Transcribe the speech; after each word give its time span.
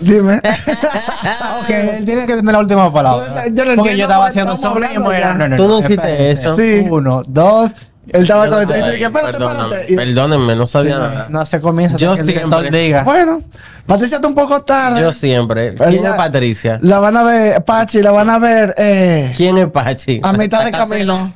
Dime. 0.00 0.36
ok, 1.60 1.70
él 1.70 2.04
tiene 2.04 2.26
que 2.26 2.34
tener 2.34 2.52
la 2.52 2.58
última 2.58 2.92
palabra. 2.92 3.26
Yo 3.28 3.34
no 3.34 3.72
entiendo 3.72 3.76
Porque 3.76 3.96
yo 3.96 4.02
estaba 4.02 4.26
haciendo 4.26 4.56
sobre 4.56 4.86
hablando 4.86 5.12
ya. 5.12 5.34
no, 5.34 5.48
no, 5.48 5.56
Tú 5.56 5.62
no 5.62 5.68
no, 5.68 5.78
espérate. 5.80 6.30
eso. 6.32 6.56
Sí. 6.56 6.86
Uno, 6.90 7.22
dos. 7.26 7.72
Él 8.08 8.22
estaba 8.22 8.48
con 8.48 8.58
el 8.60 8.66
dije, 8.66 9.04
espérate, 9.04 9.96
Perdónenme, 9.96 10.56
no 10.56 10.66
sabía 10.66 10.98
nada. 10.98 11.26
No 11.28 11.44
se 11.46 11.60
comienza. 11.60 11.96
Yo 11.96 12.16
siempre- 12.16 12.70
diga. 12.70 13.02
Bueno, 13.04 13.40
Patricia 13.86 14.16
está 14.16 14.28
un 14.28 14.34
poco 14.34 14.62
tarde. 14.62 15.00
Yo 15.00 15.12
siempre. 15.12 15.72
Pero 15.72 15.90
¿Quién 15.90 16.02
ya- 16.02 16.10
es 16.10 16.16
Patricia? 16.16 16.78
La 16.82 16.98
van 17.00 17.16
a 17.16 17.22
ver, 17.24 17.62
Pachi, 17.64 18.00
la 18.02 18.10
van 18.12 18.30
a 18.30 18.38
ver 18.38 18.74
eh, 18.76 19.32
¿Quién 19.36 19.58
es 19.58 19.68
Pachi? 19.68 20.20
a 20.22 20.32
mitad 20.32 20.64
de 20.64 20.70
camino. 20.70 21.32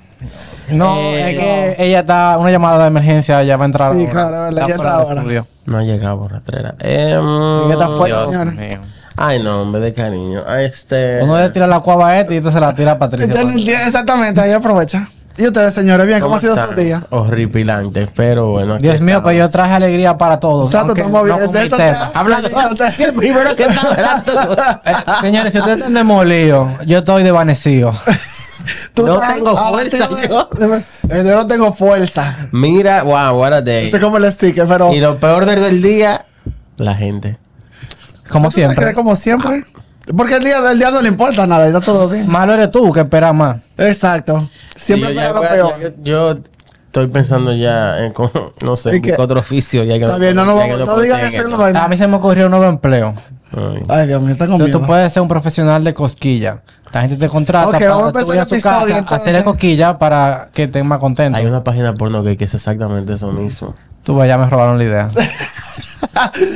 No, 0.71 0.97
Eh, 0.97 1.31
es 1.33 1.39
que 1.39 1.85
ella 1.87 2.01
está, 2.01 2.37
una 2.39 2.51
llamada 2.51 2.83
de 2.83 2.89
emergencia, 2.89 3.43
ya 3.45 3.57
va 3.57 3.65
a 3.65 3.67
entrar. 3.67 3.93
Sí, 3.93 4.01
ahora. 4.01 4.11
claro, 4.13 4.31
verdad, 4.43 4.63
Está 4.65 4.77
fuera 4.77 4.93
ahora. 4.95 5.21
estudio. 5.21 5.47
No 5.67 5.79
ha 5.79 5.83
llegado 5.83 6.19
por 6.19 6.33
rastrera. 6.33 6.75
Eh, 6.81 7.13
Ella 7.13 7.73
está 7.73 7.89
fuera, 7.97 8.25
señores. 8.27 8.55
mío. 8.55 8.81
Ay, 9.17 9.43
no, 9.43 9.63
hombre, 9.63 9.81
de 9.81 9.93
cariño. 9.93 10.45
Este. 10.59 11.21
Uno 11.23 11.39
le 11.39 11.51
tira 11.51 11.67
la 11.67 11.81
cuava 11.81 12.09
a 12.11 12.21
este 12.21 12.35
y 12.35 12.37
este 12.39 12.51
se 12.51 12.61
la 12.61 12.75
tira 12.75 12.93
a 12.93 12.99
Patricia. 12.99 13.33
No 13.45 13.51
exactamente, 13.51 14.41
ahí 14.41 14.53
aprovecha. 14.53 15.09
¿Y 15.39 15.47
ustedes, 15.47 15.75
señores? 15.75 16.07
Bien, 16.07 16.21
¿cómo, 16.21 16.37
ha 16.37 16.41
sido 16.41 16.55
están? 16.55 16.71
su 16.71 16.75
día? 16.81 17.03
Horripilante, 17.11 18.09
pero 18.17 18.53
bueno. 18.53 18.75
aquí 18.75 18.85
Dios 18.89 19.03
mío, 19.03 19.23
pues 19.23 19.37
yo 19.37 19.49
traje 19.51 19.75
alegría 19.75 20.17
para 20.17 20.41
todos. 20.41 20.69
Exacto, 20.73 20.95
estamos 20.95 21.25
bien. 21.25 21.39
no 21.39 21.49
De 21.49 21.65
eso 21.65 21.77
tema. 21.77 22.11
te- 22.13 22.19
Hablando 22.19 22.49
el 22.99 23.13
primero 23.13 23.55
que 23.55 23.63
está 23.65 23.91
hablando. 23.91 24.55
Eh, 24.85 24.93
señores, 25.21 25.53
si 25.53 25.59
ustedes 25.59 25.79
están 25.79 25.95
demolidos, 25.95 26.69
yo 26.87 26.99
estoy 26.99 27.23
desvanecido. 27.23 27.93
Tú 28.95 29.07
No 29.07 29.21
tengo 29.21 29.57
fuerza, 29.69 30.09
yo. 30.29 30.49
Eh, 31.11 31.23
Yo 31.25 31.35
no 31.37 31.47
tengo 31.47 31.73
fuerza. 31.73 32.49
Mira, 32.51 33.03
wow, 33.03 33.39
what 33.39 33.53
a 33.53 33.61
day. 33.61 33.85
Ese 33.85 33.99
es 33.99 34.03
como 34.03 34.17
el 34.17 34.33
sticker, 34.33 34.67
pero. 34.67 34.93
Y 34.93 35.01
lo 35.01 35.19
peor 35.19 35.45
del, 35.45 35.61
del 35.61 35.83
día, 35.83 36.25
la 36.79 36.95
gente. 36.95 37.39
Como 38.31 38.49
¿Tú 38.49 38.55
te 38.57 38.63
crees 38.63 38.75
siempre. 38.75 38.95
Como 38.95 39.17
siempre. 39.17 39.65
Porque 40.15 40.37
el 40.37 40.45
día, 40.45 40.59
el 40.71 40.79
día 40.79 40.91
no 40.91 41.01
le 41.03 41.09
importa 41.09 41.47
nada, 41.47 41.67
está 41.67 41.81
todo 41.81 42.09
bien. 42.09 42.29
Malo 42.29 42.53
eres 42.55 42.71
tú 42.71 42.93
que 42.93 43.01
esperas 43.01 43.35
más. 43.35 43.57
Exacto. 43.79 44.49
Siempre 44.77 45.15
yo, 45.15 45.21
ya 45.21 45.33
lo 45.33 45.43
a- 45.45 45.49
peor. 45.49 45.81
yo, 45.81 45.89
yo 46.03 46.39
estoy 46.87 47.09
pensando 47.09 47.53
ya 47.55 48.05
en, 48.05 48.13
no 48.65 48.77
sé, 48.77 48.99
buscar 48.99 49.21
otro 49.21 49.41
oficio. 49.41 49.83
Ya 49.85 49.99
que 49.99 50.05
Está 50.05 50.19
bien, 50.19 50.37
no, 50.37 50.45
no, 50.45 50.59
que 50.61 50.69
no, 50.77 50.85
puedo 50.85 51.01
digas 51.01 51.21
seguir 51.23 51.41
eso. 51.41 51.49
no. 51.49 51.63
A 51.65 51.89
mí 51.89 51.97
se 51.97 52.07
me 52.07 52.17
ocurrió 52.17 52.45
un 52.47 52.51
nuevo 52.53 52.67
empleo. 52.67 53.15
Ay. 53.57 53.83
Ay, 53.89 54.07
Dios 54.09 54.21
mío, 54.23 54.33
está 54.33 54.47
Tú, 54.47 54.53
conmigo. 54.59 54.79
tú 54.81 54.87
puedes 54.87 55.13
ser 55.13 55.23
un 55.23 55.29
profesional 55.29 55.83
de 55.83 55.95
cosquilla. 55.95 56.63
La 56.93 57.01
gente 57.03 57.17
te 57.17 57.29
contrata 57.29 57.67
Ok, 57.67 57.73
para 57.75 57.89
vamos 57.91 58.03
a 58.11 58.13
que 58.13 58.13
tú 58.13 58.33
empezar 58.33 58.37
vayas 58.37 58.47
a 58.47 58.57
su 58.57 58.63
casa 59.03 59.15
a 59.15 59.17
hacerle 59.17 59.45
cosquilla 59.45 59.99
para 59.99 60.47
que 60.53 60.65
estén 60.65 60.87
más 60.87 60.99
contentos. 61.01 61.41
Hay 61.41 61.47
una 61.47 61.65
página 61.65 61.95
porno 61.95 62.23
que, 62.23 62.37
que 62.37 62.45
es 62.45 62.55
exactamente 62.55 63.15
eso 63.15 63.33
mismo. 63.33 63.75
Tú 64.05 64.25
ya 64.25 64.39
me 64.39 64.49
robaron 64.49 64.79
la 64.79 64.85
idea. 64.85 65.11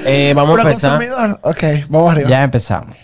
Eh, 0.06 0.32
vamos 0.34 0.52
a 0.52 0.56
Pero 0.56 0.68
empezar. 0.70 0.90
consumidor. 0.98 1.38
Ok, 1.42 1.62
vamos 1.88 2.12
arriba. 2.12 2.30
ya 2.30 2.42
empezamos. 2.44 2.96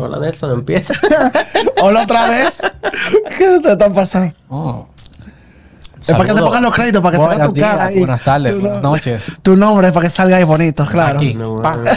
Hola 0.00 0.18
Nelson, 0.18 0.52
empieza. 0.52 0.94
Hola 1.82 2.02
otra 2.02 2.28
vez. 2.28 2.60
¿Qué 3.38 3.60
te 3.62 3.72
está 3.72 3.92
pasando? 3.92 4.34
Oh. 4.48 4.86
Es 6.00 6.12
para 6.12 6.24
que 6.24 6.32
te 6.32 6.40
pongan 6.40 6.62
los 6.62 6.72
créditos, 6.74 7.02
para 7.02 7.14
que 7.18 7.22
salga 7.22 7.46
tu 7.46 7.52
días, 7.52 7.70
cara 7.72 7.84
ahí. 7.84 7.98
buenas 7.98 8.22
tardes, 8.22 8.54
Tu 8.54 8.60
buenas 8.62 8.82
no- 8.82 8.90
noches. 8.92 9.22
Tu 9.42 9.54
nombre 9.54 9.92
para 9.92 10.06
que 10.06 10.10
salga 10.10 10.36
ahí 10.38 10.44
bonito, 10.44 10.86
claro. 10.86 11.18
Aquí. 11.18 11.34
Pa, 11.62 11.76
bueno. 11.76 11.90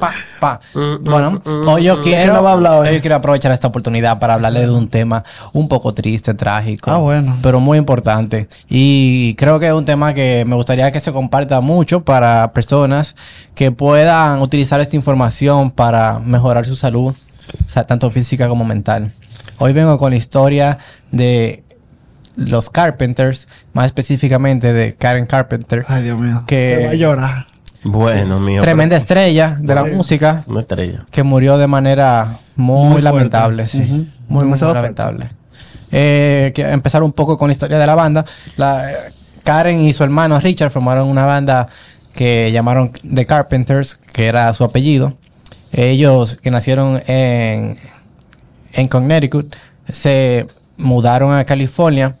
pa, 0.00 0.12
pa. 0.40 0.60
Bueno, 1.02 1.40
hoy 1.68 1.84
yo 1.84 2.02
quiero, 2.02 2.32
no 2.32 2.42
va 2.42 2.50
a 2.50 2.52
hablar 2.54 2.72
hoy? 2.80 2.88
hoy 2.88 2.94
yo 2.96 3.00
quiero 3.00 3.14
aprovechar 3.14 3.52
esta 3.52 3.68
oportunidad 3.68 4.18
para 4.18 4.34
hablarle 4.34 4.62
de 4.62 4.70
un 4.70 4.88
tema 4.88 5.22
un 5.52 5.68
poco 5.68 5.94
triste, 5.94 6.34
trágico. 6.34 6.90
Ah, 6.90 6.96
bueno. 6.98 7.36
Pero 7.42 7.60
muy 7.60 7.78
importante. 7.78 8.48
Y 8.68 9.36
creo 9.36 9.60
que 9.60 9.68
es 9.68 9.72
un 9.72 9.84
tema 9.84 10.14
que 10.14 10.42
me 10.48 10.56
gustaría 10.56 10.90
que 10.90 10.98
se 10.98 11.12
comparta 11.12 11.60
mucho 11.60 12.02
para 12.04 12.52
personas 12.52 13.14
que 13.54 13.70
puedan 13.70 14.40
utilizar 14.42 14.80
esta 14.80 14.96
información 14.96 15.70
para 15.70 16.18
mejorar 16.18 16.66
su 16.66 16.74
salud, 16.74 17.14
o 17.64 17.68
sea, 17.68 17.84
tanto 17.84 18.10
física 18.10 18.48
como 18.48 18.64
mental. 18.64 19.10
Hoy 19.58 19.72
vengo 19.72 19.98
con 19.98 20.10
la 20.10 20.16
historia 20.16 20.78
de 21.10 21.62
los 22.36 22.70
Carpenters, 22.70 23.48
más 23.72 23.86
específicamente 23.86 24.72
de 24.72 24.94
Karen 24.94 25.26
Carpenter. 25.26 25.84
Ay, 25.88 26.02
Dios 26.02 26.18
mío. 26.18 26.42
Que- 26.46 26.76
Se 26.78 26.86
va 26.86 26.90
a 26.92 26.94
llorar. 26.94 27.46
Bueno, 27.84 28.40
mío. 28.40 28.62
Tremenda 28.62 28.96
estrella 28.96 29.56
de 29.60 29.74
la 29.74 29.84
música 29.84 30.42
Una 30.46 30.60
estrella. 30.60 31.04
que 31.10 31.22
murió 31.22 31.58
de 31.58 31.66
manera 31.66 32.38
muy, 32.56 33.02
lamentable, 33.02 33.68
sí. 33.68 34.10
Muy, 34.26 34.44
muy 34.46 34.58
lamentable. 34.58 35.30
Eh, 35.92 36.50
que 36.54 36.62
empezar 36.62 37.02
un 37.02 37.12
poco 37.12 37.36
con 37.36 37.48
la 37.48 37.52
historia 37.52 37.78
de 37.78 37.86
la 37.86 37.94
banda. 37.94 38.24
La, 38.56 38.88
Karen 39.44 39.80
y 39.82 39.92
su 39.92 40.02
hermano 40.02 40.40
Richard 40.40 40.70
formaron 40.70 41.08
una 41.08 41.26
banda 41.26 41.68
que 42.14 42.50
llamaron 42.50 42.90
The 43.12 43.26
Carpenters, 43.26 43.94
que 43.96 44.26
era 44.26 44.52
su 44.54 44.64
apellido. 44.64 45.12
Ellos 45.76 46.38
que 46.40 46.50
nacieron 46.50 47.02
en, 47.06 47.76
en 48.72 48.88
Connecticut 48.88 49.54
se 49.90 50.46
mudaron 50.76 51.34
a 51.34 51.44
California 51.44 52.16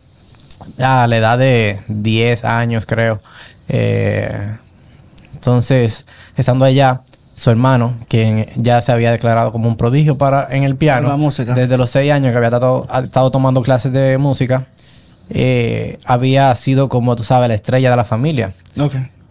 a 0.78 1.06
la 1.06 1.16
edad 1.16 1.38
de 1.38 1.80
10 1.88 2.44
años, 2.44 2.86
creo. 2.86 3.20
Eh, 3.68 4.56
entonces, 5.34 6.06
estando 6.36 6.64
allá, 6.64 7.02
su 7.34 7.50
hermano, 7.50 7.96
quien 8.08 8.48
ya 8.56 8.80
se 8.80 8.92
había 8.92 9.10
declarado 9.10 9.52
como 9.52 9.68
un 9.68 9.76
prodigio 9.76 10.16
para 10.16 10.48
en 10.50 10.64
el 10.64 10.76
piano, 10.76 11.02
En 11.02 11.08
la 11.08 11.16
música. 11.16 11.54
desde 11.54 11.76
los 11.76 11.90
seis 11.90 12.12
años 12.12 12.30
que 12.32 12.36
había 12.38 12.48
estado, 12.48 13.30
tomando 13.30 13.60
clases 13.62 13.92
de 13.92 14.18
música, 14.18 14.64
eh, 15.30 15.98
había 16.04 16.54
sido, 16.54 16.88
como 16.88 17.16
tú 17.16 17.24
sabes, 17.24 17.48
la 17.48 17.54
estrella 17.54 17.90
de 17.90 17.96
la 17.96 18.04
familia. 18.04 18.52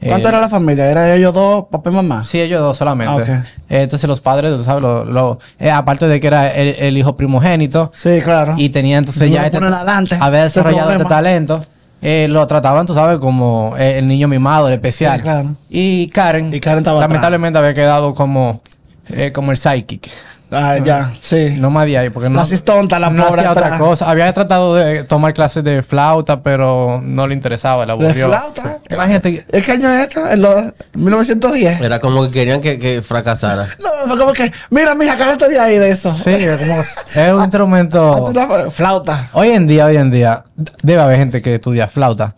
¿Cuánto 0.07 0.27
Eh, 0.27 0.31
era 0.31 0.41
la 0.41 0.49
familia? 0.49 0.89
¿Era 0.89 1.13
ellos 1.15 1.33
dos, 1.33 1.65
papá 1.71 1.89
y 1.89 1.93
mamá? 1.93 2.23
Sí, 2.23 2.39
ellos 2.41 2.59
dos 2.61 2.77
solamente. 2.77 3.31
Ah. 3.31 3.45
Eh, 3.69 3.81
entonces 3.83 4.07
los 4.07 4.21
padres, 4.21 4.55
tú 4.55 4.63
sabes, 4.63 4.81
lo, 4.81 5.03
lo- 5.05 5.39
eh, 5.59 5.71
aparte 5.71 6.07
de 6.07 6.19
que 6.19 6.27
era 6.27 6.49
el, 6.53 6.75
el 6.79 6.97
hijo 6.97 7.15
primogénito, 7.15 7.91
Sí, 7.95 8.21
claro. 8.23 8.53
y 8.57 8.69
tenía 8.69 8.97
entonces 8.97 9.29
ya 9.31 9.45
este- 9.45 9.57
adelante, 9.57 10.17
había 10.19 10.45
ese 10.45 10.59
desarrollado 10.59 10.91
este 10.91 11.05
talento. 11.05 11.63
lo 12.01 12.45
trataban, 12.47 12.85
tú 12.85 12.93
sabes, 12.93 13.17
como 13.19 13.75
el 13.77 14.07
niño 14.07 14.27
mimado, 14.27 14.67
el 14.67 14.73
especial. 14.73 15.17
Sí, 15.17 15.21
claro. 15.23 15.55
Y 15.69 16.07
Karen, 16.09 16.53
Y 16.53 16.59
Karen 16.59 16.79
estaba 16.79 16.99
lamentablemente 17.01 17.57
había 17.57 17.73
quedado 17.73 18.13
como, 18.13 18.61
eh, 19.09 19.31
como 19.31 19.51
el 19.51 19.57
psychic. 19.57 20.09
Ah, 20.53 20.77
ya, 20.77 21.11
sí. 21.21 21.55
No 21.59 21.69
más 21.69 21.85
de 21.87 21.97
ahí, 21.97 22.09
porque 22.09 22.29
no, 22.29 22.35
La 22.35 22.45
cistonta, 22.45 22.99
la 22.99 23.09
no 23.09 23.25
pobre 23.25 23.41
hacía 23.41 23.51
otra 23.51 23.65
atrás. 23.67 23.79
cosa. 23.79 24.09
Había 24.09 24.31
tratado 24.33 24.75
de 24.75 25.03
tomar 25.03 25.33
clases 25.33 25.63
de 25.63 25.81
flauta, 25.83 26.43
pero 26.43 27.01
no 27.03 27.25
le 27.27 27.33
interesaba, 27.33 27.85
le 27.85 27.87
¿De 27.97 28.05
aburrió. 28.05 28.27
flauta? 28.29 28.77
Imagínate, 28.89 29.45
¿Es 29.51 29.65
qué 29.65 29.71
año 29.71 29.89
es 29.89 30.01
esto? 30.01 30.27
¿En 30.29 30.41
los 30.41 30.55
1910? 30.93 31.81
Era 31.81 31.99
como 31.99 32.23
que 32.25 32.31
querían 32.31 32.61
que, 32.61 32.77
que 32.79 33.01
fracasara. 33.01 33.63
No, 33.81 33.89
fue 34.07 34.17
como 34.17 34.33
que, 34.33 34.51
mira, 34.69 34.93
mija, 34.95 35.17
cárate 35.17 35.49
de 35.49 35.59
ahí 35.59 35.77
de 35.79 35.89
eso. 35.89 36.15
sí, 36.15 36.29
es 36.29 36.59
como- 36.59 36.81
es 37.15 37.33
un 37.33 37.41
instrumento... 37.41 38.31
Flauta. 38.71 39.29
Hoy 39.33 39.49
en 39.49 39.67
día, 39.67 39.85
hoy 39.85 39.97
en 39.97 40.11
día, 40.11 40.43
debe 40.83 41.01
haber 41.01 41.17
gente 41.17 41.41
que 41.41 41.55
estudia 41.55 41.87
flauta. 41.87 42.33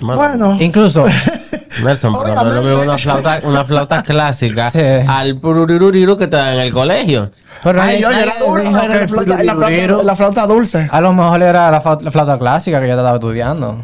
Bueno, 0.00 0.56
Incluso, 0.60 1.04
Nelson, 1.84 2.14
pero 2.22 2.34
no 2.34 2.48
es 2.48 2.54
lo 2.54 2.62
mismo 2.62 2.82
una 2.82 2.98
flauta, 2.98 3.40
una 3.44 3.64
flauta 3.64 4.02
clásica 4.04 4.70
Sí. 4.70 4.78
al 5.08 5.36
pururururiru 5.36 6.16
que 6.16 6.26
te 6.26 6.36
dan 6.36 6.54
en 6.54 6.60
el 6.60 6.72
colegio. 6.72 7.30
pero 7.62 7.80
ay, 7.82 8.00
yo, 8.02 8.10
era 8.10 8.34
duro. 8.38 8.62
la 8.62 8.70
flauta, 8.70 8.98
la, 8.98 9.08
flauta, 9.54 9.68
piruliro- 9.68 10.02
la 10.02 10.16
flauta 10.16 10.46
dulce. 10.46 10.88
A 10.90 11.00
lo 11.00 11.12
mejor 11.12 11.42
era 11.42 11.70
la, 11.70 11.80
flauta, 11.80 12.04
la 12.04 12.10
flauta 12.10 12.38
clásica 12.38 12.80
que 12.80 12.86
yo 12.88 12.94
estaba 12.94 13.14
estudiando. 13.14 13.82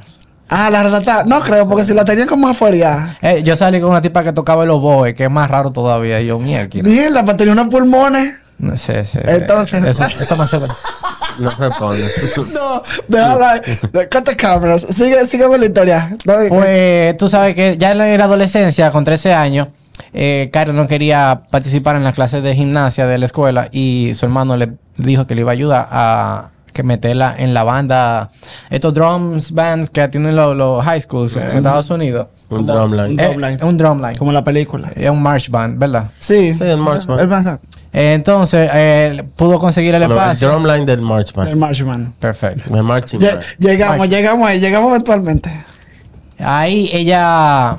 Ah, 0.50 0.70
la 0.70 0.82
ratata. 0.82 1.24
No 1.24 1.40
creo, 1.42 1.68
porque 1.68 1.84
si 1.84 1.92
la 1.92 2.04
tenían 2.06 2.26
como 2.26 2.48
afuera. 2.48 3.18
Eh, 3.20 3.42
yo 3.44 3.54
salí 3.54 3.80
con 3.80 3.90
una 3.90 4.00
tipa 4.00 4.24
que 4.24 4.32
tocaba 4.32 4.64
el 4.64 4.70
oboe, 4.70 5.12
que 5.14 5.24
es 5.24 5.30
más 5.30 5.50
raro 5.50 5.70
todavía. 5.72 6.20
Y 6.22 6.26
yo, 6.28 6.38
mierda. 6.38 6.68
Mierda, 6.82 7.22
para 7.24 7.36
tener 7.36 7.52
unos 7.52 7.66
pulmones. 7.68 8.34
No 8.58 8.76
sé, 8.76 9.04
sí. 9.04 9.18
Entonces- 9.22 9.84
Eso, 9.84 10.04
eso 10.06 10.36
me 10.36 10.44
hace... 10.44 10.58
No 11.38 11.50
responde. 11.50 12.10
No, 12.52 12.82
déjala 13.06 13.52
ahí. 13.52 13.60
Corta 14.10 14.36
cámaras. 14.36 14.82
Sigue, 14.82 15.26
sigue 15.26 15.44
con 15.46 15.60
la 15.60 15.66
historia. 15.66 16.16
No, 16.24 16.34
Pues 16.48 17.16
tú 17.16 17.28
sabes 17.28 17.54
que 17.54 17.76
ya 17.78 17.92
en 17.92 17.98
la 17.98 18.24
adolescencia, 18.24 18.90
con 18.90 19.04
13 19.04 19.32
años, 19.34 19.68
eh, 20.12 20.48
Karen 20.52 20.74
no 20.76 20.86
quería 20.88 21.42
participar 21.50 21.96
en 21.96 22.04
las 22.04 22.14
clases 22.14 22.42
de 22.42 22.54
gimnasia 22.54 23.06
de 23.06 23.18
la 23.18 23.26
escuela 23.26 23.68
y 23.72 24.12
su 24.14 24.26
hermano 24.26 24.56
le 24.56 24.72
dijo 24.96 25.26
que 25.26 25.34
le 25.34 25.42
iba 25.42 25.50
a 25.50 25.54
ayudar 25.54 25.88
a 25.90 26.48
que 26.72 26.82
meterla 26.82 27.34
en 27.38 27.54
la 27.54 27.64
banda. 27.64 28.30
Estos 28.70 28.94
drums 28.94 29.52
bands 29.52 29.90
que 29.90 30.06
tienen 30.08 30.36
los, 30.36 30.56
los 30.56 30.84
high 30.84 31.00
schools 31.00 31.34
en 31.36 31.42
Estados 31.58 31.90
Unidos. 31.90 32.28
Un 32.50 32.66
drumline. 32.66 33.12
un 33.12 33.20
Eh, 33.20 33.24
drumline. 33.28 33.58
un 33.64 33.76
drumline. 33.76 34.16
Como 34.16 34.32
la 34.32 34.42
película. 34.44 34.90
Es 34.94 35.10
un 35.10 35.20
march 35.22 35.48
band, 35.50 35.78
¿verdad? 35.78 36.10
Sí. 36.18 36.54
Sí, 36.54 36.64
el 36.64 36.76
March 36.78 37.04
Band. 37.06 37.20
El 37.20 37.28
más- 37.28 37.58
Entonces, 38.00 38.70
eh, 38.72 39.24
pudo 39.34 39.58
conseguir 39.58 39.92
el 39.94 40.00
No, 40.02 40.06
el 40.06 40.12
espacio. 40.12 40.48
drumline 40.50 40.86
del 40.86 41.00
March 41.00 41.32
Band. 41.32 41.48
El 41.50 41.56
Marshman. 41.56 42.12
Perfecto. 42.20 42.74
El 42.76 42.84
Marching. 42.84 43.18
Llegamos, 43.58 44.08
llegamos 44.08 44.48
ahí, 44.48 44.60
llegamos 44.60 44.90
eventualmente. 44.90 45.50
Ahí 46.38 46.88
ella 46.92 47.76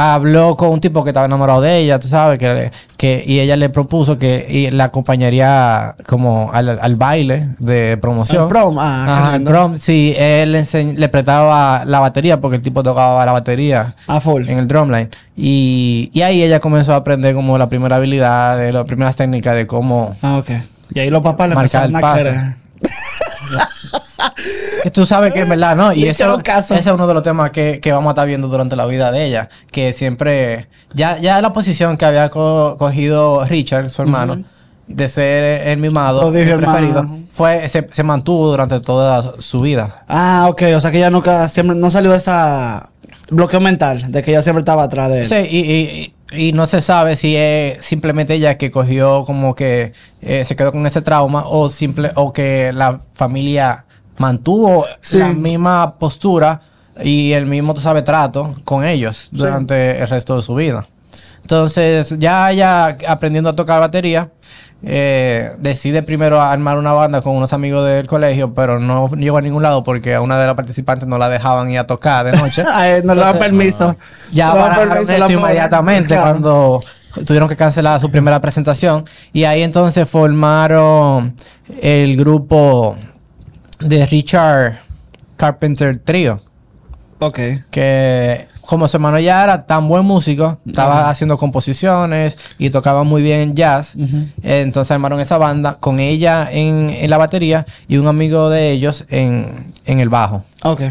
habló 0.00 0.56
con 0.56 0.70
un 0.70 0.80
tipo 0.80 1.02
que 1.04 1.10
estaba 1.10 1.26
enamorado 1.26 1.60
de 1.60 1.78
ella, 1.78 1.98
tú 1.98 2.08
sabes, 2.08 2.38
que, 2.38 2.70
que 2.96 3.22
y 3.26 3.40
ella 3.40 3.56
le 3.56 3.68
propuso 3.68 4.18
que 4.18 4.46
y 4.48 4.70
la 4.70 4.84
acompañaría 4.84 5.94
como 6.06 6.50
al, 6.52 6.78
al 6.80 6.96
baile 6.96 7.50
de 7.58 7.96
promoción. 7.96 8.44
El 8.44 8.48
prom, 8.48 8.78
ah, 8.78 9.04
Ajá, 9.26 9.36
el 9.36 9.42
prom, 9.44 9.76
sí, 9.78 10.14
él 10.16 10.52
le, 10.52 10.60
enseñ- 10.62 10.94
le 10.96 11.08
prestaba 11.08 11.84
la 11.84 12.00
batería 12.00 12.40
porque 12.40 12.56
el 12.56 12.62
tipo 12.62 12.82
tocaba 12.82 13.24
la 13.26 13.32
batería 13.32 13.94
A 14.06 14.20
full. 14.20 14.48
en 14.48 14.58
el 14.58 14.68
drumline. 14.68 15.10
Y, 15.36 16.10
y 16.12 16.22
ahí 16.22 16.42
ella 16.42 16.60
comenzó 16.60 16.92
a 16.94 16.96
aprender 16.96 17.34
como 17.34 17.56
la 17.58 17.68
primera 17.68 17.96
habilidad, 17.96 18.58
de 18.58 18.72
las 18.72 18.84
primeras 18.84 19.16
técnicas 19.16 19.54
de 19.54 19.66
cómo... 19.66 20.14
Ah, 20.22 20.38
ok. 20.38 20.50
Y 20.94 21.00
ahí 21.00 21.10
los 21.10 21.22
papás 21.22 21.48
le 21.48 21.54
Marcar 21.54 21.84
empezaron 21.86 22.20
el 22.20 22.30
a 22.32 22.34
paso. 22.40 22.56
Que 24.82 24.90
tú 24.90 25.04
sabes 25.06 25.32
que 25.34 25.42
es 25.42 25.48
verdad, 25.48 25.76
¿no? 25.76 25.92
Y 25.92 26.02
ese, 26.02 26.10
hicieron 26.12 26.40
caso. 26.40 26.74
ese 26.74 26.88
es 26.88 26.94
uno 26.94 27.06
de 27.06 27.14
los 27.14 27.22
temas 27.22 27.50
que, 27.50 27.80
que 27.80 27.92
vamos 27.92 28.08
a 28.08 28.10
estar 28.12 28.26
viendo 28.26 28.48
durante 28.48 28.76
la 28.76 28.86
vida 28.86 29.12
de 29.12 29.24
ella. 29.26 29.48
Que 29.70 29.92
siempre, 29.92 30.68
ya, 30.94 31.18
ya 31.18 31.40
la 31.42 31.52
posición 31.52 31.96
que 31.96 32.04
había 32.06 32.28
co- 32.30 32.76
cogido 32.78 33.44
Richard, 33.44 33.90
su 33.90 34.00
hermano, 34.02 34.42
de 34.86 35.08
ser 35.08 35.68
el 35.68 35.78
mimado, 35.78 36.28
el 36.34 36.48
hermano. 36.48 36.72
preferido, 36.72 37.18
fue, 37.32 37.68
se, 37.68 37.86
se 37.92 38.02
mantuvo 38.02 38.48
durante 38.50 38.80
toda 38.80 39.34
su 39.38 39.60
vida. 39.60 40.02
Ah, 40.08 40.46
ok. 40.50 40.62
O 40.76 40.80
sea 40.80 40.90
que 40.90 40.98
ella 40.98 41.10
nunca, 41.10 41.46
siempre, 41.48 41.76
no 41.76 41.90
salió 41.90 42.10
de 42.10 42.16
esa 42.16 42.90
bloqueo 43.30 43.60
mental, 43.60 44.10
de 44.10 44.22
que 44.22 44.30
ella 44.32 44.42
siempre 44.42 44.60
estaba 44.60 44.84
atrás 44.84 45.10
de 45.10 45.20
él. 45.20 45.26
Sí, 45.26 45.36
y, 45.50 45.58
y- 45.58 46.14
y 46.32 46.52
no 46.52 46.66
se 46.66 46.80
sabe 46.80 47.16
si 47.16 47.36
es 47.36 47.84
simplemente 47.84 48.34
ella 48.34 48.56
que 48.56 48.70
cogió 48.70 49.24
como 49.24 49.54
que 49.54 49.92
eh, 50.22 50.44
se 50.44 50.54
quedó 50.56 50.70
con 50.72 50.86
ese 50.86 51.02
trauma 51.02 51.44
o 51.46 51.70
simple 51.70 52.12
o 52.14 52.32
que 52.32 52.72
la 52.72 53.00
familia 53.14 53.84
mantuvo 54.18 54.84
Sí. 55.00 55.18
la 55.18 55.28
misma 55.30 55.98
postura 55.98 56.60
y 57.02 57.32
el 57.32 57.46
mismo, 57.46 57.72
tú 57.74 57.80
sabes, 57.80 58.04
trato 58.04 58.54
con 58.64 58.84
ellos 58.84 59.28
durante 59.32 59.98
el 60.00 60.06
resto 60.08 60.36
de 60.36 60.42
su 60.42 60.54
vida. 60.54 60.86
Entonces, 61.42 62.14
ya 62.18 62.50
ella 62.52 62.96
aprendiendo 63.08 63.50
a 63.50 63.56
tocar 63.56 63.80
batería, 63.80 64.30
eh, 64.82 65.52
decide 65.58 66.02
primero 66.02 66.40
armar 66.40 66.78
una 66.78 66.92
banda 66.92 67.20
con 67.20 67.36
unos 67.36 67.52
amigos 67.52 67.86
del 67.86 68.06
colegio, 68.06 68.54
pero 68.54 68.78
no 68.80 69.08
llegó 69.08 69.36
a 69.38 69.42
ningún 69.42 69.62
lado 69.62 69.82
porque 69.84 70.14
a 70.14 70.20
una 70.20 70.38
de 70.40 70.46
las 70.46 70.54
participantes 70.56 71.06
no 71.06 71.18
la 71.18 71.28
dejaban 71.28 71.70
ir 71.70 71.78
a 71.78 71.86
tocar 71.86 72.24
de 72.24 72.32
noche. 72.32 72.64
No 73.04 73.14
le 73.14 73.20
daban 73.20 73.38
permiso. 73.38 73.96
Ya 74.32 74.54
No 74.54 74.74
permiso, 74.88 75.18
la 75.18 75.30
inmediatamente 75.32 76.08
Claro. 76.14 76.22
cuando 76.30 76.82
tuvieron 77.26 77.48
que 77.48 77.56
cancelar 77.56 78.00
su 78.00 78.10
primera 78.10 78.40
presentación. 78.40 79.04
Y 79.32 79.44
ahí 79.44 79.62
entonces 79.62 80.08
formaron 80.08 81.34
el 81.82 82.16
grupo 82.16 82.96
de 83.80 84.06
Richard 84.06 84.78
Carpenter 85.36 86.00
Trio. 86.04 86.40
Ok. 87.18 87.38
Que 87.70 88.46
como 88.70 88.86
su 88.86 88.98
hermano 88.98 89.18
ya 89.18 89.42
era 89.42 89.66
tan 89.66 89.88
buen 89.88 90.04
músico, 90.04 90.60
estaba 90.64 91.10
haciendo 91.10 91.36
composiciones 91.36 92.38
y 92.56 92.70
tocaba 92.70 93.02
muy 93.02 93.20
bien 93.20 93.52
jazz. 93.52 93.96
Entonces 94.44 94.92
armaron 94.92 95.18
esa 95.18 95.38
banda 95.38 95.78
con 95.80 95.98
ella 95.98 96.48
en, 96.48 96.88
en 96.90 97.10
la 97.10 97.18
batería 97.18 97.66
y 97.88 97.96
un 97.96 98.06
amigo 98.06 98.48
de 98.48 98.70
ellos 98.70 99.06
en, 99.08 99.66
en 99.86 99.98
el 99.98 100.08
bajo. 100.08 100.44
Ok. 100.62 100.82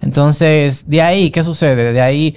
Entonces, 0.00 0.88
de 0.88 1.02
ahí, 1.02 1.30
¿qué 1.30 1.44
sucede? 1.44 1.92
De 1.92 2.00
ahí, 2.00 2.34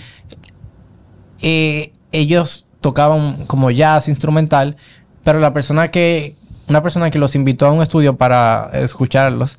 eh, 1.41 1.93
ellos 2.11 2.65
tocaban 2.81 3.45
como 3.45 3.71
jazz 3.71 4.09
instrumental, 4.09 4.75
pero 5.23 5.39
la 5.39 5.53
persona 5.53 5.87
que, 5.87 6.35
una 6.67 6.83
persona 6.83 7.09
que 7.09 7.19
los 7.19 7.35
invitó 7.35 7.67
a 7.67 7.71
un 7.71 7.81
estudio 7.81 8.17
para 8.17 8.69
escucharlos, 8.73 9.57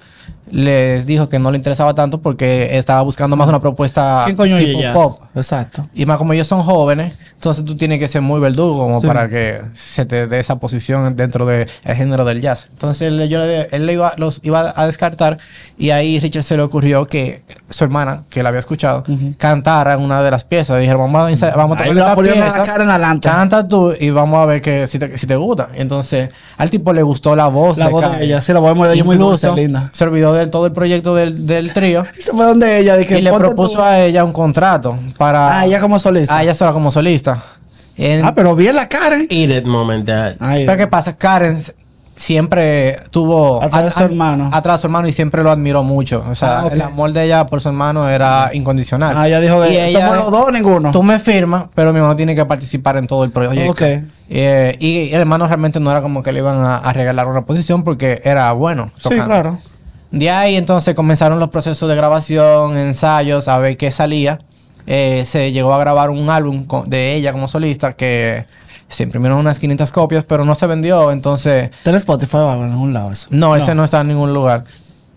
les 0.51 1.07
dijo 1.07 1.29
que 1.29 1.39
no 1.39 1.51
le 1.51 1.57
interesaba 1.57 1.95
tanto 1.95 2.21
porque 2.21 2.77
estaba 2.77 3.03
buscando 3.03 3.37
más 3.37 3.49
una 3.49 3.61
propuesta 3.61 4.23
¿Quién 4.25 4.37
coño 4.37 4.59
es 4.59 4.65
tipo 4.67 4.79
ella? 4.79 4.93
pop. 4.93 5.21
Exacto. 5.35 5.87
Y 5.95 6.07
más 6.07 6.19
como 6.19 6.33
ellos 6.33 6.47
son 6.47 6.63
jóvenes, 6.63 7.15
entonces 7.45 7.67
tú 7.67 7.77
tienes 7.77 7.99
que 7.99 8.09
ser 8.09 8.23
muy 8.23 8.41
verdugo 8.41 8.79
como 8.79 9.03
Sí. 9.03 9.07
para 9.07 9.29
que 9.29 9.61
se 9.75 10.07
te 10.07 10.27
dé 10.27 10.41
esa 10.41 10.59
posición 10.59 11.15
dentro 11.15 11.45
del 11.45 11.69
género 11.85 12.25
del 12.25 12.41
jazz. 12.41 12.69
Entonces 12.71 13.03
él, 13.09 13.29
yo 13.29 13.39
le- 13.39 13.69
él 13.71 13.85
le 13.85 13.93
iba, 13.93 14.15
los 14.17 14.41
iba 14.45 14.73
a 14.75 14.87
descartar 14.87 15.37
y 15.77 15.91
ahí 15.91 16.19
Richard 16.21 16.43
se 16.43 16.57
le 16.57 16.63
ocurrió 16.63 17.07
que 17.07 17.43
su 17.69 17.85
hermana, 17.85 18.23
que 18.31 18.43
la 18.43 18.49
había 18.49 18.61
escuchado, 18.61 19.05
cantara 19.37 19.93
en 19.93 20.01
una 20.01 20.23
de 20.23 20.31
las 20.31 20.45
piezas. 20.45 20.79
Dijeron, 20.81 21.13
vamos 21.13 21.43
a, 21.43 21.55
vamos 21.57 21.77
a 21.77 21.85
tocar 21.85 21.97
esta 21.99 22.17
pieza, 22.17 22.65
cara 22.65 22.85
en 22.85 22.91
adelante. 22.91 23.29
Canta 23.29 23.69
tú 23.69 23.93
y 23.99 24.09
vamos 24.09 24.39
a 24.39 24.47
ver 24.47 24.63
que 24.63 24.87
si 24.87 24.99
te, 24.99 25.19
si 25.19 25.27
te 25.27 25.37
gusta. 25.37 25.69
Entonces 25.75 26.31
al 26.57 26.71
tipo 26.71 26.95
le 26.95 27.03
gustó 27.03 27.37
la 27.37 27.49
voz 27.49 27.77
La 27.77 27.87
de 27.87 27.93
voz 27.93 28.11
de 28.19 28.25
ella, 28.25 28.41
sí, 28.41 28.53
la 28.55 28.61
voz 28.61 28.75
de 28.75 28.81
ella 28.95 29.01
es 29.01 29.05
muy 29.05 29.17
dulce, 29.19 29.53
linda. 29.53 29.91
Se 29.93 30.05
olvidó 30.05 30.33
del 30.33 30.49
todo 30.51 30.65
el 30.67 30.73
proyecto 30.73 31.15
del, 31.15 31.47
del 31.47 31.73
trío 31.75 32.05
Y 32.19 32.21
se 32.23 32.33
fue 32.33 32.47
donde 32.47 32.79
ella. 32.79 32.97
Dije, 32.97 33.19
y 33.19 33.23
le 33.23 33.33
propuso 33.33 33.75
tú. 33.75 33.83
a 33.83 34.01
ella 34.01 34.25
un 34.25 34.33
contrato 34.33 34.97
para... 35.19 35.59
Ah, 35.61 35.67
ella 35.67 35.81
como 35.81 35.99
solista. 35.99 36.37
a 36.37 36.43
ella 36.43 36.55
sola 36.55 36.73
como 36.73 36.91
solista. 36.91 37.34
Ah, 38.25 38.33
pero 38.35 38.55
bien 38.57 38.75
la 38.77 38.89
Karen. 38.89 39.27
Eat 39.31 39.51
it 39.51 39.67
moment. 39.67 40.09
Ay, 40.41 40.65
pero 40.67 40.77
¿qué 40.79 40.87
pasa? 40.87 41.17
Karen 41.17 41.61
siempre 42.17 42.97
tuvo... 43.11 43.63
Atrás 43.63 43.85
de 43.87 43.91
su 43.91 44.05
hermano. 44.05 44.49
Atrás 44.53 44.77
de 44.77 44.81
su 44.83 44.87
hermano 44.87 45.09
y 45.09 45.13
siempre 45.13 45.43
lo 45.43 45.51
admiró 45.51 45.83
mucho. 45.83 46.25
O 46.31 46.35
sea, 46.35 46.61
Ah, 46.61 46.69
el 46.73 46.81
amor 46.83 47.13
de 47.13 47.25
ella 47.25 47.45
por 47.47 47.61
su 47.61 47.69
hermano 47.69 48.09
era 48.09 48.51
incondicional. 48.53 49.15
Ah, 49.17 49.27
ella 49.27 49.41
dijo 49.41 49.61
que 49.63 49.73
Y 49.73 49.77
ella- 49.77 50.01
somos 50.09 50.17
los 50.17 50.31
dos, 50.31 50.53
ninguno. 50.53 50.91
Tú 50.93 51.03
me 51.03 51.19
firmas, 51.19 51.65
pero 51.75 51.93
mi 51.93 51.99
hermano 51.99 52.17
tiene 52.17 52.35
que 52.35 52.45
participar 52.45 52.97
en 52.97 53.07
todo 53.07 53.25
el 53.25 53.31
proyecto. 53.31 53.71
Ok. 53.73 53.83
Eh, 54.31 54.77
y 54.81 55.13
el 55.13 55.21
hermano 55.21 55.47
realmente 55.47 55.81
no 55.81 55.91
era 55.91 56.03
como 56.03 56.23
que 56.23 56.33
le 56.33 56.39
iban 56.39 56.59
a, 56.65 56.77
a 56.79 56.93
regalar 56.93 57.27
una 57.29 57.43
posición 57.45 57.83
porque 57.85 58.21
era 58.25 58.53
bueno. 58.53 58.91
Sí, 58.99 59.11
claro. 59.11 59.59
De 60.11 60.31
ahí 60.31 60.55
entonces 60.55 60.95
comenzaron 60.95 61.41
los 61.41 61.49
procesos 61.49 61.89
de 61.89 61.97
grabación, 61.97 62.77
ensayos, 62.77 63.49
a 63.49 63.59
ver 63.59 63.77
qué 63.77 63.91
salía. 63.91 64.39
Eh, 64.87 65.25
se 65.27 65.53
llegó 65.53 65.73
a 65.75 65.79
grabar 65.79 66.11
un 66.11 66.29
álbum 66.31 66.65
con- 66.65 66.89
de 66.91 67.15
ella 67.15 67.33
como 67.33 67.49
solista 67.49 67.95
que 67.95 68.45
se 68.89 69.03
imprimieron 69.05 69.39
unas 69.39 69.59
500 69.59 69.91
copias, 69.93 70.25
pero 70.25 70.45
no 70.45 70.55
se 70.55 70.67
vendió. 70.67 71.11
Entonces, 71.11 71.71
Está 71.79 71.91
en 71.91 71.97
Spotify 71.97 72.37
o 72.37 72.51
algo 72.51 72.65
en 72.65 72.71
algún 72.73 72.93
lado 72.93 73.11
eso. 73.13 73.29
no, 73.31 73.57
este 73.57 73.75
no 73.75 73.85
está 73.85 74.03
en 74.03 74.09
ningún 74.09 74.33
lugar. 74.35 74.65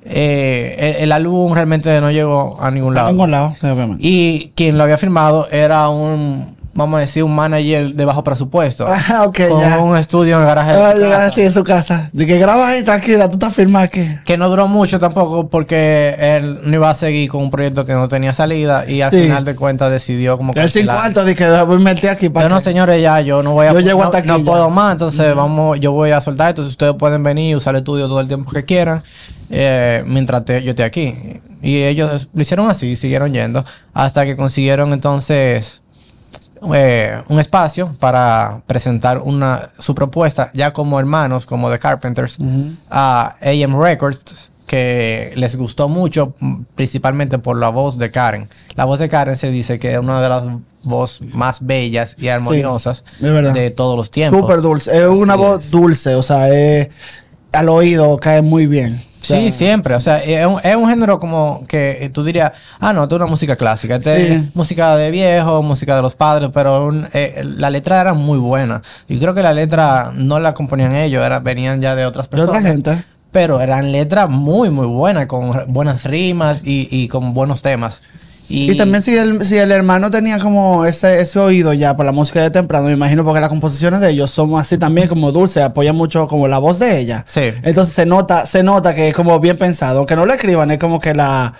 Eh, 0.10 0.96
el, 0.98 1.04
el 1.04 1.12
álbum 1.12 1.54
realmente 1.54 2.00
no 2.00 2.12
llegó 2.12 2.58
a 2.62 2.72
ningún 2.72 2.96
lado. 2.96 3.10
ningún 3.12 3.30
lado, 3.32 3.54
sí, 3.60 3.68
obviamente. 3.68 4.02
Y 4.08 4.54
quien 4.56 4.78
lo 4.78 4.84
había 4.86 4.98
firmado 4.98 5.50
era 5.52 5.90
un, 5.90 6.56
vamos 6.78 6.98
a 6.98 7.02
decir, 7.02 7.24
un 7.24 7.36
manager 7.36 7.94
de 7.94 8.06
bajo 8.06 8.24
presupuesto. 8.24 8.86
Ah, 9.10 9.24
ok, 9.26 9.40
con 9.50 9.60
ya. 9.62 9.80
un 9.80 9.98
estudio 9.98 10.36
en 10.36 10.42
el 10.42 10.48
garaje 10.48 10.72
de 10.74 10.78
Va 10.78 10.90
a 10.90 10.94
su 10.96 11.02
casa. 11.02 11.26
así 11.26 11.42
en 11.42 11.52
su 11.52 11.64
casa. 11.64 12.10
De 12.14 12.26
que 12.26 12.38
grabas 12.40 12.70
ahí, 12.70 12.84
tranquila, 12.84 13.28
tú 13.28 13.34
estás 13.34 13.54
firmado 13.54 13.84
aquí. 13.86 14.08
Que 14.26 14.38
no 14.38 14.48
duró 14.50 14.68
mucho 14.68 15.00
tampoco 15.00 15.50
porque 15.50 16.16
él 16.20 16.60
no 16.64 16.74
iba 16.76 16.90
a 16.90 16.96
seguir 16.96 17.30
con 17.30 17.42
un 17.44 17.50
proyecto 17.52 17.86
que 17.86 17.94
no 17.94 18.08
tenía 18.08 18.34
salida 18.34 18.86
y 18.90 19.02
al 19.02 19.12
Sí. 19.12 19.24
final 19.24 19.44
de 19.44 19.56
cuentas 19.56 19.92
decidió 19.92 20.38
como 20.38 20.54
El 20.54 20.70
sin 20.70 20.86
cancelar. 20.86 20.98
cuarto, 20.98 21.26
de 21.26 21.36
que 21.36 21.46
voy 21.64 21.76
a 21.78 21.80
meter 21.80 22.10
aquí 22.12 22.30
para 22.30 22.46
Yo 22.46 22.50
no, 22.50 22.58
que- 22.60 22.64
señores, 22.64 23.02
ya 23.02 23.20
yo 23.22 23.42
no 23.44 23.54
voy 23.54 23.68
a 23.68 23.74
Yo 23.74 23.80
llego 23.80 24.00
no, 24.00 24.06
hasta 24.06 24.20
aquí 24.20 24.28
no 24.28 24.40
puedo 24.46 24.70
más, 24.70 24.94
entonces 24.94 25.34
vamos, 25.36 25.80
yo 25.80 25.92
voy 25.92 26.12
a 26.12 26.22
soltar 26.22 26.50
esto. 26.50 26.64
Si 26.64 26.70
ustedes 26.70 26.94
pueden 26.94 27.24
venir 27.24 27.52
y 27.52 27.56
usar 27.56 27.74
el 27.76 27.80
estudio 27.80 28.08
todo 28.08 28.20
el 28.22 28.28
tiempo 28.28 28.52
que 28.52 28.64
quieran, 28.66 29.02
eh, 29.50 30.04
mientras 30.06 30.46
te- 30.46 30.62
yo 30.64 30.72
esté 30.72 30.84
aquí. 30.84 31.16
Y 31.62 31.84
ellos 31.84 32.28
lo 32.34 32.42
hicieron 32.42 32.70
así, 32.70 32.96
siguieron 32.96 33.34
yendo, 33.34 33.66
hasta 33.94 34.26
que 34.26 34.36
consiguieron 34.36 34.94
entonces 34.94 35.82
eh, 36.74 37.22
un 37.28 37.40
espacio 37.40 37.92
para 38.00 38.62
presentar 38.68 39.20
una 39.20 39.70
su 39.80 39.96
propuesta, 39.96 40.50
ya 40.54 40.74
como 40.74 41.00
hermanos, 41.00 41.46
como 41.46 41.70
The 41.70 41.80
Carpenters, 41.80 42.38
a 42.90 43.36
AM 43.42 43.80
Records, 43.80 44.50
que 44.68 45.32
les 45.36 45.56
gustó 45.56 45.88
mucho, 45.88 46.34
mm, 46.40 46.64
principalmente 46.76 47.40
por 47.40 47.58
la 47.58 47.70
voz 47.70 47.98
de 47.98 48.12
Karen. 48.12 48.50
La 48.76 48.86
voz 48.86 49.00
de 49.00 49.10
Karen 49.10 49.38
se 49.38 49.50
dice 49.50 49.80
que 49.80 49.94
es 49.94 50.00
una 50.00 50.22
de 50.22 50.30
las 50.30 50.44
voces 50.84 51.34
más 51.34 51.66
bellas 51.66 52.16
y 52.20 52.28
armoniosas 52.28 53.04
de 53.20 53.72
todos 53.72 53.98
los 53.98 54.12
tiempos. 54.12 54.42
Súper 54.42 54.62
dulce. 54.62 54.96
Es 54.96 55.08
una 55.08 55.36
voz 55.36 55.66
es. 55.66 55.72
dulce, 55.72 56.16
o 56.16 56.24
sea, 56.24 56.50
es, 56.50 56.90
al 57.52 57.70
oído 57.70 58.18
cae 58.18 58.42
muy 58.42 58.68
bien. 58.68 59.00
O 59.22 59.26
sea, 59.28 59.40
Sí, 59.40 59.52
siempre. 59.52 59.94
O 59.96 60.00
sea, 60.00 60.20
es 60.24 60.46
un, 60.46 60.60
es 60.64 60.76
un 60.76 60.88
género 60.90 61.20
como 61.20 61.64
que 61.68 62.10
tú 62.14 62.24
dirías, 62.24 62.54
ah, 62.80 62.94
no, 62.94 63.04
esto 63.04 63.16
es 63.16 63.22
una 63.22 63.30
música 63.30 63.56
clásica. 63.58 63.96
Esto 63.98 64.16
Sí. 64.16 64.22
es 64.22 64.56
música 64.56 64.96
de 64.96 65.12
viejo, 65.12 65.62
música 65.64 65.96
de 65.98 66.02
los 66.02 66.16
padres, 66.16 66.50
pero 66.54 66.86
un- 66.86 67.08
eh, 67.14 67.44
la 67.44 67.70
letra 67.70 68.00
era 68.00 68.14
muy 68.14 68.38
buena. 68.38 68.82
Y 69.10 69.20
creo 69.20 69.34
que 69.34 69.44
la 69.44 69.54
letra 69.54 70.12
no 70.16 70.40
la 70.40 70.54
componían 70.54 70.96
ellos, 70.96 71.26
era, 71.26 71.40
venían 71.40 71.82
ya 71.82 71.96
de 71.96 72.06
otras 72.06 72.30
De 72.30 72.38
personas. 72.38 72.62
otra 72.62 72.72
gente. 72.72 73.04
Pero 73.32 73.60
eran 73.60 73.92
letras 73.92 74.30
muy, 74.30 74.70
muy 74.70 74.88
buenas, 74.88 75.26
con 75.26 75.52
buenas 75.74 76.06
rimas 76.06 76.62
y, 76.64 76.88
y 76.90 77.10
con 77.10 77.34
buenos 77.34 77.62
temas. 77.62 78.02
Y, 78.50 78.76
también 78.78 79.02
si 79.02 79.16
el, 79.16 79.46
si 79.46 79.58
el 79.58 79.72
hermano 79.72 80.10
tenía 80.10 80.40
como 80.40 80.86
ese, 80.86 81.22
ese 81.22 81.40
oído 81.40 81.74
ya 81.74 81.96
por 81.96 82.06
la 82.06 82.12
música 82.12 82.42
de 82.42 82.50
temprano, 82.50 82.86
me 82.86 82.94
imagino 82.94 83.24
porque 83.24 83.42
las 83.42 83.50
composiciones 83.50 84.00
de 84.00 84.12
ellos 84.12 84.32
son 84.32 84.58
así 84.58 84.78
también 84.78 85.08
como 85.08 85.32
dulce, 85.32 85.62
apoya 85.62 85.94
mucho 85.94 86.28
como 86.28 86.48
la 86.48 86.58
voz 86.58 86.80
de 86.80 87.00
ella. 87.00 87.26
Sí. 87.28 87.52
Entonces 87.64 87.94
se 87.94 88.06
nota, 88.06 88.46
se 88.46 88.64
nota 88.64 88.96
que 88.96 89.10
es 89.10 89.14
como 89.14 89.40
bien 89.40 89.58
pensado, 89.58 90.00
aunque 90.00 90.16
no 90.16 90.26
lo 90.26 90.34
escriban, 90.34 90.72
es 90.72 90.80
como 90.80 91.00
que 91.00 91.14
la, 91.14 91.54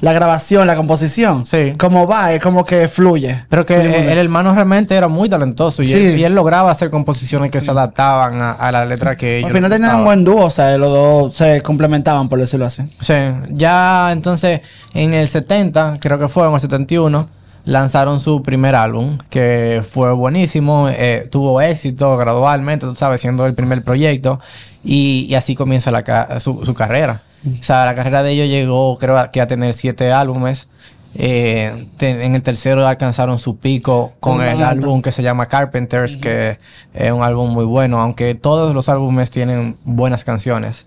la 0.00 0.12
grabación, 0.12 0.66
la 0.66 0.74
composición, 0.74 1.46
Sí. 1.46 1.74
como 1.78 2.06
va, 2.06 2.32
es 2.32 2.40
como 2.40 2.64
que 2.64 2.88
fluye. 2.88 3.44
Pero 3.48 3.64
que 3.66 3.74
el 4.12 4.18
hermano 4.18 4.54
realmente 4.54 4.96
era 4.96 5.06
muy 5.08 5.28
talentoso 5.28 5.82
y, 5.82 5.88
Sí. 5.88 5.92
él, 5.94 6.18
y 6.18 6.24
él 6.24 6.34
lograba 6.34 6.70
hacer 6.70 6.90
composiciones 6.90 7.50
que 7.50 7.60
se 7.60 7.70
adaptaban 7.70 8.40
a, 8.40 8.52
a 8.52 8.72
la 8.72 8.84
letra 8.84 9.14
que 9.16 9.38
ellos 9.38 9.50
Al 9.50 9.56
final 9.56 9.70
tenían 9.70 9.96
un 9.98 10.04
buen 10.04 10.24
dúo, 10.24 10.46
o 10.46 10.50
sea, 10.50 10.76
los 10.78 10.90
dos 10.90 11.34
se 11.34 11.60
complementaban, 11.62 12.28
por 12.28 12.38
decirlo 12.40 12.66
así. 12.66 12.82
Sí, 13.00 13.14
ya 13.50 14.10
entonces 14.12 14.62
en 14.94 15.14
el 15.14 15.28
70, 15.28 15.98
creo 16.00 16.18
que 16.18 16.28
fue 16.28 16.48
en 16.48 16.54
el 16.54 16.60
71, 16.60 17.28
lanzaron 17.64 18.18
su 18.18 18.42
primer 18.42 18.74
álbum, 18.74 19.18
que 19.30 19.84
fue 19.88 20.12
buenísimo, 20.12 20.88
eh, 20.90 21.28
tuvo 21.30 21.60
éxito 21.60 22.16
gradualmente, 22.16 22.86
tú 22.86 22.94
sabes, 22.96 23.20
siendo 23.20 23.46
el 23.46 23.54
primer 23.54 23.84
proyecto, 23.84 24.40
y, 24.82 25.26
y 25.28 25.34
así 25.36 25.54
comienza 25.54 25.92
la 25.92 26.40
su, 26.40 26.64
su 26.66 26.74
carrera. 26.74 27.20
O 27.44 27.62
sea, 27.62 27.84
la 27.84 27.94
carrera 27.94 28.22
de 28.22 28.32
ellos 28.32 28.48
llegó, 28.48 28.96
creo 28.98 29.16
que 29.32 29.40
a 29.40 29.46
tener 29.46 29.74
siete 29.74 30.12
álbumes. 30.12 30.68
Eh, 31.14 31.88
te- 31.98 32.24
en 32.24 32.34
el 32.34 32.42
tercero 32.42 32.86
alcanzaron 32.86 33.38
su 33.38 33.56
pico 33.58 34.12
con 34.20 34.40
el 34.40 34.62
álbum 34.62 35.02
que 35.02 35.12
se 35.12 35.22
llama 35.22 35.46
Carpenters, 35.46 36.16
que 36.16 36.58
es 36.94 37.12
un 37.12 37.22
álbum 37.22 37.52
muy 37.52 37.64
bueno, 37.66 38.00
aunque 38.00 38.34
todos 38.34 38.74
los 38.74 38.88
álbumes 38.88 39.30
tienen 39.30 39.76
buenas 39.84 40.24
canciones. 40.24 40.86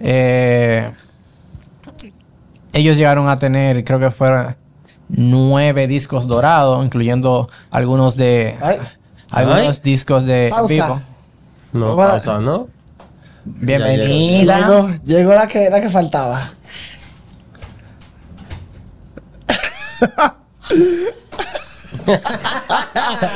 Eh, 0.00 0.90
ellos 2.72 2.96
llegaron 2.96 3.28
a 3.28 3.38
tener, 3.38 3.84
creo 3.84 3.98
que 4.00 4.10
fueron 4.10 4.56
nueve 5.08 5.86
discos 5.86 6.26
dorados, 6.26 6.84
incluyendo 6.84 7.48
algunos 7.70 8.16
de 8.16 8.56
Ay. 8.60 8.78
algunos 9.30 9.60
Ay. 9.78 9.80
discos 9.82 10.24
de 10.24 10.48
Pausa. 10.50 10.74
vivo. 10.74 11.00
No, 11.72 11.96
pausa, 11.96 12.38
¿no? 12.40 12.68
Bienvenida. 13.44 14.58
Llegó, 14.58 14.90
llegó 15.04 15.34
la 15.34 15.46
que, 15.46 15.68
la 15.70 15.80
que 15.80 15.90
faltaba. 15.90 16.50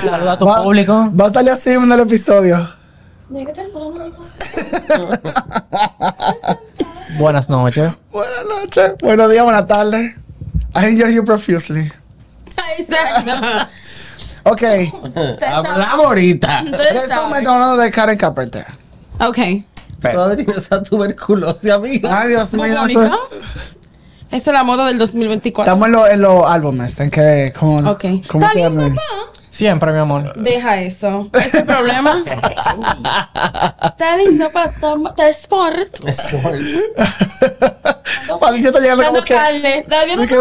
Saluda 0.05 0.33
a 0.33 0.39
tu 0.39 0.47
Va- 0.47 0.63
público. 0.63 1.11
Va 1.19 1.27
a 1.27 1.31
salir 1.31 1.51
así 1.51 1.71
en 1.71 1.91
el 1.91 2.01
episodio. 2.01 2.69
Buenas 7.19 7.49
noches. 7.49 7.99
Buenas 8.11 8.45
noches. 8.47 8.93
Buenos 9.01 9.31
días, 9.31 9.45
buenas 9.45 9.67
tardes. 9.67 10.15
I 10.75 10.87
enjoy 10.87 11.15
you 11.15 11.25
profusely. 11.25 11.91
Exacto. 12.79 13.33
Ok. 14.45 14.63
Hablamos 15.43 16.07
ahorita. 16.07 16.61
En 16.61 17.17
momento 17.17 17.51
hablando 17.51 17.77
de 17.77 17.91
Karen 17.91 18.17
Carpenter. 18.17 18.67
Ok. 19.21 19.39
Todavía 20.01 20.37
tienes 20.37 20.57
esa 20.57 20.83
tuberculosis, 20.83 21.71
amiga. 21.71 22.21
Ay, 22.21 22.29
Dios 22.31 22.53
mío. 22.55 22.65
Esta 24.31 24.51
es 24.51 24.55
la 24.55 24.63
moda 24.63 24.85
del 24.87 24.99
2024. 24.99 25.73
Estamos 25.73 25.87
en, 25.87 25.93
lo- 25.93 26.07
en 26.07 26.21
los 26.21 26.45
álbumes. 26.47 27.01
En 27.01 27.11
que, 27.11 27.53
como, 27.59 27.79
Ok. 27.91 28.05
¿cómo 28.29 28.47
¿Está 28.47 28.55
bien, 28.69 28.95
papá? 28.95 29.03
Siempre, 29.49 29.91
mi 29.93 29.99
amor. 29.99 30.35
Deja 30.37 30.79
eso. 30.83 31.31
¿Es 31.33 31.55
el 31.55 31.65
problema? 31.65 32.23
Está 33.83 34.17
lindo 34.19 34.51
para. 34.51 34.67
Está 34.71 35.29
sport. 35.31 36.07
Sport. 36.07 36.61
Patricia 38.41 38.69
está 38.69 38.81
llegando 38.81 39.05
como 39.05 39.23
que... 39.23 39.35
carne. 39.35 39.85
Que, 40.29 40.37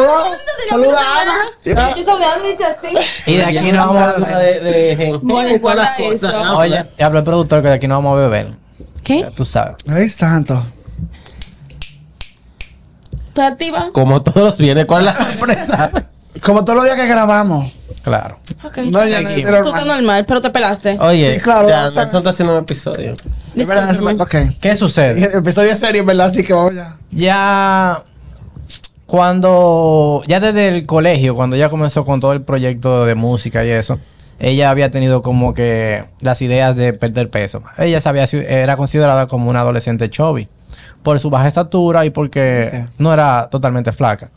saluda 0.70 1.00
a 1.00 1.22
Ana. 1.22 1.94
Yo 1.96 2.04
saludando 2.04 2.46
y 2.46 2.52
dice 2.52 2.64
así. 2.66 3.32
Y 3.32 3.38
de 3.38 3.46
aquí 3.46 3.72
no 3.72 3.88
vamos 3.88 4.02
a 4.04 4.14
beber. 4.14 4.62
de, 4.64 4.72
de 4.72 4.96
jengibre 4.98 5.20
No 5.24 5.48
y 5.48 5.60
todas 5.60 5.76
las 5.78 5.90
importa 5.90 5.96
cosas. 5.98 6.34
eso. 6.34 6.58
Oye, 6.58 6.86
habla 7.02 7.20
el 7.20 7.26
productor 7.26 7.62
que 7.62 7.70
de 7.70 7.74
aquí 7.76 7.88
no 7.88 7.96
vamos 7.96 8.18
a 8.18 8.22
beber. 8.22 8.67
¿Qué? 9.08 9.22
Ya 9.22 9.32
Tú 9.32 9.46
sabes. 9.46 9.78
Ay, 9.88 10.10
santo. 10.10 10.62
¿Está 13.30 13.48
activa? 13.48 13.90
Como 13.94 14.22
todos 14.22 14.44
los 14.44 14.58
viernes, 14.58 14.86
¿cuál 14.86 15.08
es 15.08 15.18
la 15.18 15.26
sorpresa? 15.32 15.92
Como 16.44 16.66
todos 16.66 16.76
los 16.76 16.86
días 16.86 16.98
que 16.98 17.08
grabamos. 17.08 17.74
Claro. 18.04 18.38
Ok. 18.64 18.78
No, 18.92 19.06
ya 19.08 19.22
no, 19.22 19.30
era 19.30 19.62
Tú 19.62 19.70
estás 19.70 19.86
normal. 19.86 19.88
normal, 19.88 20.26
pero 20.28 20.42
te 20.42 20.50
pelaste. 20.50 20.98
Oye, 21.00 21.36
Sí, 21.36 21.40
claro, 21.40 21.70
ya, 21.70 21.84
Nelson 21.84 22.18
está 22.18 22.30
haciendo 22.30 22.54
un 22.54 22.60
episodio. 22.64 23.16
Es 23.56 23.68
verdad, 23.68 23.90
Discúlpame. 23.90 24.22
Ok. 24.22 24.56
¿Qué 24.60 24.76
sucede? 24.76 25.24
El 25.26 25.34
episodio 25.40 25.72
es 25.72 25.80
serio, 25.80 26.04
¿verdad? 26.06 26.28
Así 26.28 26.44
que 26.44 26.54
vamos 26.54 26.76
ya. 26.76 26.98
Ya 27.12 28.04
cuando, 29.06 30.22
ya 30.28 30.40
desde 30.42 30.68
el 30.68 30.86
colegio, 30.86 31.34
cuando 31.34 31.56
ella 31.56 31.70
comenzó 31.70 32.04
con 32.06 32.20
todo 32.20 32.34
el 32.34 32.42
proyecto 32.42 33.06
de 33.06 33.16
música 33.16 33.64
y 33.66 33.70
eso, 33.70 33.98
ella 34.40 34.70
había 34.70 34.92
tenido 34.92 35.22
como 35.22 35.54
que 35.54 36.04
las 36.22 36.42
ideas 36.42 36.76
de 36.76 36.94
perder 36.94 37.30
peso. 37.30 37.64
Ella 37.78 38.02
se 38.02 38.10
había, 38.10 38.26
era 38.26 38.78
considerada 38.78 39.28
como 39.28 39.50
una 39.50 39.62
adolescente 39.62 40.10
chubby 40.10 40.48
por 41.04 41.20
su 41.20 41.30
baja 41.30 41.48
estatura 41.48 42.06
y 42.06 42.10
porque 42.10 42.86
no 42.98 43.14
era 43.14 43.50
totalmente 43.50 43.92
flaca. 43.92 44.30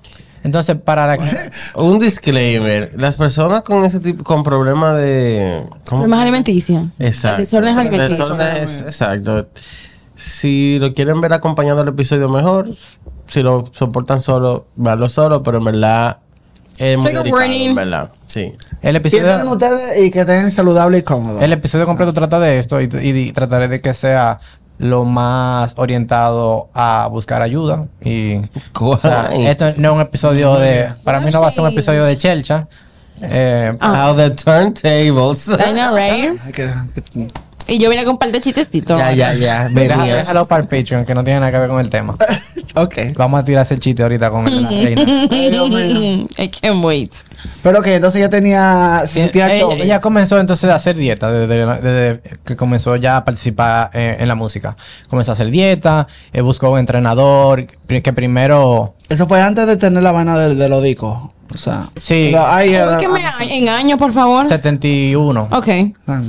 Entonces, 0.42 0.76
para 0.76 1.06
la 1.06 1.18
Un 1.74 1.98
disclaimer. 1.98 2.92
Las 2.96 3.16
personas 3.16 3.62
con 3.62 3.84
ese 3.84 4.00
tipo, 4.00 4.24
con 4.24 4.42
problemas 4.42 4.96
de... 4.96 5.64
¿cómo? 5.86 6.02
Problemas 6.02 6.20
alimenticios. 6.20 6.86
Exacto. 6.98 7.40
Desórdenes 7.40 7.76
alimenticios. 7.76 8.18
Desórdenes, 8.18 8.80
exacto. 8.80 9.48
Si 10.14 10.78
lo 10.78 10.94
quieren 10.94 11.20
ver 11.20 11.32
acompañado 11.32 11.80
del 11.80 11.88
episodio 11.88 12.28
mejor, 12.28 12.70
si 13.26 13.42
lo 13.42 13.66
soportan 13.72 14.22
solo, 14.22 14.66
verlo 14.76 15.08
solo, 15.08 15.42
pero 15.42 15.58
en 15.58 15.64
verdad 15.64 16.18
es 16.80 16.98
muy 16.98 17.12
delicado, 17.12 17.74
verdad. 17.76 18.10
Sí. 18.26 18.52
el 18.82 19.00
Piensen 19.02 19.20
en 19.24 19.26
episodio, 19.40 19.52
ustedes 19.52 20.04
y 20.06 20.10
que 20.10 20.20
estén 20.20 20.50
saludables 20.50 21.00
y 21.00 21.02
cómodos. 21.04 21.42
el 21.42 21.52
episodio 21.52 21.86
completo 21.86 22.12
trata 22.12 22.40
de 22.40 22.58
esto 22.58 22.80
y, 22.80 22.84
y 22.84 23.12
di- 23.12 23.32
trataré 23.32 23.68
de 23.68 23.80
que 23.80 23.94
sea 23.94 24.40
lo 24.78 25.04
más 25.04 25.74
orientado 25.76 26.66
a 26.72 27.06
buscar 27.10 27.42
ayuda 27.42 27.84
y 28.02 28.36
O 28.80 28.98
sea, 28.98 29.30
esto 29.34 29.74
no 29.76 29.90
es 29.90 29.94
un 29.96 30.00
episodio 30.00 30.54
de. 30.58 30.88
Para 31.04 31.20
mí 31.20 31.30
no 31.30 31.42
va 31.42 31.48
a 31.48 31.52
ser 31.52 31.60
un 31.60 31.70
episodio 31.70 32.02
de 32.04 32.16
Chelcha. 32.16 32.66
Eh, 33.22 33.76
How 33.82 34.16
the 34.16 34.30
turntables. 34.30 35.48
I 35.48 35.72
know, 35.74 35.94
right? 35.94 36.40
Y 37.70 37.78
yo 37.78 37.88
vine 37.88 38.04
con 38.04 38.12
un 38.14 38.18
par 38.18 38.32
de 38.32 38.40
chistecitos. 38.40 38.98
ya, 38.98 39.12
ya, 39.12 39.32
ya. 39.34 39.68
deja- 39.68 40.04
déjalo 40.04 40.46
para 40.46 40.62
el 40.62 40.68
Patreon, 40.68 41.04
que 41.04 41.14
no 41.14 41.22
tiene 41.24 41.40
nada 41.40 41.52
que 41.52 41.58
ver 41.58 41.68
con 41.68 41.80
el 41.80 41.88
tema. 41.88 42.16
ok. 42.74 42.94
Vamos 43.16 43.40
a 43.40 43.44
tirar 43.44 43.64
ese 43.64 43.78
chiste 43.78 44.02
ahorita 44.02 44.30
con 44.30 44.44
la 44.44 44.68
reina. 44.70 45.02
Ay, 45.30 45.50
Dios 45.50 45.70
mío. 45.70 46.28
I 46.36 46.48
can't 46.48 46.84
wait. 46.84 47.12
Pero 47.62 47.80
que 47.82 47.94
entonces 47.94 48.20
ya 48.20 48.28
tenía. 48.28 49.00
Sentía 49.06 49.54
ella, 49.54 50.00
comenzó 50.00 50.38
entonces 50.40 50.68
a 50.70 50.74
hacer 50.74 50.96
dieta 50.96 51.30
desde, 51.30 51.64
desde 51.80 52.20
que 52.44 52.56
comenzó 52.56 52.96
ya 52.96 53.18
a 53.18 53.24
participar 53.24 53.90
eh, 53.94 54.16
en 54.18 54.28
la 54.28 54.34
música. 54.34 54.76
Comenzó 55.08 55.30
a 55.30 55.34
hacer 55.34 55.50
dieta, 55.50 56.06
eh, 56.32 56.40
buscó 56.40 56.70
un 56.70 56.78
entrenador 56.80 57.66
que 57.66 58.12
primero. 58.12 58.94
Eso 59.08 59.26
fue 59.26 59.40
antes 59.40 59.66
de 59.66 59.76
tener 59.76 60.02
la 60.02 60.12
vaina 60.12 60.36
de, 60.38 60.54
de 60.54 60.68
los 60.68 60.82
discos. 60.82 61.18
O 61.54 61.58
sea. 61.58 61.88
Sí. 61.96 62.30
la- 62.32 62.56
ahí 62.56 62.74
era- 62.74 62.92
Ubíqueme 62.96 63.22
en 63.50 63.68
años, 63.68 63.98
por 63.98 64.12
favor. 64.12 64.48
71. 64.48 65.48
Ok. 65.52 65.68
Ah. 66.08 66.20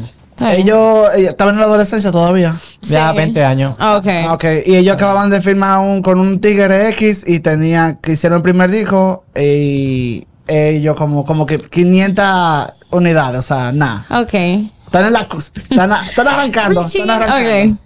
Ellos 0.50 1.14
eh, 1.16 1.26
estaban 1.26 1.56
en 1.56 1.60
la 1.62 1.68
adolescencia 1.68 2.12
todavía. 2.12 2.56
Ya 2.82 3.12
Sí. 3.12 3.18
20 3.18 3.44
años. 3.46 3.76
Ah, 3.80 3.98
ok. 3.98 4.08
Ah, 4.28 4.34
ok. 4.34 4.46
Y 4.66 4.76
ellos 4.76 4.96
acababan 4.96 5.30
de 5.30 5.42
firmar 5.42 5.80
un, 5.80 6.02
con 6.02 6.20
un 6.20 6.40
Tigre 6.40 6.90
X 6.90 7.24
y 7.28 7.40
tenía 7.40 7.98
que 8.02 8.14
hicieron 8.14 8.38
el 8.38 8.44
primer 8.44 8.72
disco 8.72 9.24
y 9.36 10.26
ellos 10.48 10.96
como, 10.96 11.26
como 11.26 11.46
que 11.46 11.58
500 11.58 12.74
unidades, 12.92 13.40
o 13.40 13.44
sea, 13.44 13.72
nada. 13.72 14.06
Ok. 14.10 14.34
Están 14.34 15.06
en 15.06 15.14
la 15.14 15.26
cúspide, 15.28 15.66
están, 15.70 15.92
están 16.10 16.28
arrancando, 16.28 16.84
están 16.84 17.10
arrancando. 17.10 17.78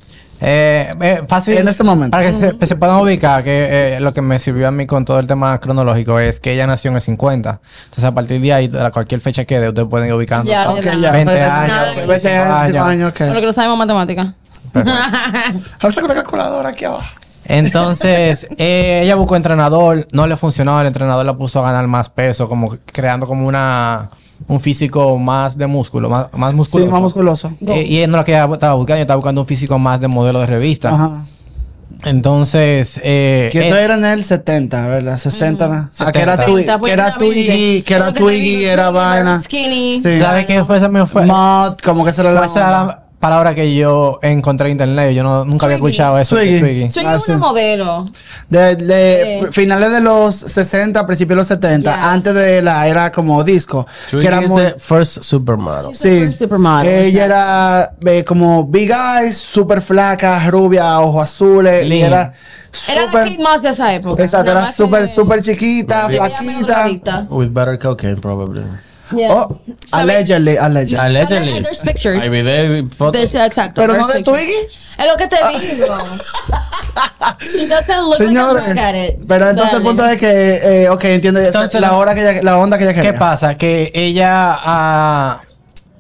Eh, 0.42 0.94
eh, 1.02 1.24
fácil. 1.28 1.58
En 1.58 1.68
ese 1.68 1.84
momento. 1.84 2.12
Para 2.12 2.26
que 2.32 2.34
se, 2.34 2.66
se 2.68 2.76
puedan 2.76 3.00
ubicar, 3.02 3.44
que 3.44 3.96
eh, 3.96 4.00
lo 4.00 4.14
que 4.14 4.22
me 4.22 4.38
sirvió 4.40 4.68
a 4.68 4.72
mí 4.72 4.86
con 4.86 5.06
todo 5.06 5.20
el 5.20 5.28
tema 5.28 5.60
cronológico 5.60 6.20
es 6.20 6.40
que 6.40 6.54
ella 6.54 6.68
nació 6.68 6.90
en 6.92 6.96
el 6.96 7.02
50. 7.02 7.60
Entonces, 7.86 8.04
a 8.04 8.14
partir 8.14 8.42
de 8.42 8.54
ahí, 8.54 8.72
a 8.80 8.92
cualquier 8.92 9.22
fecha 9.22 9.46
que 9.46 9.60
dé, 9.60 9.70
ustedes 9.70 9.88
pueden 9.88 10.08
ir 10.08 10.14
ubicando. 10.14 10.52
Ya, 10.52 10.70
Ok, 10.72 10.84
ya. 10.84 10.96
ya. 10.96 11.12
20 11.12 11.32
o 11.32 11.36
sea, 11.36 11.62
años, 11.62 11.96
20 11.96 12.08
25 12.08 12.54
años, 12.54 12.88
años. 12.88 13.34
lo 13.34 13.40
que 13.40 13.46
no 13.48 13.54
sabemos 13.54 13.78
matemática. 13.78 14.34
Vamos 14.74 16.00
con 16.00 16.08
la 16.08 16.16
calculadora 16.16 16.70
aquí 16.70 16.86
abajo. 16.86 17.06
Entonces, 17.46 18.48
eh, 18.58 19.02
ella 19.04 19.16
buscó 19.16 19.36
entrenador, 19.36 20.08
no 20.12 20.28
le 20.28 20.36
funcionó, 20.36 20.80
el 20.82 20.88
entrenador 20.88 21.26
la 21.26 21.38
puso 21.38 21.60
a 21.60 21.64
ganar 21.72 21.88
más 21.88 22.10
peso, 22.10 22.50
como 22.50 22.76
creando 22.92 23.28
como 23.28 23.48
una 23.48 24.10
un 24.48 24.60
físico 24.60 25.18
más 25.18 25.58
de 25.58 25.68
músculo, 25.68 26.10
más, 26.10 26.28
más 26.34 26.52
Sí, 26.52 26.58
musculoso. 26.58 26.92
más 26.92 27.02
musculoso. 27.02 27.54
Eh, 27.68 27.86
y 27.88 28.00
él 28.00 28.12
no 28.12 28.18
lo 28.18 28.24
que 28.26 28.34
estaba 28.34 28.46
buscando, 28.76 28.94
ella 28.94 29.02
estaba 29.02 29.16
buscando 29.18 29.42
un 29.42 29.48
físico 29.48 29.80
más 29.80 30.00
de 30.02 30.08
modelo 30.08 30.40
de 30.40 30.46
revista. 30.46 30.90
Ajá. 30.94 31.26
Entonces, 32.04 33.00
eh, 33.04 33.50
Que 33.52 33.64
esto 33.66 33.78
eh, 33.78 33.84
era 33.84 33.96
en 33.96 34.06
el 34.06 34.24
70, 34.24 34.88
¿verdad? 34.88 35.18
60, 35.18 35.68
¿no? 35.68 35.90
Ah, 36.00 36.12
que 36.12 36.20
era 36.20 36.38
70. 36.38 36.46
Twiggy, 36.46 36.66
30, 36.66 36.80
pues, 36.80 36.90
que 36.90 36.94
era. 36.94 37.18
Twiggy, 37.18 37.82
que 37.82 37.94
era 37.94 38.14
Twiggy, 38.14 38.66
era 38.66 38.90
vaina. 38.92 39.42
Skinny. 39.42 40.02
Sí. 40.02 40.20
¿sabes 40.20 40.46
qué 40.46 40.64
fue 40.66 40.78
esa? 40.78 40.90
Me 40.90 41.06
fue, 41.06 41.26
Mod, 41.26 41.78
como 41.84 42.06
que 42.06 42.12
se 42.12 42.22
lo 42.24 42.36
fue 42.38 42.46
esa 42.46 43.05
palabra 43.26 43.56
que 43.56 43.74
yo 43.76 44.20
encontré 44.22 44.68
en 44.68 44.74
internet. 44.74 45.14
Yo 45.16 45.24
no, 45.24 45.46
nunca 45.46 45.66
había 45.66 45.78
Twiggy. 45.78 45.92
escuchado 45.92 46.20
eso. 46.20 46.36
de 46.36 46.44
Twiggy. 46.46 46.60
Twiggy. 46.60 46.92
Soy 46.92 47.06
Ah, 47.06 47.10
una 47.10 47.20
sí. 47.20 47.34
modelo. 47.34 48.06
De, 48.50 48.76
de 48.76 49.40
Sí. 49.46 49.52
finales 49.52 49.92
de 49.92 50.02
los 50.02 50.36
60, 50.36 51.06
principios 51.08 51.36
de 51.36 51.42
los 51.42 51.48
70, 51.48 51.96
Yes. 51.96 52.04
antes 52.06 52.34
de 52.36 52.62
la 52.62 52.88
era 52.88 53.12
como 53.12 53.44
disco. 53.44 53.86
Twiggy 54.12 54.22
que 54.22 54.28
era 54.28 54.44
is 54.44 54.50
muy- 54.50 54.62
the 54.64 54.76
first 54.78 55.24
supermodel. 55.24 55.88
She's 55.92 56.02
the 56.02 56.20
first 56.26 56.40
supermodel, 56.40 56.88
Ella 56.88 57.26
era 57.26 57.92
eh, 58.06 58.24
como 58.24 58.66
big 58.66 58.92
eyes, 58.92 59.38
súper 59.38 59.82
flaca, 59.82 60.40
rubia, 60.50 61.00
ojos 61.00 61.24
azules. 61.24 61.84
Y 61.86 61.90
Linda. 61.90 62.08
era 62.08 62.34
Era 62.90 63.02
la 63.02 63.08
súper. 63.08 63.24
Kate 63.30 63.38
Moss 63.44 63.62
de 63.64 63.70
esa 63.70 63.94
época. 63.94 64.22
Exacto, 64.24 64.46
Nada 64.48 64.60
era 64.60 64.62
más 64.68 64.76
súper, 64.76 65.02
que- 65.04 65.08
súper 65.10 65.42
chiquita, 65.42 66.10
flaquita. 66.10 67.26
With 67.30 67.50
better 67.52 67.80
cocaine, 67.80 68.18
probably. 68.22 68.62
Yeah. 69.12 69.30
Oh, 69.34 69.60
allegedly, 69.94 70.58
allegedly. 70.58 70.98
Allegedly. 71.06 71.62
There's 71.62 71.82
pictures. 71.84 72.22
Hay 72.22 72.30
video 72.30 72.78
y 72.78 72.86
fotos. 72.88 73.14
There's- 73.32 73.46
exacto. 73.46 73.82
Pero 73.82 73.94
no 73.94 74.08
there's 74.08 74.08
de 74.08 74.14
pictures. 74.32 74.38
Twiggy. 74.38 74.68
Es 74.98 75.06
lo 75.08 75.18
que 75.18 75.28
te 75.28 75.36
digo. 75.76 75.98
She 77.40 77.68
doesn't 77.68 77.98
look 78.04 78.20
like 78.20 78.24
a 78.24 78.28
Señores, 78.28 78.66
drug 78.66 78.80
addict. 78.80 79.22
pero 79.28 79.50
entonces 79.50 79.74
el 79.74 79.84
Dale. 79.84 79.90
punto 79.90 80.06
es 80.08 80.18
que, 80.18 80.84
eh, 80.86 80.90
ok, 80.90 81.04
entiende 81.06 81.46
Entonces, 81.46 81.82
la 81.82 81.94
hora 81.94 82.16
que 82.16 82.22
ella, 82.22 82.42
la 82.42 82.58
onda 82.58 82.78
que 82.78 82.86
ella 82.86 82.94
quería. 82.94 83.12
¿Qué 83.12 83.18
pasa? 83.20 83.56
Que 83.56 83.92
ella, 83.94 84.30
ah, 84.58 85.42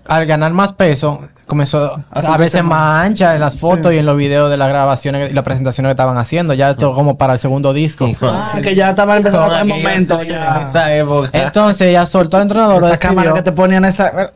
al 0.07 0.25
ganar 0.25 0.51
más 0.53 0.71
peso, 0.71 1.27
comenzó 1.45 2.03
a 2.11 2.37
veces 2.37 2.63
más 2.63 3.05
ancha 3.05 3.35
en 3.35 3.41
las 3.41 3.57
fotos 3.59 3.93
y 3.93 3.97
en 3.97 4.05
los 4.05 4.17
videos 4.17 4.49
de 4.49 4.57
las 4.57 4.69
grabaciones 4.69 5.31
y 5.31 5.33
las 5.33 5.43
presentaciones 5.43 5.89
que 5.89 5.91
estaban 5.91 6.17
haciendo. 6.17 6.53
Ya 6.53 6.71
esto 6.71 6.93
como 6.93 7.17
para 7.17 7.33
el 7.33 7.39
segundo 7.39 7.73
disco. 7.73 8.09
Ah, 8.21 8.59
que 8.61 8.73
ya 8.75 8.89
estaba 8.89 9.17
empezando 9.17 9.55
el 9.55 9.65
momento. 9.65 10.17
serie 10.17 10.33
ya. 10.33 10.61
En 10.61 10.67
esa 10.67 10.95
época. 10.95 11.29
Entonces 11.33 11.89
ella 11.89 12.05
soltó 12.05 12.37
al 12.37 12.43
entrenador. 12.43 12.83
Esa 12.83 12.97
cámara 12.97 13.33
que 13.33 13.41
te 13.41 13.51
ponían 13.51 13.85
esa. 13.85 14.31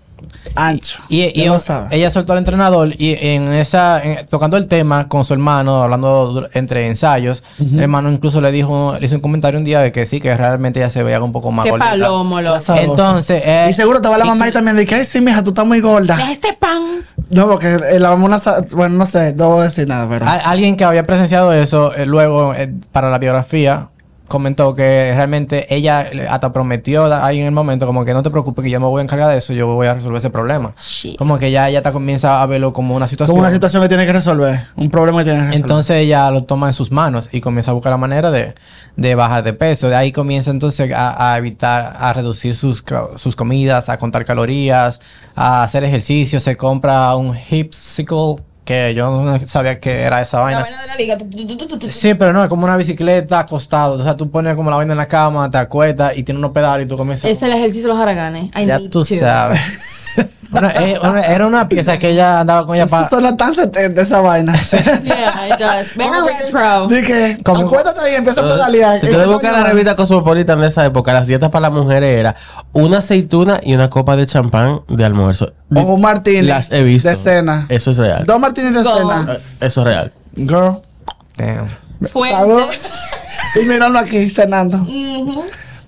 Ancho. 0.68 1.00
Y, 1.10 1.46
lo 1.46 1.58
ella 1.92 2.10
soltó 2.12 2.34
al 2.34 2.40
entrenador 2.40 2.94
y 2.98 3.16
en 3.20 3.52
esa, 3.54 4.02
en- 4.04 4.26
tocando 4.28 4.58
el 4.58 4.68
tema 4.68 5.08
con 5.08 5.24
su 5.26 5.34
hermano, 5.34 5.84
hablando 5.84 6.48
entre 6.54 6.88
ensayos, 6.88 7.44
el 7.60 7.80
hermano 7.80 8.12
incluso 8.12 8.42
le 8.42 8.52
dijo, 8.52 8.96
le 9.00 9.06
hizo 9.06 9.16
un 9.16 9.22
comentario 9.22 9.58
un 9.60 9.64
día 9.66 9.80
de 9.82 9.92
que 9.92 10.06
sí, 10.06 10.20
que 10.20 10.36
realmente 10.36 10.80
ella 10.80 10.90
se 10.90 11.04
veía 11.04 11.22
un 11.22 11.32
poco 11.32 11.52
más 11.52 11.64
Qué 11.66 11.72
gordita. 11.72 11.90
palomo. 11.92 12.40
Esa- 12.40 12.82
Entonces, 12.82 13.42
eh, 13.46 13.68
Y 13.70 13.74
seguro 13.74 13.98
estaba 13.98 14.18
la 14.18 14.26
mamá 14.26 14.48
y 14.48 14.52
también 14.52 14.76
de 14.78 14.86
que, 14.86 14.96
ay, 14.96 15.06
sí, 15.06 15.22
mija, 15.22 15.42
tú 15.44 15.50
estás 15.50 15.66
muy 15.66 15.80
gorda. 15.82 16.16
Deja 16.16 16.32
este 16.32 16.54
pan. 16.54 16.82
No, 17.30 17.48
porque 17.48 17.68
eh, 17.92 18.00
la 18.00 18.16
mamá, 18.16 18.40
bueno, 18.76 18.96
no 18.98 19.06
sé, 19.06 19.34
no 19.34 19.50
voy 19.50 19.62
a 19.62 19.64
decir 19.66 19.88
nada, 19.88 20.08
pero. 20.10 20.26
a- 20.26 20.34
alguien 20.36 20.76
que 20.78 20.84
había 20.84 21.04
presenciado 21.04 21.54
eso, 21.54 21.94
eh, 21.96 22.06
luego 22.06 22.54
eh, 22.56 22.74
para 22.92 23.10
la 23.12 23.18
biografía, 23.20 23.90
comentó 24.30 24.74
que 24.74 25.12
realmente 25.14 25.68
ella 25.76 26.10
le- 26.14 26.28
hasta 26.28 26.54
prometió 26.54 27.14
ahí 27.22 27.40
en 27.42 27.48
el 27.48 27.52
momento, 27.52 27.86
como 27.86 28.06
que 28.06 28.14
no 28.14 28.24
te 28.24 28.30
preocupes, 28.30 28.64
que 28.64 28.70
yo 28.72 28.80
me 28.80 28.86
voy 28.86 29.02
a 29.02 29.04
encargar 29.04 29.30
de 29.30 29.38
eso, 29.40 29.52
yo 29.52 29.68
voy 29.68 29.88
a 29.88 29.94
resolver 29.96 30.20
ese 30.20 30.30
problema. 30.30 30.74
Shit. 30.80 31.18
Como 31.18 31.38
que 31.38 31.52
ya 31.52 31.68
ella 31.68 31.82
comienza 31.92 32.42
a 32.42 32.46
verlo 32.46 32.72
como 32.72 32.96
una 32.96 33.08
situación. 33.08 33.36
como 33.36 33.42
una 33.46 33.52
situación 33.54 33.82
que 33.84 33.90
tiene 33.90 34.06
que 34.06 34.14
resolver. 34.14 34.68
Un 34.78 34.90
problema 34.90 35.18
que 35.20 35.24
tiene 35.26 35.40
que 35.40 35.46
resolver. 35.48 35.62
Entonces 35.66 35.98
ella 35.98 36.32
lo 36.32 36.46
toma 36.46 36.68
en 36.68 36.74
sus 36.74 36.92
manos 36.92 37.28
y 37.34 37.42
comienza 37.42 37.72
a 37.72 37.74
buscar 37.74 37.92
la 37.92 37.98
manera 37.98 38.32
de, 38.32 38.56
de 38.96 39.16
bajar 39.16 39.44
de 39.44 39.54
peso. 39.54 39.90
De 39.90 39.96
ahí 39.96 40.12
comienza 40.12 40.52
entonces 40.52 40.94
a, 40.94 41.34
a 41.34 41.38
evitar, 41.38 41.96
a 42.00 42.14
reducir 42.14 42.56
sus, 42.56 42.84
sus 43.16 43.36
comidas, 43.36 43.90
a 43.90 43.98
contar 43.98 44.24
calorías, 44.26 45.02
a 45.36 45.64
hacer 45.64 45.84
ejercicio. 45.84 46.40
Se 46.40 46.56
compra 46.56 47.16
un 47.16 47.36
hipsicle, 47.36 48.36
que 48.66 48.94
yo 48.94 49.10
no 49.24 49.40
sabía 49.48 49.80
que 49.80 50.02
era 50.02 50.22
esa 50.22 50.38
La 50.38 50.44
vaina. 50.44 50.62
vaina 50.62 50.82
de 50.82 50.88
la 50.88 50.96
liga. 50.96 51.18
Sí, 51.90 52.14
pero 52.14 52.34
no, 52.34 52.44
es 52.44 52.50
como 52.50 52.66
una 52.66 52.78
bicicleta 52.78 53.40
acostado. 53.40 53.96
O 53.96 54.04
sea, 54.04 54.16
tú 54.16 54.30
pones 54.30 54.56
como 54.56 54.70
la 54.70 54.78
vaina 54.78 54.94
en 54.94 54.98
la 54.98 55.08
cama, 55.08 55.50
te 55.50 55.58
acuestas 55.58 56.18
y 56.18 56.24
tiene 56.24 56.38
unos 56.40 56.52
pedales 56.52 56.86
y 56.86 56.88
tú 56.90 56.96
comienzas. 56.98 57.30
Es 57.30 57.42
el 57.42 57.52
ejercicio 57.52 57.84
de 57.90 57.94
los 57.96 57.98
haraganes. 58.02 58.50
I 58.56 58.66
ya 58.66 58.80
tú 58.80 59.04
to. 59.04 59.06
sabes. 59.06 59.60
Bueno, 60.52 60.70
eh, 60.70 61.00
una- 61.04 61.22
era 61.22 61.46
una 61.46 61.70
pieza 61.70 62.00
que 62.00 62.10
ella 62.10 62.40
andaba 62.40 62.66
con 62.66 62.76
ella 62.76 62.86
Eso 62.86 62.92
para. 62.96 63.08
suena 63.10 63.38
tan 63.38 63.54
70 63.54 64.02
esa 64.02 64.22
vaina. 64.22 64.54
Yeah, 65.04 65.48
it 65.48 65.58
does. 65.60 65.96
Ven 65.96 66.12
a 66.14 66.22
retro. 66.24 66.88
Dije, 66.88 67.38
Como- 67.44 67.62
acuérdate 67.68 68.00
ahí, 68.02 68.16
empieza 68.16 68.42
a 68.42 68.46
pedalear. 68.46 69.00
Si 69.00 69.08
¿Qué 69.08 69.14
tú 69.14 69.32
buscas 69.32 69.52
la 69.52 69.64
revista 69.64 69.96
Cosmopolitan 69.96 70.60
de 70.62 70.68
esa 70.68 70.86
época, 70.86 71.14
las 71.14 71.28
dietas 71.28 71.50
para 71.50 71.70
las 71.70 71.72
mujeres 71.72 72.18
era 72.18 72.36
una 72.74 72.98
aceituna 72.98 73.60
y 73.64 73.76
una 73.76 73.90
copa 73.90 74.16
de 74.16 74.26
champán 74.26 74.82
de 74.88 75.06
almuerzo. 75.06 75.54
O 75.76 75.82
un 75.82 76.02
martini 76.02 76.42
Las 76.42 76.72
he 76.72 76.84
visto. 76.84 77.10
de 77.10 77.16
cena. 77.16 77.66
Eso 77.70 77.92
es 77.92 77.98
real. 77.98 78.26
Dos 78.26 78.40
martinis 78.40 78.74
de 78.74 78.82
Go. 78.84 78.98
cena. 78.98 79.28
Eh, 79.34 79.40
Eso 79.62 79.82
es 79.82 79.88
real. 79.88 80.12
Girl. 80.36 80.80
Damn. 81.38 81.68
Fuente. 82.12 82.36
Salud. 82.38 82.64
Y 83.62 83.66
mirando 83.66 84.00
aquí, 84.00 84.30
cenando. 84.30 84.84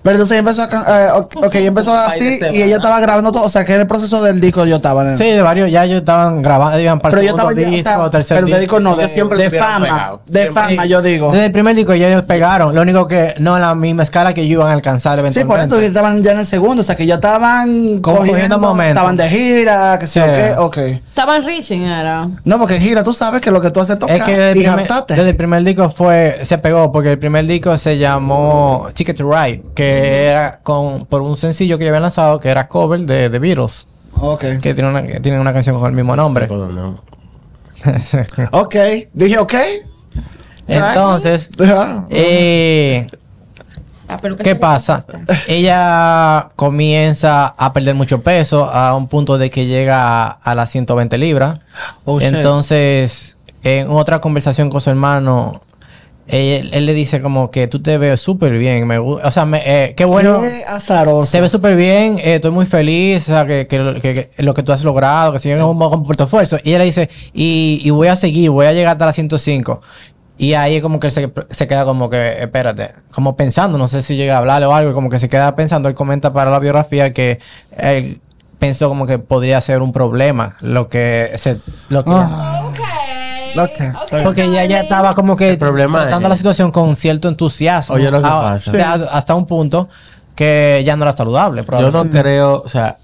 Pero 0.02 0.16
entonces 0.16 0.38
empezó 0.38 0.62
a... 0.62 0.66
eh, 0.66 1.10
ok, 1.14 1.54
empezó 1.56 1.94
así 1.94 2.38
de 2.38 2.52
y 2.56 2.62
ella 2.62 2.76
estaba 2.76 2.98
grabando 3.00 3.30
todo. 3.32 3.44
O 3.44 3.48
sea, 3.50 3.64
que 3.64 3.74
en 3.74 3.80
el 3.82 3.86
proceso 3.86 4.22
del 4.22 4.40
disco 4.40 4.64
yo 4.66 4.76
estaba. 4.76 5.02
en 5.08 5.16
Sí, 5.16 5.24
de 5.24 5.42
varios, 5.42 5.70
ya 5.70 5.84
ellos 5.84 5.98
estaban 5.98 6.42
grabando, 6.42 6.78
iban 6.80 6.98
para 6.98 7.12
Pero 7.12 7.20
el 7.22 7.28
yo 7.28 7.36
segundo 7.36 7.50
estaba 7.50 7.62
ya, 7.62 7.68
o 7.68 7.76
disco, 7.76 8.02
sea, 8.02 8.10
tercer 8.10 8.36
pero 8.38 8.46
de 8.48 8.60
disco. 8.60 8.76
disco 8.78 8.90
no, 8.90 8.96
de, 8.96 9.08
siempre 9.08 9.38
de 9.38 9.50
fama. 9.58 10.18
De 10.26 10.42
Siempre. 10.42 10.62
fama, 10.62 10.86
yo 10.86 11.02
digo. 11.02 11.30
Desde 11.30 11.46
el 11.46 11.52
primer 11.52 11.74
disco 11.76 11.94
ya 11.94 12.08
ellos 12.08 12.22
pegaron, 12.22 12.74
lo 12.74 12.82
único 12.82 13.06
que 13.06 13.34
no 13.38 13.56
en 13.56 13.62
la 13.62 13.74
misma 13.74 14.02
escala 14.02 14.34
que 14.34 14.40
ellos 14.42 14.52
iban 14.52 14.68
a 14.68 14.72
alcanzar 14.72 15.18
Sí, 15.18 15.22
por 15.22 15.26
eventualmente. 15.60 15.76
eso 15.76 15.86
estaban 15.86 16.22
ya 16.22 16.32
en 16.32 16.38
el 16.40 16.46
segundo. 16.46 16.82
O 16.82 16.84
sea, 16.84 16.96
que 16.96 17.06
ya 17.06 17.14
estaban 17.16 18.00
Como 18.00 18.18
cogiendo 18.18 18.58
momentum. 18.58 18.88
Estaban 18.96 19.16
de 19.16 19.28
gira, 19.28 19.98
que 19.98 20.06
sé 20.06 20.20
yo 20.20 20.26
Sí. 20.26 20.32
qué. 20.32 20.54
Ok. 20.58 20.76
Estaban 21.08 21.44
reaching, 21.44 21.80
era. 21.82 22.28
No, 22.44 22.58
porque 22.58 22.76
en 22.76 22.82
gira 22.82 23.04
tú 23.04 23.12
sabes 23.12 23.40
que 23.40 23.50
lo 23.50 23.60
que 23.60 23.70
tú 23.70 23.80
haces 23.80 23.94
es 23.94 23.98
tocar 24.00 24.16
Es 24.16 24.24
que 24.24 24.32
desde 24.32 24.50
el, 24.52 24.56
y 24.58 24.60
primer, 24.62 24.88
desde 25.08 25.28
el 25.28 25.36
primer 25.36 25.62
disco 25.64 25.90
fue, 25.90 26.40
se 26.42 26.58
pegó, 26.58 26.90
porque 26.90 27.12
el 27.12 27.18
primer 27.18 27.46
disco 27.46 27.76
se 27.78 27.98
llamó 27.98 28.88
Ticket 28.94 29.16
to 29.16 29.30
Ride, 29.30 29.62
que 29.74 29.91
era 29.92 30.60
con, 30.62 31.06
por 31.06 31.22
un 31.22 31.36
sencillo 31.36 31.78
que 31.78 31.84
yo 31.84 31.90
había 31.90 32.00
lanzado, 32.00 32.40
que 32.40 32.48
era 32.48 32.68
cover 32.68 33.00
de 33.00 33.30
The 33.30 33.38
Beatles, 33.38 33.86
Ok. 34.20 34.44
que 34.60 34.74
tiene 34.74 34.88
una, 34.90 35.02
que 35.02 35.20
tiene 35.20 35.40
una 35.40 35.52
canción 35.52 35.78
con 35.78 35.88
el 35.88 35.96
mismo 35.96 36.16
nombre. 36.16 36.46
No. 36.48 37.00
Ok. 38.52 38.76
Dije, 39.12 39.38
ok. 39.38 39.54
Entonces, 40.68 41.50
eh, 42.10 43.06
¿Qué 44.42 44.54
pasa? 44.56 45.04
Ella 45.48 46.50
comienza 46.56 47.46
a 47.46 47.72
perder 47.72 47.94
mucho 47.94 48.20
peso 48.20 48.70
a 48.70 48.94
un 48.94 49.08
punto 49.08 49.38
de 49.38 49.50
que 49.50 49.66
llega 49.66 50.24
a, 50.24 50.28
a 50.30 50.54
las 50.54 50.70
120 50.70 51.16
libras. 51.18 51.56
Oh, 52.04 52.20
shit. 52.20 52.34
Entonces, 52.34 53.38
en 53.62 53.90
otra 53.90 54.20
conversación 54.20 54.70
con 54.70 54.80
su 54.80 54.90
hermano, 54.90 55.60
él, 56.32 56.70
él 56.72 56.86
le 56.86 56.94
dice 56.94 57.20
como 57.20 57.50
que 57.50 57.66
tú 57.68 57.80
te 57.82 57.98
ves 57.98 58.20
súper 58.20 58.52
bien. 58.58 58.86
Me, 58.86 58.98
o 58.98 59.30
sea, 59.30 59.44
me- 59.44 59.62
eh, 59.64 59.94
qué 59.94 60.04
bueno. 60.04 60.40
Qué 60.40 60.64
azaroso. 60.66 61.30
Te 61.30 61.40
ves 61.40 61.52
súper 61.52 61.76
bien, 61.76 62.18
eh, 62.18 62.36
estoy 62.36 62.50
muy 62.50 62.66
feliz, 62.66 63.22
o 63.28 63.32
sea, 63.32 63.46
que, 63.46 63.66
que- 63.66 63.98
que- 64.00 64.30
que 64.36 64.42
lo 64.42 64.54
que 64.54 64.62
tú 64.62 64.72
has 64.72 64.82
logrado, 64.84 65.32
que 65.32 65.38
sigues 65.38 65.62
un 65.62 65.78
buen 65.78 66.02
por 66.02 66.16
tu 66.16 66.24
esfuerzo. 66.24 66.58
Y 66.64 66.70
ella 66.70 66.78
le 66.78 66.84
dice, 66.86 67.10
y, 67.34 67.80
y 67.84 67.90
voy 67.90 68.08
a 68.08 68.16
seguir, 68.16 68.50
voy 68.50 68.66
a 68.66 68.72
llegar 68.72 68.92
hasta 68.92 69.06
las 69.06 69.14
105. 69.14 69.80
Y 70.38 70.54
ahí 70.54 70.76
es 70.76 70.82
como 70.82 70.98
que 70.98 71.08
él 71.08 71.12
se, 71.12 71.30
se 71.50 71.68
queda 71.68 71.84
como 71.84 72.08
que, 72.10 72.40
espérate, 72.42 72.92
como 73.12 73.36
pensando, 73.36 73.76
no 73.78 73.86
sé 73.86 74.02
si 74.02 74.16
llega 74.16 74.34
a 74.36 74.38
hablarle 74.38 74.66
o 74.66 74.74
algo, 74.74 74.92
como 74.94 75.10
que 75.10 75.20
se 75.20 75.28
queda 75.28 75.54
pensando, 75.54 75.88
él 75.88 75.94
comenta 75.94 76.32
para 76.32 76.50
la 76.50 76.58
biografía 76.58 77.12
que 77.12 77.38
él 77.76 78.20
pensó 78.58 78.88
como 78.88 79.06
que 79.06 79.18
podría 79.18 79.60
ser 79.60 79.82
un 79.82 79.92
problema 79.92 80.56
lo 80.62 80.88
que 80.88 81.30
se... 81.36 81.58
Lo 81.90 82.04
que 82.04 82.12
Ah. 82.14 82.62
Porque 84.24 84.44
ella 84.44 84.64
ya 84.64 84.80
estaba 84.80 85.14
como 85.14 85.36
que 85.36 85.56
tratando 85.56 86.26
es- 86.26 86.28
la 86.30 86.36
situación 86.36 86.70
con 86.70 86.96
cierto 86.96 87.28
entusiasmo. 87.28 87.94
Oye, 87.96 88.10
lo 88.10 88.20
que 88.22 88.28
Ah, 88.28 88.40
pasa. 88.52 88.72
de- 88.72 88.82
hasta 88.82 89.34
un 89.34 89.46
punto 89.46 89.88
que 90.34 90.82
ya 90.84 90.96
no 90.96 91.02
era 91.04 91.12
saludable. 91.12 91.64
Yo 91.68 91.90
no 91.90 92.08
creo, 92.10 92.62
o 92.64 92.68
sea, 92.68 92.96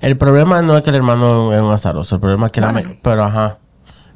el 0.00 0.16
problema 0.16 0.62
no 0.62 0.76
es 0.76 0.82
que 0.84 0.90
el 0.90 0.96
hermano 0.96 1.52
es 1.52 1.60
un 1.60 1.72
azaroso, 1.72 2.16
el 2.16 2.20
problema 2.20 2.46
es 2.46 2.52
que, 2.52 2.60
lame- 2.60 2.98
pero 3.02 3.24
ajá, 3.24 3.58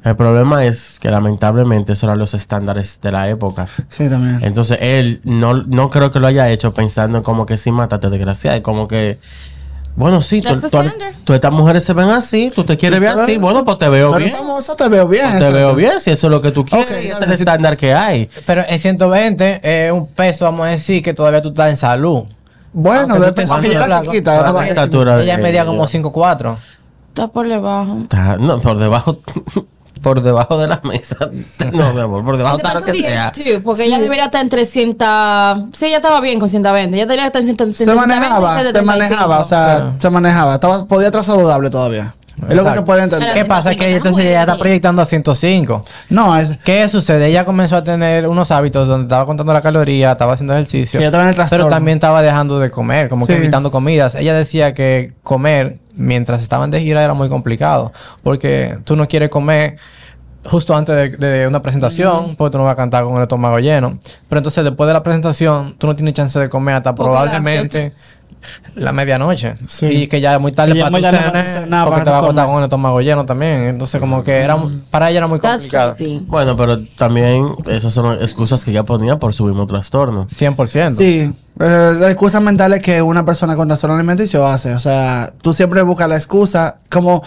el 0.03 0.15
problema 0.15 0.65
es 0.65 0.99
que 0.99 1.09
lamentablemente 1.09 1.93
esos 1.93 2.03
eran 2.03 2.17
los 2.19 2.33
estándares 2.33 2.99
de 3.01 3.11
la 3.11 3.29
época. 3.29 3.67
Sí, 3.89 4.09
también. 4.09 4.39
Entonces 4.43 4.77
él 4.81 5.21
no, 5.23 5.53
no 5.63 5.89
creo 5.89 6.11
que 6.11 6.19
lo 6.19 6.27
haya 6.27 6.49
hecho 6.49 6.73
pensando 6.73 7.17
en 7.17 7.23
como 7.23 7.45
que 7.45 7.57
sí, 7.57 7.71
mátate 7.71 8.09
desgraciada, 8.09 8.57
y 8.57 8.61
como 8.61 8.87
que, 8.87 9.19
bueno, 9.95 10.21
sí, 10.21 10.41
tú, 10.41 10.59
tú- 10.59 10.81
tú- 11.23 11.33
estas 11.33 11.51
mujeres 11.51 11.83
se 11.83 11.93
ven 11.93 12.09
así, 12.09 12.51
tú 12.53 12.63
te 12.63 12.75
quieres 12.77 12.99
ver 12.99 13.09
así, 13.09 13.37
bueno, 13.37 13.63
pues 13.63 13.77
te 13.77 13.87
veo 13.89 14.11
Pero 14.11 14.25
bien. 14.25 14.35
famoso 14.37 14.75
te 14.75 14.87
veo 14.89 15.07
bien. 15.07 15.23
Te 15.29 15.35
exacto. 15.37 15.55
veo 15.55 15.75
bien, 15.75 15.99
si 15.99 16.11
eso 16.11 16.27
es 16.27 16.31
lo 16.31 16.41
que 16.41 16.51
tú 16.51 16.65
quieres, 16.65 16.87
Ok, 16.87 17.03
y 17.03 17.07
ese 17.07 17.15
es 17.17 17.21
el 17.21 17.31
estándar 17.31 17.77
que 17.77 17.93
hay. 17.93 18.29
Pero 18.45 18.63
en 18.67 18.79
120 18.79 19.59
es 19.63 19.91
un 19.91 20.07
peso, 20.07 20.45
vamos 20.45 20.65
a 20.67 20.69
decir, 20.71 21.03
que 21.03 21.13
todavía 21.13 21.41
tú 21.41 21.49
estás 21.49 21.69
en 21.69 21.77
salud. 21.77 22.23
Bueno, 22.73 23.19
de 23.19 23.27
te 23.27 23.33
pensar 23.33 23.61
que 23.61 23.71
era 23.71 24.01
chiquita. 24.01 24.35
ya 24.35 24.51
para 24.53 24.67
estaba-. 24.67 25.21
Ella 25.21 25.37
medía 25.37 25.63
como 25.65 25.85
5'4". 25.87 26.57
Está 27.09 27.27
por 27.27 27.47
debajo. 27.47 27.99
Está- 28.01 28.37
no, 28.37 28.59
por 28.59 28.77
debajo, 28.79 29.19
por 30.03 30.21
debajo 30.21 30.57
de 30.59 30.67
la 30.67 30.79
mesa. 30.83 31.17
No, 31.71 31.93
mi 31.93 32.01
amor, 32.01 32.23
por 32.23 32.37
debajo 32.37 32.57
está 32.57 32.73
lo 32.75 32.83
que 32.83 32.93
sea. 32.93 33.31
Sí, 33.33 33.43
porque 33.63 33.85
ella 33.85 33.97
debería 33.97 34.25
estar 34.25 34.41
en 34.41 34.49
300. 34.49 35.69
Sí, 35.73 35.85
ella 35.87 35.95
estaba 35.95 36.19
bien 36.21 36.39
con 36.39 36.49
120. 36.49 36.95
Ella 36.95 37.07
tenía 37.07 37.23
que 37.23 37.39
estar 37.39 37.41
en 37.41 37.73
100 37.73 37.87
Se 37.87 37.95
manejaba, 37.95 38.63
se 38.63 38.81
manejaba, 38.81 39.39
o 39.39 39.45
sea, 39.45 39.95
se 39.97 40.09
manejaba. 40.09 40.53
Estaba, 40.55 40.85
podía 40.85 41.07
estar 41.07 41.23
saludable 41.23 41.69
todavía. 41.69 42.13
Es 42.49 42.55
lo 42.55 42.63
que 42.63 42.71
se 42.71 42.81
puede 42.81 43.03
entender. 43.03 43.33
¿Qué 43.33 43.45
pasa? 43.45 43.75
Que 43.75 43.95
entonces 43.95 44.25
ella 44.25 44.41
está 44.41 44.57
proyectando 44.57 45.01
a 45.01 45.05
105. 45.05 45.85
No, 46.09 46.37
es 46.37 46.57
¿Qué 46.63 46.87
sucede? 46.89 47.27
Ella 47.27 47.45
comenzó 47.45 47.77
a 47.77 47.83
tener 47.83 48.27
unos 48.27 48.51
hábitos 48.51 48.87
donde 48.87 49.03
estaba 49.03 49.25
contando 49.25 49.53
la 49.53 49.61
caloría, 49.61 50.11
estaba 50.11 50.33
haciendo 50.33 50.53
ejercicio. 50.53 50.99
Estaba 50.99 51.29
en 51.29 51.39
el 51.39 51.45
pero 51.49 51.69
también 51.69 51.97
estaba 51.97 52.21
dejando 52.21 52.59
de 52.59 52.71
comer, 52.71 53.09
como 53.09 53.27
que 53.27 53.35
evitando 53.37 53.71
comidas. 53.71 54.15
Ella 54.15 54.33
decía 54.33 54.73
que 54.73 55.13
comer 55.23 55.75
mientras 55.93 56.41
estaban 56.41 56.71
de 56.71 56.81
gira 56.81 57.03
era 57.03 57.13
muy 57.13 57.29
complicado. 57.29 57.91
Porque 58.23 58.77
tú 58.85 58.95
no 58.95 59.07
quieres 59.07 59.29
comer 59.29 59.77
justo 60.45 60.75
antes 60.75 60.95
de, 60.95 61.09
de 61.17 61.47
una 61.47 61.61
presentación, 61.61 62.35
porque 62.35 62.51
tú 62.51 62.57
no 62.57 62.65
vas 62.65 62.73
a 62.73 62.75
cantar 62.75 63.03
con 63.05 63.15
el 63.15 63.21
estómago 63.21 63.59
lleno. 63.59 63.97
Pero 64.29 64.39
entonces 64.39 64.63
después 64.63 64.87
de 64.87 64.93
la 64.93 65.03
presentación, 65.03 65.75
tú 65.77 65.87
no 65.87 65.95
tienes 65.95 66.13
chance 66.13 66.37
de 66.39 66.49
comer 66.49 66.75
hasta 66.75 66.93
probablemente 66.93 67.93
la 68.75 68.91
medianoche. 68.93 69.55
Sí. 69.67 69.87
Y 69.87 70.07
que 70.07 70.21
ya 70.21 70.35
es 70.35 70.41
muy 70.41 70.51
tarde 70.51 70.79
para 70.79 70.91
para 70.91 71.11
cenar, 71.11 71.47
cenar, 71.47 71.87
porque 71.87 72.03
te 72.03 72.09
vas 72.09 72.15
a 72.15 72.23
acostar 72.23 72.47
con 72.47 72.57
el 72.57 72.63
estómago 72.63 73.01
lleno 73.01 73.25
también. 73.25 73.63
Entonces 73.63 73.99
como 73.99 74.23
que 74.23 74.37
era, 74.37 74.57
para 74.89 75.09
ella 75.09 75.19
era 75.19 75.27
muy 75.27 75.39
complicado. 75.39 75.95
Bueno, 76.27 76.55
pero 76.55 76.81
también 76.97 77.47
esas 77.67 77.93
son 77.93 78.21
excusas 78.21 78.63
que 78.63 78.71
ella 78.71 78.83
ponía 78.83 79.17
por 79.17 79.33
su 79.33 79.45
mismo 79.45 79.65
trastorno. 79.67 80.27
100%. 80.27 80.97
Sí, 80.97 81.33
eh, 81.59 81.93
las 81.99 82.11
excusas 82.11 82.41
mentales 82.41 82.81
que 82.81 83.01
una 83.01 83.25
persona 83.25 83.55
con 83.55 83.67
trastorno 83.67 83.95
alimenticio 83.95 84.45
hace. 84.45 84.73
O 84.73 84.79
sea, 84.79 85.31
tú 85.41 85.53
siempre 85.53 85.81
buscas 85.81 86.09
la 86.09 86.15
excusa 86.15 86.77
como 86.89 87.23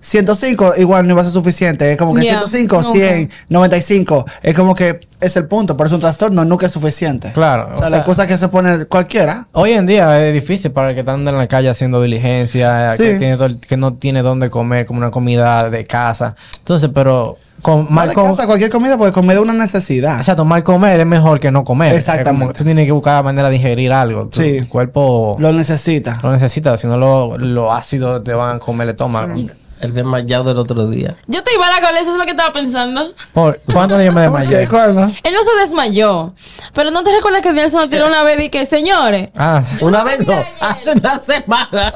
105, 0.00 0.74
igual 0.78 1.06
no 1.06 1.12
iba 1.12 1.20
a 1.20 1.24
ser 1.24 1.32
suficiente. 1.32 1.92
Es 1.92 1.98
como 1.98 2.14
que 2.14 2.22
Yeah, 2.22 2.40
105, 2.46 2.82
nunca. 2.82 2.98
100, 2.98 3.30
95. 3.48 4.24
Es 4.42 4.54
como 4.54 4.74
que 4.74 5.00
es 5.20 5.36
el 5.36 5.46
punto, 5.46 5.76
pero 5.76 5.88
es 5.88 5.92
un 5.94 6.00
trastorno, 6.00 6.44
nunca 6.44 6.66
es 6.66 6.72
suficiente. 6.72 7.30
Claro, 7.32 7.68
O 7.70 7.74
o 7.74 7.76
sea, 7.76 7.84
la 7.86 7.90
sea- 7.90 7.98
excusa 7.98 8.26
que 8.26 8.38
se 8.38 8.48
pone 8.48 8.86
cualquiera. 8.86 9.46
Hoy 9.52 9.72
en 9.72 9.86
día 9.86 10.26
es 10.26 10.32
difícil 10.34 10.70
para 10.72 10.88
el 10.90 10.94
que 10.94 11.00
están 11.00 11.26
en 11.28 11.36
la 11.36 11.46
calle 11.46 11.68
haciendo 11.68 12.00
diligencia, 12.02 12.94
que, 12.96 13.14
tiene 13.18 13.34
todo 13.36 13.46
el- 13.46 13.60
que 13.60 13.76
no 13.76 13.94
tiene 13.94 14.22
dónde 14.22 14.48
comer, 14.50 14.86
como 14.86 14.98
una 14.98 15.10
comida 15.10 15.68
de 15.68 15.84
casa. 15.84 16.34
Entonces, 16.58 16.90
pero 16.94 17.36
con 17.60 17.80
Mal 17.84 17.90
mal 17.90 18.08
de 18.08 18.14
com- 18.14 18.26
casa, 18.28 18.46
cualquier 18.46 18.70
comida, 18.70 18.96
porque 18.96 19.12
comida 19.12 19.34
es 19.34 19.40
una 19.40 19.52
necesidad. 19.52 20.16
Exacto, 20.16 20.46
mal 20.46 20.64
comer 20.64 20.98
es 21.00 21.06
mejor 21.06 21.38
que 21.38 21.50
no 21.50 21.62
comer. 21.62 21.94
Exactamente. 21.94 22.44
Como 22.46 22.52
tú 22.54 22.64
tienes 22.64 22.86
que 22.86 22.92
buscar 22.92 23.16
la 23.16 23.22
manera 23.22 23.50
de 23.50 23.56
ingerir 23.56 23.92
algo. 23.92 24.28
Tu 24.28 24.40
Sí. 24.40 24.60
cuerpo 24.66 25.36
Lo 25.38 25.52
necesita. 25.52 26.18
lo 26.22 26.32
necesita, 26.32 26.78
si 26.78 26.86
no 26.86 26.96
lo- 26.96 27.36
los 27.36 27.70
ácidos 27.70 28.24
te 28.24 28.32
van 28.32 28.56
a 28.56 28.58
comer 28.58 28.86
el 28.86 28.90
estómago. 28.90 29.34
El 29.80 29.94
desmayado 29.94 30.44
del 30.44 30.58
otro 30.58 30.86
día. 30.88 31.16
Yo 31.26 31.38
estoy 31.38 31.56
mala 31.58 31.80
con 31.86 31.96
eso, 31.96 32.12
es 32.12 32.16
lo 32.18 32.24
que 32.24 32.32
estaba 32.32 32.52
pensando. 32.52 33.14
Por, 33.32 33.60
¿Cuándo 33.72 34.00
yo 34.02 34.12
me 34.12 34.20
desmayé? 34.22 34.60
¿Qué? 34.60 34.68
¿Cuándo? 34.68 35.02
Él 35.22 35.34
no 35.34 35.42
se 35.42 35.58
desmayó. 35.60 36.34
Pero 36.74 36.90
no 36.90 37.02
te 37.02 37.10
recuerdas 37.12 37.40
que 37.42 37.52
Nelson 37.52 37.80
nos 37.80 37.90
tiró 37.90 38.06
una 38.06 38.22
vez 38.22 38.40
y 38.42 38.50
que, 38.50 38.66
señores. 38.66 39.30
Ah, 39.36 39.62
Una 39.80 40.04
vez 40.04 40.26
no, 40.26 40.44
hace 40.60 40.92
una 40.92 41.20
semana. 41.20 41.92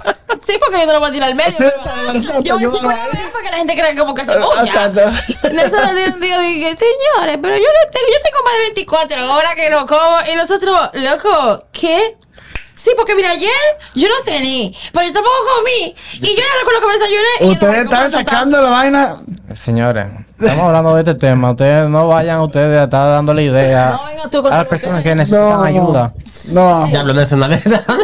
Sí, 0.46 0.54
porque 0.58 0.80
yo 0.80 0.86
no 0.86 0.92
lo 0.94 1.00
voy 1.00 1.08
a 1.10 1.12
tirar 1.12 1.28
al 1.30 1.34
medio. 1.34 1.50
Sí, 1.50 1.64
pero- 1.84 2.40
yo 2.42 2.58
yo 2.58 2.70
voy 2.70 2.94
a 2.94 3.06
vez 3.06 3.30
para 3.32 3.44
que 3.44 3.50
la 3.50 3.56
gente 3.58 3.74
crea 3.74 3.96
como 3.96 4.14
que 4.14 4.24
se 4.24 4.32
Exacto. 4.32 5.00
bulla. 5.02 5.52
Nelson 5.52 5.80
nos 5.82 5.94
dio 5.96 6.14
un 6.14 6.20
día 6.20 6.48
y 6.50 6.54
dije, 6.54 6.76
señores, 6.76 7.38
pero 7.40 7.56
yo 7.56 7.62
no 7.64 7.90
tengo, 7.90 8.06
yo 8.12 8.20
tengo 8.22 8.44
más 8.44 8.52
de 8.54 8.60
24 8.74 9.34
horas 9.34 9.54
que 9.54 9.70
no 9.70 9.86
como. 9.86 10.16
Y 10.32 10.36
nosotros, 10.36 10.90
loco, 10.94 11.66
¿qué? 11.72 12.16
Sí, 12.74 12.90
porque 12.96 13.14
mira, 13.14 13.30
ayer 13.30 13.50
yo 13.94 14.08
no 14.08 14.14
cené, 14.24 14.74
pero 14.92 15.06
yo 15.06 15.12
tampoco 15.12 15.34
comí. 15.58 15.94
Y 16.14 16.26
yo 16.37 16.42
no 16.42 16.58
recuerdo 16.60 16.80
que 16.80 16.87
me 16.88 16.92
desayuné. 16.94 17.28
no 17.40 17.50
Ustedes 17.52 17.84
están 17.84 18.10
sacando 18.10 18.60
la 18.62 18.70
vaina. 18.70 19.16
señores, 19.54 20.10
estamos 20.40 20.66
hablando 20.66 20.94
de 20.96 21.00
este 21.02 21.14
tema. 21.14 21.50
Ustedes 21.52 21.88
no 21.88 22.08
vayan 22.08 22.40
ustedes 22.40 22.78
a 22.80 22.84
estar 22.84 23.06
dándole 23.10 23.44
idea 23.44 23.90
No, 23.90 24.04
venga 24.06 24.28
tú 24.30 24.42
con 24.42 24.52
a 24.52 24.58
las 24.58 24.66
personas 24.68 25.02
que- 25.04 25.14
necesitan 25.14 25.50
No. 25.50 25.62
ayuda. 25.62 26.12
No. 26.46 26.88
Ya 26.90 27.00
hablo 27.00 27.14
de 27.14 27.22
eso, 27.22 27.37
nadie, 27.38 27.60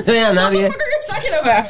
nadie 0.06 0.24
a 0.24 0.33
nadie. 0.33 0.70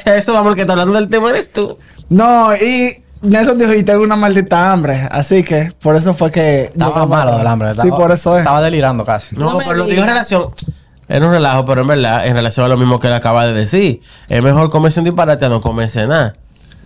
Eso 0.05 0.33
vamos, 0.33 0.51
el 0.51 0.55
que 0.55 0.61
está 0.61 0.73
hablando 0.73 0.93
del 0.93 1.09
tema 1.09 1.29
eres 1.31 1.51
tú. 1.51 1.77
No, 2.09 2.55
y 2.55 3.03
Nelson 3.21 3.57
dijo, 3.57 3.73
y 3.73 3.83
tengo 3.83 4.03
una 4.03 4.15
maldita 4.15 4.71
hambre. 4.71 5.07
Así 5.11 5.43
que 5.43 5.71
por 5.81 5.95
eso 5.95 6.13
fue 6.13 6.31
que... 6.31 6.63
Estaba 6.65 7.05
malo 7.05 7.37
del 7.37 7.47
hambre. 7.47 7.73
Sí, 7.81 7.89
por 7.89 8.11
eso 8.11 8.35
es. 8.35 8.39
Estaba 8.41 8.61
delirando 8.61 9.03
casi. 9.05 9.35
No, 9.35 9.53
No 9.53 9.57
pero 9.57 9.73
lo 9.73 9.85
digo 9.85 10.01
en 10.03 10.07
relación. 10.07 10.53
Era 11.11 11.25
un 11.25 11.31
relajo, 11.33 11.65
pero 11.65 11.81
en 11.81 11.87
verdad, 11.87 12.25
en 12.25 12.35
relación 12.35 12.65
a 12.65 12.69
lo 12.69 12.77
mismo 12.77 12.99
que 12.99 13.07
él 13.07 13.13
acaba 13.13 13.45
de 13.45 13.53
decir. 13.53 14.01
Es 14.29 14.41
mejor 14.41 14.69
comerse 14.69 15.01
un 15.01 15.05
disparate 15.05 15.45
a 15.45 15.49
no 15.49 15.59
comerse 15.59 16.07
nada. 16.07 16.35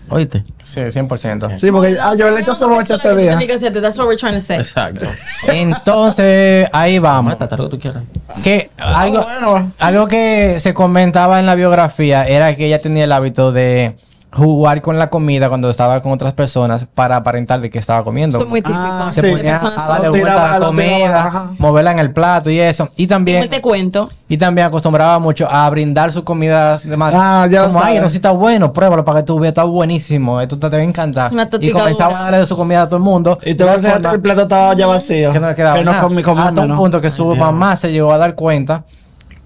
¿Oíste? 0.09 0.43
Sí, 0.63 0.81
100%. 0.81 1.57
Sí, 1.57 1.71
porque 1.71 1.97
ah, 1.99 2.13
yo 2.15 2.29
le 2.29 2.39
echo 2.39 2.53
su 2.53 2.67
bocha 2.67 2.95
ese 2.95 3.15
día. 3.15 3.37
That's 3.37 3.97
what 3.97 4.07
we're 4.07 4.17
trying 4.17 4.35
to 4.35 4.41
say. 4.41 4.57
Exacto. 4.57 5.05
Entonces, 5.47 6.67
ahí 6.73 6.99
vamos. 6.99 7.35
Lo 7.39 7.47
que 7.47 7.69
tú 7.69 7.79
quieras. 7.79 8.03
Que 8.43 8.69
algo, 8.77 9.23
bueno. 9.23 9.71
algo 9.79 10.07
que 10.07 10.59
se 10.59 10.73
comentaba 10.73 11.39
en 11.39 11.45
la 11.45 11.55
biografía 11.55 12.25
era 12.25 12.55
que 12.55 12.67
ella 12.67 12.81
tenía 12.81 13.05
el 13.05 13.11
hábito 13.11 13.51
de 13.51 13.95
jugar 14.35 14.81
con 14.81 14.99
la 14.99 15.09
comida 15.09 15.47
cuando 15.47 15.69
estaba 15.69 16.01
con 16.01 16.11
otras 16.11 16.33
personas 16.33 16.85
para 16.93 17.15
aparentar 17.15 17.61
de 17.61 17.69
que 17.69 17.79
estaba 17.79 18.03
comiendo. 18.03 18.37
Eso 18.37 18.43
es 18.43 18.49
muy 18.49 18.61
típico. 18.61 18.79
Ah, 18.81 19.09
se 19.11 19.21
sí. 19.21 19.31
ponía 19.35 19.57
a 19.57 19.87
darle 19.87 20.09
vuelta 20.09 20.55
a 20.55 20.59
la 20.59 20.65
comida, 20.65 21.51
moverla 21.57 21.91
en 21.93 21.99
el 21.99 22.11
plato 22.11 22.49
y 22.49 22.59
eso. 22.59 22.89
Y 22.97 23.07
también, 23.07 23.49
te 23.49 23.61
cuento. 23.61 24.09
y 24.27 24.37
también 24.37 24.67
acostumbraba 24.67 25.19
mucho 25.19 25.47
a 25.49 25.69
brindar 25.69 26.11
su 26.11 26.23
comida 26.23 26.69
a 26.69 26.73
los 26.73 26.83
demás. 26.83 27.13
Ah, 27.15 27.47
ya 27.49 27.65
Como, 27.65 27.81
ay, 27.81 27.97
eso 27.97 28.09
sí 28.09 28.17
está 28.17 28.31
bueno, 28.31 28.73
pruébalo 28.73 29.05
para 29.05 29.19
que 29.19 29.23
tú 29.23 29.39
veas, 29.39 29.51
está 29.51 29.63
buenísimo. 29.63 30.41
Esto 30.41 30.59
te, 30.59 30.69
te 30.69 30.75
va 30.75 30.81
a 30.81 30.85
encantar. 30.85 31.31
Y 31.61 31.71
comenzaba 31.71 32.09
dura. 32.09 32.19
a 32.19 32.23
darle 32.23 32.39
de 32.39 32.45
su 32.45 32.57
comida 32.57 32.81
a 32.81 32.85
todo 32.87 32.97
el 32.97 33.03
mundo. 33.03 33.39
Y 33.45 33.55
te 33.55 33.63
voy 33.63 33.73
a 33.73 33.77
decir 33.77 34.01
que 34.01 34.07
el 34.07 34.21
plato 34.21 34.41
estaba 34.41 34.73
ya 34.73 34.87
vacío. 34.87 35.31
que 35.31 35.39
no 35.39 35.47
le 35.47 35.55
quedaba 35.55 35.77
Que 35.77 35.85
no 35.85 35.91
nada. 35.93 36.49
Hasta 36.49 36.61
un 36.61 36.75
punto 36.75 36.99
que 36.99 37.09
su 37.09 37.35
mamá 37.35 37.77
se 37.77 37.91
llegó 37.91 38.11
a 38.11 38.17
dar 38.17 38.35
cuenta 38.35 38.83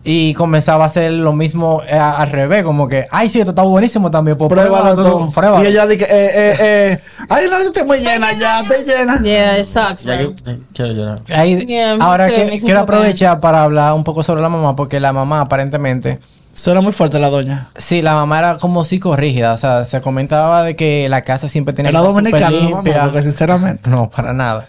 y 0.03 0.33
comenzaba 0.33 0.85
a 0.85 0.87
hacer 0.87 1.11
lo 1.11 1.33
mismo 1.33 1.81
eh, 1.87 1.93
al 1.93 2.29
revés, 2.29 2.63
como 2.63 2.87
que, 2.87 3.05
ay, 3.11 3.29
sí, 3.29 3.39
esto 3.39 3.51
está 3.51 3.63
buenísimo 3.63 4.09
también, 4.09 4.37
pues 4.37 4.49
Pruébalo 4.49 4.95
pruébalo 4.95 5.25
tú. 5.25 5.31
pruébalo. 5.33 5.63
Y 5.63 5.67
ella 5.67 5.85
dije, 5.85 6.05
eh, 6.05 6.31
eh, 6.33 6.55
eh. 6.59 6.99
Ay, 7.29 7.45
no, 7.51 7.57
yo 7.59 7.65
estoy 7.65 7.83
muy 7.85 7.99
llena 7.99 8.31
ya, 8.33 8.61
estoy 8.61 8.85
llena. 8.85 9.21
Yeah, 9.21 9.59
it 9.59 9.65
sucks, 9.65 10.05
eh, 10.07 10.29
quiero 10.73 10.93
llorar. 10.93 11.19
Ahí- 11.35 11.65
Yeah, 11.65 11.97
ahora 11.99 12.29
sí, 12.29 12.35
que 12.35 12.59
quiero 12.61 12.79
aprovechar 12.79 13.39
para 13.39 13.63
hablar 13.63 13.93
un 13.93 14.03
poco 14.03 14.23
sobre 14.23 14.41
la 14.41 14.49
mamá, 14.49 14.75
porque 14.75 14.99
la 14.99 15.11
mamá 15.13 15.41
aparentemente, 15.41 16.19
Suena 16.53 16.81
muy 16.81 16.91
fuerte 16.91 17.19
la 17.19 17.29
doña. 17.29 17.69
sí, 17.77 18.01
la 18.01 18.13
mamá 18.15 18.39
era 18.39 18.57
como 18.57 18.83
psicorrígida, 18.83 19.53
o 19.53 19.57
sea, 19.57 19.85
se 19.85 20.01
comentaba 20.01 20.63
de 20.63 20.75
que 20.75 21.07
la 21.09 21.21
casa 21.21 21.47
siempre 21.47 21.73
tenía 21.73 21.89
Era 21.91 21.99
que 22.01 22.07
estar 22.07 22.15
súper 22.23 22.31
dominicana, 22.41 22.63
la 22.63 22.69
limpia. 22.75 22.93
mamá, 22.97 23.11
porque 23.11 23.23
sinceramente. 23.23 23.89
No, 23.89 24.09
para 24.09 24.33
nada. 24.33 24.67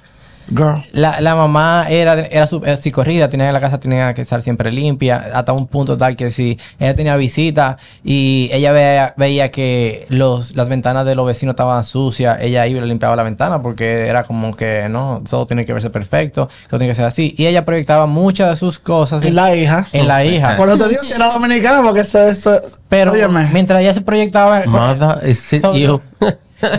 Girl. 0.51 0.83
La, 0.93 1.21
la 1.21 1.35
mamá 1.35 1.87
era, 1.89 2.15
era 2.27 2.47
su- 2.47 2.63
era 2.65 2.77
psicorrida, 2.77 3.29
tenía 3.31 3.51
la 3.53 3.61
casa 3.61 3.79
tenía 3.81 4.13
que 4.15 4.23
estar 4.23 4.43
siempre 4.43 4.73
limpia, 4.73 5.31
hasta 5.35 5.53
un 5.53 5.67
punto 5.67 5.97
tal 5.97 6.17
que 6.17 6.31
si 6.31 6.59
ella 6.79 6.95
tenía 6.95 7.17
visita 7.17 7.79
y 8.05 8.51
ella 8.53 8.73
veía, 8.73 9.15
veía 9.17 9.51
que 9.51 10.07
los, 10.09 10.57
las 10.57 10.69
ventanas 10.69 11.07
de 11.07 11.15
los 11.15 11.27
vecinos 11.27 11.53
estaban 11.55 11.85
sucias, 11.85 12.39
ella 12.41 12.67
iba 12.67 12.79
y 12.79 12.81
le 12.83 12.87
limpiaba 12.89 13.15
la 13.17 13.23
ventana 13.23 13.63
porque 13.63 14.07
era 14.09 14.25
como 14.25 14.55
que 14.57 14.89
no, 14.89 15.23
todo 15.29 15.47
tiene 15.47 15.65
que 15.65 15.73
verse 15.73 15.91
perfecto, 15.91 16.49
todo 16.69 16.79
tiene 16.79 16.91
que 16.93 16.97
ser 16.97 17.05
así. 17.05 17.35
Y 17.39 17.47
ella 17.47 17.65
proyectaba 17.65 18.07
muchas 18.07 18.51
de 18.51 18.57
sus 18.57 18.79
cosas 18.79 19.25
En 19.25 19.35
la 19.35 19.55
hija. 19.55 19.87
en 19.93 20.09
la 20.09 20.25
hija. 20.25 20.57
Por 20.57 20.69
otro 20.69 20.89
digo 20.89 21.03
si 21.05 21.13
era 21.13 21.33
dominicana, 21.33 21.83
porque 21.83 22.01
eso, 22.01 22.19
eso. 22.27 22.61
Pero 22.89 23.13
óyeme. 23.13 23.49
mientras 23.53 23.81
ella 23.81 23.95
se 23.95 24.01
proyectaba... 24.01 24.63
Mother 24.67 25.29
is 25.29 25.53
it 25.53 25.63
Sobre- 25.63 25.81
you. 25.81 26.01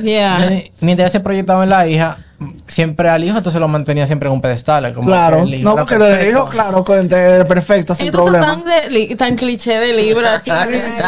Yeah. 0.03 0.37
Mientras 0.81 1.07
ella 1.07 1.09
se 1.09 1.19
proyectaba 1.21 1.63
en 1.63 1.69
la 1.71 1.87
hija, 1.87 2.15
siempre 2.71 3.09
al 3.09 3.21
hijo 3.23 3.37
entonces 3.37 3.59
lo 3.59 3.67
mantenía 3.67 4.07
siempre 4.07 4.27
en 4.29 4.33
un 4.33 4.41
pedestal. 4.41 4.93
Como 4.93 5.07
Claro. 5.07 5.37
que 5.37 5.43
el 5.43 5.53
hijo 5.55 5.63
No, 5.69 5.71
era 5.75 5.85
porque 5.85 5.95
el 6.21 6.27
hijo, 6.29 6.47
claro, 6.49 6.83
con- 6.85 7.07
de- 7.07 7.43
perfecto, 7.45 7.93
sin 7.95 8.11
problema. 8.11 8.45
tan, 8.45 8.63
de, 8.63 9.15
tan 9.17 9.35
cliché 9.35 9.77
de 9.77 9.93
libro, 9.93 10.25
así. 10.27 10.49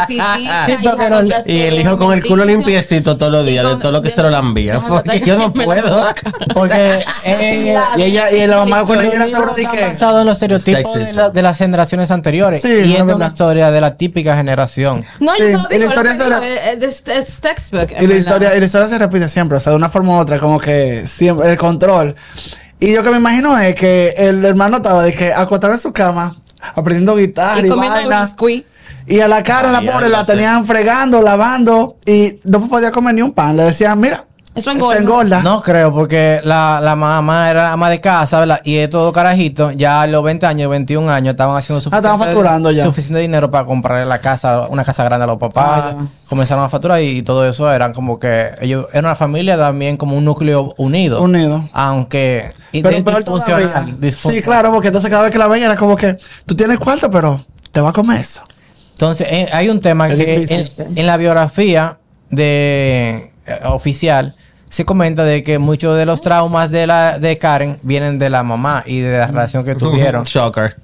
sí, 0.06 0.18
sí, 0.18 0.20
Sí, 0.66 0.88
pero 0.98 1.20
el- 1.20 1.34
Y 1.46 1.60
el 1.62 1.80
hijo 1.80 1.96
con 1.96 2.12
el 2.12 2.24
culo 2.24 2.44
limpiecito 2.44 3.16
todos 3.16 3.32
los 3.32 3.46
días, 3.46 3.64
de 3.66 3.76
todo 3.80 3.92
lo 3.92 4.02
que 4.02 4.10
se 4.10 4.22
lo 4.22 4.28
lambía. 4.30 4.80
Porque 4.80 5.20
yo 5.20 5.36
no 5.38 5.52
puedo. 5.52 6.04
Porque 6.54 7.02
Y 7.26 8.02
ella, 8.02 8.30
y 8.30 8.46
la 8.46 8.58
mamá 8.58 8.84
cuando 8.84 9.04
ella 9.04 9.14
era 9.14 9.28
seguro 9.28 9.54
que. 9.54 9.64
basado 9.64 10.20
en 10.20 10.26
los 10.26 10.34
estereotipos 10.34 10.94
de, 10.94 11.00
Sexism. 11.00 11.16
la- 11.18 11.30
de 11.30 11.42
las 11.42 11.56
generaciones 11.58 12.10
anteriores. 12.10 12.60
Sí, 12.62 12.68
y 12.84 12.94
es 12.96 13.02
una 13.02 13.26
historia 13.26 13.70
de 13.70 13.80
la 13.80 13.96
típica 13.96 14.36
generación. 14.36 15.04
No, 15.20 15.32
yo 15.38 15.44
solo 15.48 15.68
digo, 15.70 16.40
es, 16.80 17.40
textbook. 17.40 17.88
Y 18.00 18.06
la 18.06 18.14
historia, 18.16 18.54
y 18.56 18.60
la 18.60 18.66
historia 18.66 18.88
se 18.88 18.98
repite 18.98 19.28
siempre, 19.28 19.56
o 19.56 19.60
sea, 19.60 19.70
de 19.70 19.76
una 19.76 19.88
forma 19.88 20.16
u 20.16 20.18
otra, 20.18 20.38
como 20.38 20.58
que 20.60 21.04
siempre, 21.06 21.53
el 21.54 21.58
control. 21.58 22.14
Y 22.80 22.92
yo 22.92 23.02
que 23.02 23.10
me 23.10 23.16
imagino 23.16 23.58
es 23.58 23.74
que 23.74 24.14
el 24.16 24.44
hermano 24.44 24.76
estaba 24.78 25.02
de 25.02 25.12
que 25.12 25.32
acostado 25.32 25.72
en 25.72 25.78
su 25.78 25.92
cama, 25.92 26.34
aprendiendo 26.74 27.16
guitarra 27.16 27.60
y, 27.60 27.66
Y 27.66 27.70
vaina. 27.70 28.28
Y 29.06 29.20
a 29.20 29.28
la 29.28 29.42
cara, 29.42 29.70
la 29.70 29.80
pobre, 29.82 30.08
la 30.08 30.24
sé. 30.24 30.32
tenían 30.32 30.66
fregando, 30.66 31.22
lavando, 31.22 31.96
y 32.06 32.38
no 32.44 32.66
podía 32.68 32.90
comer 32.90 33.14
ni 33.14 33.22
un 33.22 33.32
pan. 33.32 33.56
Le 33.56 33.64
decían, 33.64 34.00
mira, 34.00 34.24
Eso 34.54 34.70
engorda. 34.70 35.00
engorda. 35.00 35.42
No 35.42 35.60
creo, 35.60 35.92
porque 35.92 36.40
la, 36.44 36.78
la 36.80 36.94
mamá 36.94 37.50
era 37.50 37.72
ama 37.72 37.90
de 37.90 38.00
casa, 38.00 38.38
¿verdad? 38.38 38.60
Y 38.62 38.76
de 38.76 38.86
todo 38.86 39.12
carajito, 39.12 39.72
ya 39.72 40.02
a 40.02 40.06
los 40.06 40.22
20 40.22 40.46
años, 40.46 40.70
21 40.70 41.10
años, 41.10 41.32
estaban 41.32 41.56
haciendo 41.56 41.82
Ah, 41.90 41.96
estaban 41.96 42.18
facturando 42.20 42.70
ya. 42.70 42.84
suficiente 42.84 43.20
dinero 43.20 43.50
para 43.50 43.64
comprarle 43.64 44.06
la 44.06 44.20
casa, 44.20 44.68
una 44.68 44.84
casa 44.84 45.02
grande 45.04 45.24
a 45.24 45.26
los 45.26 45.38
papás. 45.38 45.94
Ah. 45.98 46.06
Comenzaron 46.28 46.64
a 46.64 46.68
facturar 46.68 47.02
y, 47.02 47.22
todo 47.22 47.48
eso 47.48 47.72
eran 47.72 47.92
como 47.92 48.18
que 48.18 48.52
ellos 48.60 48.86
eran 48.92 49.06
una 49.06 49.16
familia 49.16 49.58
también 49.58 49.96
como 49.96 50.16
un 50.16 50.24
núcleo 50.24 50.72
unido. 50.78 51.20
Unido. 51.20 51.64
Aunque 51.72 52.50
Pero 52.70 53.02
peor 53.04 53.18
disfuncional. 53.18 53.96
Sí, 54.12 54.40
claro, 54.40 54.70
porque 54.72 54.88
entonces 54.88 55.10
cada 55.10 55.22
vez 55.24 55.32
que 55.32 55.38
la 55.38 55.48
veía 55.48 55.66
era 55.66 55.76
como 55.76 55.96
que 55.96 56.16
tú 56.46 56.54
tienes 56.54 56.78
cuarto, 56.78 57.10
pero 57.10 57.44
te 57.72 57.80
va 57.80 57.88
a 57.88 57.92
comer 57.92 58.20
eso. 58.20 58.42
Entonces, 58.92 59.26
eh, 59.28 59.48
hay 59.52 59.68
un 59.68 59.80
tema 59.80 60.08
Es 60.08 60.20
que 60.20 60.38
difícil. 60.38 60.86
en, 60.86 60.98
en 60.98 61.06
la 61.08 61.16
biografía 61.16 61.98
de 62.30 63.32
eh, 63.46 63.60
oficial 63.64 64.34
se 64.74 64.84
comenta 64.84 65.22
de 65.22 65.44
que 65.44 65.60
muchos 65.60 65.96
de 65.96 66.04
los 66.04 66.20
traumas 66.20 66.68
de 66.72 66.88
la 66.88 67.20
de 67.20 67.38
Karen 67.38 67.78
vienen 67.82 68.18
de 68.18 68.28
la 68.28 68.42
mamá 68.42 68.82
y 68.84 68.98
de 68.98 69.18
la 69.18 69.28
relación 69.28 69.64
que 69.64 69.74
tuvieron. 69.76 70.24
Shocker. 70.24 70.76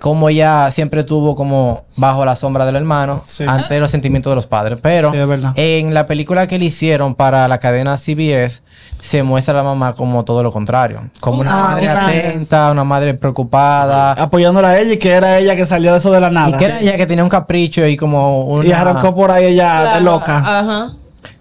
como 0.00 0.28
ella 0.28 0.70
siempre 0.70 1.02
tuvo 1.02 1.34
como 1.34 1.84
bajo 1.96 2.26
la 2.26 2.36
sombra 2.36 2.66
del 2.66 2.76
hermano 2.76 3.22
Sí. 3.24 3.44
ante 3.48 3.80
los 3.80 3.90
sentimientos 3.90 4.30
de 4.30 4.34
los 4.34 4.46
padres. 4.46 4.78
Pero 4.82 5.12
Sí, 5.12 5.18
en 5.56 5.94
la 5.94 6.06
película 6.06 6.46
que 6.46 6.58
le 6.58 6.66
hicieron 6.66 7.14
para 7.14 7.48
la 7.48 7.56
cadena 7.58 7.96
CBS 7.96 8.60
se 9.00 9.22
muestra 9.22 9.54
a 9.54 9.56
la 9.56 9.62
mamá 9.62 9.94
como 9.94 10.24
todo 10.26 10.42
lo 10.42 10.52
contrario, 10.52 11.08
como 11.20 11.40
una 11.40 11.52
Ah, 11.58 11.68
madre 11.68 11.82
claro. 11.84 12.06
atenta, 12.08 12.70
una 12.70 12.84
madre 12.84 13.14
preocupada. 13.14 14.12
Apoyándola 14.12 14.68
a 14.68 14.78
ella 14.78 14.92
y 14.92 14.98
que 14.98 15.10
era 15.10 15.38
ella 15.38 15.56
que 15.56 15.64
salió 15.64 15.92
de 15.92 15.98
eso 15.98 16.10
de 16.12 16.20
la 16.20 16.28
nada. 16.28 16.50
Y 16.50 16.58
que 16.58 16.64
era 16.66 16.80
ella 16.80 16.96
que 16.98 17.06
tenía 17.06 17.24
un 17.24 17.30
capricho 17.30 17.86
y 17.86 17.96
como 17.96 18.44
una... 18.44 18.68
Y 18.68 18.72
arrancó 18.72 19.14
por 19.14 19.30
ahí 19.30 19.46
ella 19.46 19.80
de 19.80 19.84
Claro, 19.86 20.04
loca. 20.04 20.36
Ajá. 20.36 20.90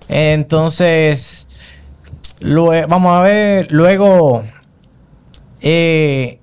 Entonces, 0.07 1.47
lue- 2.41 2.85
vamos 2.87 3.17
a 3.17 3.21
ver, 3.21 3.67
luego, 3.71 4.43
eh, 5.61 6.39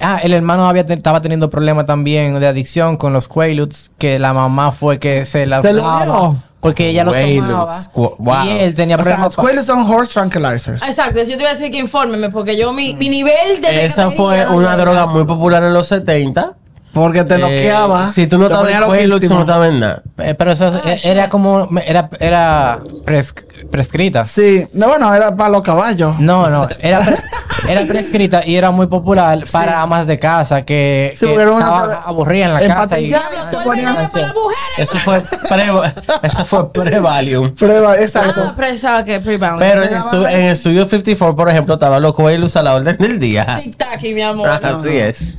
ah, 0.00 0.20
el 0.22 0.32
hermano 0.32 0.68
había 0.68 0.82
estaba 0.82 1.20
teniendo 1.22 1.50
problemas 1.50 1.86
también 1.86 2.38
de 2.40 2.46
adicción 2.46 2.96
con 2.96 3.12
los 3.12 3.28
Quaaludes, 3.28 3.90
que 3.98 4.18
la 4.18 4.32
mamá 4.32 4.72
fue 4.72 4.98
que 4.98 5.24
se 5.24 5.46
las 5.46 5.62
¿Se 5.62 5.72
daba, 5.72 6.34
porque 6.60 6.88
ella 6.88 7.04
los 7.04 7.14
tomaba 7.14 7.80
wow. 7.94 8.44
y 8.46 8.50
él 8.50 8.74
tenía 8.74 8.96
O 8.96 8.98
sea, 8.98 9.04
problemas. 9.16 9.26
los 9.28 9.36
Quaaludes 9.36 9.66
son 9.66 9.80
horse 9.90 10.12
tranquilizers. 10.14 10.82
Exacto, 10.82 11.18
yo 11.20 11.26
te 11.30 11.36
voy 11.36 11.46
a 11.46 11.50
decir 11.50 11.70
que 11.70 11.78
infórmeme, 11.78 12.30
porque 12.30 12.56
yo, 12.56 12.72
mi, 12.72 12.94
mi 12.94 13.08
nivel 13.08 13.60
de. 13.60 13.84
Esa 13.84 14.10
fue 14.10 14.46
una 14.48 14.76
droga 14.76 15.06
muy 15.06 15.24
popular 15.24 15.62
en 15.62 15.74
los 15.74 15.86
70. 15.88 16.56
Porque 16.98 17.24
te 17.24 17.34
Eh, 17.36 17.38
noqueaba. 17.38 18.06
si 18.06 18.26
tú 18.26 18.38
no 18.38 18.46
estabas 18.46 18.70
en 18.72 18.82
Quaaludes, 18.82 19.28
tú 19.28 19.34
no 19.34 19.40
estabas 19.40 19.68
en 19.70 19.80
nada. 19.80 20.02
Eh, 20.18 20.34
pero 20.34 20.52
eso 20.52 20.72
Ah, 20.84 20.90
eh, 20.92 20.98
era 21.04 21.28
como 21.28 21.68
era 21.86 22.08
era 22.20 22.78
pres- 23.04 23.34
prescrita. 23.70 24.24
Sí, 24.26 24.66
no, 24.72 24.88
bueno, 24.88 25.12
era 25.14 25.34
para 25.36 25.50
los 25.50 25.62
caballos. 25.62 26.18
No, 26.18 26.48
no, 26.48 26.68
era, 26.80 27.00
pre- 27.00 27.18
era 27.68 27.82
prescrita 27.86 28.42
y 28.44 28.56
era 28.56 28.70
muy 28.70 28.86
popular 28.86 29.42
para 29.52 29.80
amas 29.82 30.06
de 30.06 30.18
casa 30.18 30.62
que, 30.64 31.12
Sí, 31.14 31.26
que 31.26 31.32
en 31.32 32.54
la 32.54 32.60
casa. 32.66 32.98
Y, 32.98 33.10
se 33.12 33.18
Todo 33.50 33.60
el 33.60 33.66
ponía- 33.66 33.90
veneno 33.92 34.08
para 34.10 34.26
las 34.26 34.34
mujeres. 34.34 34.78
Eso 34.78 34.98
fue 35.00 35.20
pre, 35.48 35.68
eso 36.22 36.44
fue 36.44 36.72
pre-Valium. 36.72 37.54
Prueba, 37.54 37.96
exacto. 37.96 38.42
Ah, 38.48 38.54
pensaba 38.56 39.04
que 39.04 39.20
pre-bound. 39.20 39.58
Pero 39.60 39.82
en, 39.84 39.90
estu- 39.94 40.30
en 40.30 40.56
Studio 40.56 40.84
54, 40.84 41.34
por 41.36 41.48
ejemplo, 41.48 41.74
estaba 41.74 41.98
los 42.00 42.14
Quaaludes 42.14 42.56
a 42.56 42.62
la 42.62 42.74
orden 42.74 42.96
del 42.98 43.18
día. 43.18 43.44
Tic-tac, 43.62 44.00
mi 44.14 44.22
amor. 44.22 44.48
Así 44.48 44.96
es. 44.96 45.38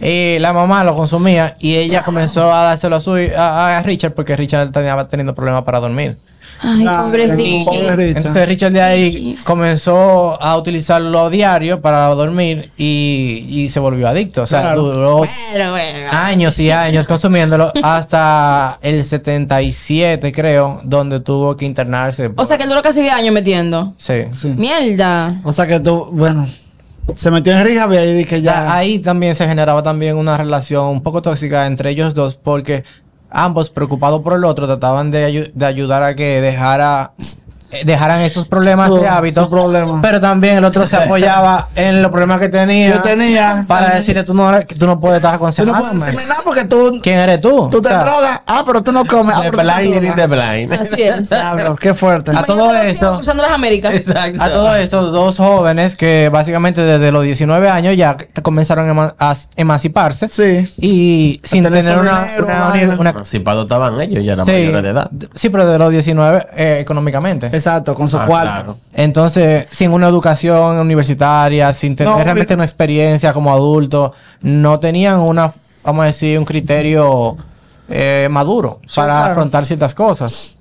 Y 0.00 0.38
la 0.38 0.52
mamá 0.52 0.82
lo 0.84 0.94
consumía 0.96 1.56
y 1.60 1.76
ella 1.76 2.02
comenzó 2.02 2.52
a 2.52 2.64
dárselo 2.64 2.96
a, 2.96 3.00
su, 3.00 3.12
a, 3.36 3.78
a 3.78 3.82
Richard 3.82 4.14
porque 4.14 4.36
Richard 4.36 4.70
tenía 4.72 4.96
teniendo 5.08 5.34
problemas 5.34 5.62
para 5.62 5.80
dormir. 5.80 6.16
Ay, 6.62 6.84
Ah, 6.86 7.04
pobre 7.06 7.34
Richard. 7.36 8.00
Entonces 8.00 8.46
Richard 8.48 8.72
de 8.72 8.82
ahí 8.82 9.34
comenzó 9.44 10.40
a 10.42 10.56
utilizarlo 10.58 11.30
diario 11.30 11.80
para 11.80 12.06
dormir 12.08 12.70
y, 12.76 13.46
y 13.48 13.68
se 13.70 13.80
volvió 13.80 14.06
adicto. 14.08 14.42
O 14.42 14.46
sea, 14.46 14.60
Claro. 14.62 14.82
duró 14.82 15.16
Bueno, 15.18 15.70
bueno. 15.70 16.08
años 16.12 16.58
y 16.58 16.70
años 16.70 17.06
consumiéndolo 17.06 17.72
hasta 17.82 18.78
el 18.82 19.04
77 19.04 20.32
creo, 20.32 20.80
donde 20.84 21.20
tuvo 21.20 21.56
que 21.56 21.64
internarse. 21.64 22.30
O 22.36 22.44
sea 22.44 22.56
que 22.58 22.64
él 22.64 22.68
duró 22.68 22.82
casi 22.82 23.00
10 23.00 23.14
años 23.14 23.32
metiendo. 23.34 23.94
sí. 23.96 24.22
Sí. 24.32 24.48
Mierda. 24.56 25.40
O 25.44 25.52
sea 25.52 25.66
que 25.66 25.80
tú, 25.80 26.08
bueno, 26.12 26.46
se 27.14 27.30
metió 27.30 27.52
en 27.52 27.64
rehab 27.64 27.92
y 27.92 28.14
dije 28.14 28.42
ya. 28.42 28.74
Ahí 28.74 28.98
también 28.98 29.34
se 29.34 29.46
generaba 29.46 29.82
también 29.82 30.16
una 30.16 30.36
relación 30.36 30.86
un 30.86 31.02
poco 31.02 31.22
tóxica 31.22 31.66
entre 31.66 31.90
ellos 31.90 32.14
dos 32.14 32.36
porque 32.36 32.84
ambos 33.30 33.70
preocupados 33.70 34.22
por 34.22 34.34
el 34.34 34.44
otro 34.44 34.66
trataban 34.66 35.10
de, 35.10 35.52
de 35.54 35.66
ayudar 35.66 36.02
a 36.02 36.14
que 36.16 36.40
dejara 36.40 37.12
dejaran 37.84 38.20
esos 38.20 38.46
problemas 38.46 38.88
Su- 38.90 38.96
de 39.00 39.08
hábito. 39.08 39.44
su 39.44 39.50
problema. 39.50 40.00
Pero 40.02 40.20
también 40.20 40.56
el 40.58 40.64
otro 40.64 40.86
se 40.86 40.96
apoyaba 41.02 41.68
en 41.74 42.02
los 42.02 42.10
problemas 42.10 42.40
que 42.40 42.48
tenía. 42.48 42.94
Yo 42.96 43.02
tenía. 43.02 43.62
Para 43.66 43.94
decirle 43.94 44.24
tú 44.24 44.34
no, 44.34 44.48
eres- 44.48 44.66
que 44.66 44.74
tú 44.74 44.86
no 44.86 44.98
puedes 45.00 45.16
estar 45.18 45.30
Tú 45.32 45.34
no 45.34 45.36
aconsejando. 45.36 45.78
puedes 45.78 46.00
decirme 46.04 46.26
nada 46.26 46.40
porque 46.44 46.64
tú, 46.64 46.98
¿Quién 47.02 47.18
eres 47.18 47.40
tú? 47.40 47.68
tú 47.70 47.80
te 47.82 47.88
O 47.88 47.90
sea, 47.92 48.02
drogas. 48.02 48.40
Ah, 48.46 48.62
pero 48.66 48.82
tú 48.82 48.92
no 48.92 49.04
comes. 49.04 49.34
Ah, 49.34 49.40
pero 49.50 49.58
tú 49.58 49.58
blind 49.58 50.28
blind. 50.30 50.72
Así 50.74 51.02
es. 51.02 51.30
Qué 51.80 51.94
fuerte. 51.94 52.32
A 52.36 52.42
todo 52.44 52.74
esto- 52.74 53.14
Cruzando 53.16 53.42
las 53.42 53.52
Américas. 53.52 53.94
Exacto. 53.94 54.42
A 54.42 54.48
todos 54.50 54.76
estos 54.78 55.12
dos 55.12 55.36
jóvenes 55.36 55.96
que 55.96 56.28
básicamente 56.30 56.80
desde 56.82 57.10
los 57.12 57.24
19 57.24 57.68
años 57.70 57.96
ya 57.96 58.16
comenzaron 58.42 58.88
a 58.88 58.92
ema- 58.92 59.14
a 59.18 59.34
emanciparse. 59.56 60.28
Sí. 60.28 60.72
Y 60.78 61.40
sin 61.44 61.64
tener 61.64 61.84
tener 61.84 61.98
una, 61.98 62.24
dinero, 62.24 62.44
una, 62.46 62.94
una- 62.98 63.10
Emancipados 63.10 63.64
estaban 63.64 64.00
ellos, 64.00 64.24
ya 64.24 64.32
eran 64.34 64.46
sí, 64.46 64.52
mayores 64.52 64.82
de 64.82 64.88
edad. 64.90 65.10
sí, 65.34 65.48
pero 65.48 65.66
de 65.66 65.78
los 65.78 65.90
19 65.90 66.46
eh, 66.56 66.78
económicamente. 66.80 67.59
Exacto, 67.60 67.94
con 67.94 68.08
su 68.08 68.16
Ah, 68.18 68.26
cuarto. 68.26 68.52
claro. 68.54 68.78
Entonces, 68.92 69.66
sin 69.70 69.92
una 69.92 70.08
educación 70.08 70.78
universitaria, 70.78 71.72
sin 71.72 71.94
tener 71.94 72.12
No, 72.12 72.22
realmente 72.24 72.54
una 72.54 72.64
experiencia 72.64 73.32
como 73.32 73.52
adulto, 73.52 74.12
no 74.40 74.80
tenían 74.80 75.20
una, 75.20 75.52
vamos 75.84 76.02
a 76.02 76.06
decir, 76.06 76.38
un 76.38 76.44
criterio 76.44 77.36
eh, 77.88 78.28
maduro 78.30 78.80
para 78.94 79.14
claro. 79.14 79.32
afrontar 79.32 79.66
ciertas 79.66 79.94
cosas. 79.94 80.54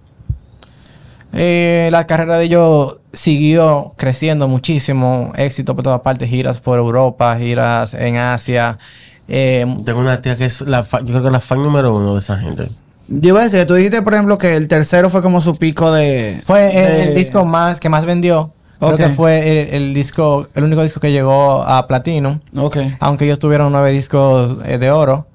Eh, 1.32 1.90
la 1.92 2.08
carrera 2.08 2.38
de 2.38 2.46
ellos 2.46 2.98
siguió 3.14 3.94
creciendo 3.98 4.48
muchísimo, 4.48 5.32
éxito 5.36 5.76
por 5.76 5.84
todas 5.84 6.02
partes, 6.02 6.28
giras 6.30 6.60
por 6.60 6.80
Europa, 6.80 7.38
giras 7.38 7.94
en 7.94 8.18
Asia. 8.18 8.78
eh, 9.28 9.66
Tengo 9.86 10.00
una 10.00 10.22
tía 10.22 10.36
que 10.36 10.46
es 10.46 10.62
la 10.62 10.84
fa- 10.84 11.00
yo 11.02 11.06
creo 11.08 11.22
que 11.22 11.28
es 11.28 11.34
la 11.34 11.40
fan 11.40 11.62
número 11.62 11.96
uno 11.96 12.14
de 12.14 12.20
esa 12.20 12.38
gente. 12.40 12.68
Yo 13.10 13.30
iba 13.30 13.42
a 13.42 13.44
decir, 13.44 13.66
tú 13.66 13.74
dijiste, 13.74 14.02
por 14.02 14.14
ejemplo, 14.14 14.38
que 14.38 14.56
el 14.56 14.68
tercero 14.68 15.10
fue 15.10 15.22
como 15.22 15.42
su 15.42 15.56
pico 15.58 15.92
de. 15.92 16.40
fue 16.44 16.68
el, 16.68 16.74
de- 16.88 17.04
el 17.10 17.16
disco 17.16 17.44
más 17.46 17.80
que 17.80 17.90
más 17.90 18.06
vendió. 18.06 18.52
Creo 18.80 18.92
Ok. 18.94 18.98
que 18.98 19.10
fue 19.10 19.68
el, 19.68 19.74
el 19.76 19.94
disco, 19.94 20.48
el 20.56 20.64
único 20.64 20.82
disco 20.84 21.00
que 21.00 21.12
llegó 21.12 21.64
a 21.64 21.86
platino. 21.88 22.40
Ok. 22.56 22.78
aunque 23.00 23.26
ellos 23.26 23.38
tuvieron 23.40 23.72
nueve 23.72 23.92
discos 23.92 24.56
eh, 24.66 24.78
de 24.78 24.90
oro 24.92 25.28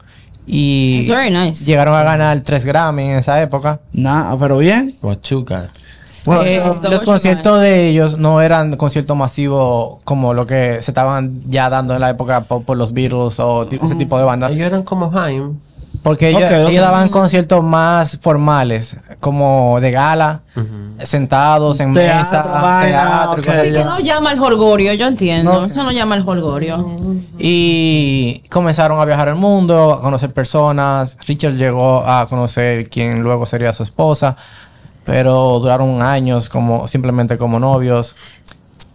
y 0.47 0.99
It's 1.01 1.09
very 1.09 1.31
nice. 1.31 1.65
llegaron 1.65 1.95
a 1.95 2.03
ganar 2.03 2.41
tres 2.41 2.65
Grammy 2.65 3.05
en 3.05 3.19
esa 3.19 3.43
época. 3.43 3.81
Nah, 3.93 4.35
pero 4.39 4.57
bien. 4.59 4.95
Huachuca. 5.03 5.65
Eh, 6.27 6.57
Exacto, 6.57 6.89
los 6.89 7.03
conciertos 7.03 7.61
de 7.61 7.89
ellos 7.91 8.17
no 8.17 8.41
eran 8.41 8.77
conciertos 8.77 9.15
masivos 9.15 9.99
como 10.05 10.33
lo 10.33 10.47
que 10.47 10.81
se 10.81 10.91
estaban 10.91 11.43
ya 11.47 11.69
dando 11.69 11.93
en 11.95 12.01
la 12.01 12.09
época 12.09 12.45
por, 12.45 12.63
por 12.63 12.79
los 12.79 12.95
Beatles 12.95 13.39
o 13.41 13.69
ese 13.71 13.95
tipo 13.97 14.17
de 14.17 14.25
bandas. 14.25 14.53
Ellos 14.53 14.67
eran 14.67 14.85
como 14.85 15.11
Jaime. 15.11 15.53
Porque 16.05 16.29
ellos, 16.29 16.43
Ok, 16.45 16.51
ok. 16.65 16.69
ellos 16.69 16.83
daban 16.83 17.09
conciertos 17.09 17.65
más 17.65 18.19
formales, 18.21 18.99
como 19.21 19.79
de 19.81 19.91
gala, 19.91 20.43
sentados 21.03 21.81
en 21.81 21.95
Teatro, 21.95 22.25
mesa, 22.25 22.43
vaina, 22.61 23.03
teatro 23.03 23.37
y 23.37 23.39
ok, 23.41 23.47
cosas 23.47 23.61
así. 23.61 23.69
Eso 23.71 23.85
no 23.87 23.99
llama 24.01 24.31
al 24.31 24.39
jorgorio, 24.39 24.93
yo 24.93 25.07
entiendo. 25.07 25.61
No. 25.61 25.67
Eso 25.67 25.83
no 25.83 25.93
llama 25.93 26.15
al 26.15 26.23
jorgorio. 26.23 26.95
Y 27.39 28.43
comenzaron 28.51 29.01
a 29.01 29.05
viajar 29.07 29.29
el 29.29 29.37
mundo, 29.37 29.95
a 29.95 30.03
conocer 30.03 30.31
personas. 30.31 31.17
Richard 31.27 31.55
llegó 31.55 32.07
a 32.07 32.27
conocer 32.27 32.91
quien 32.91 33.23
luego 33.23 33.47
sería 33.47 33.73
su 33.73 33.83
esposa, 33.83 34.37
pero 35.05 35.59
duraron 35.59 36.03
años 36.03 36.51
como 36.51 36.87
simplemente 36.87 37.39
como 37.39 37.59
novios. 37.59 38.15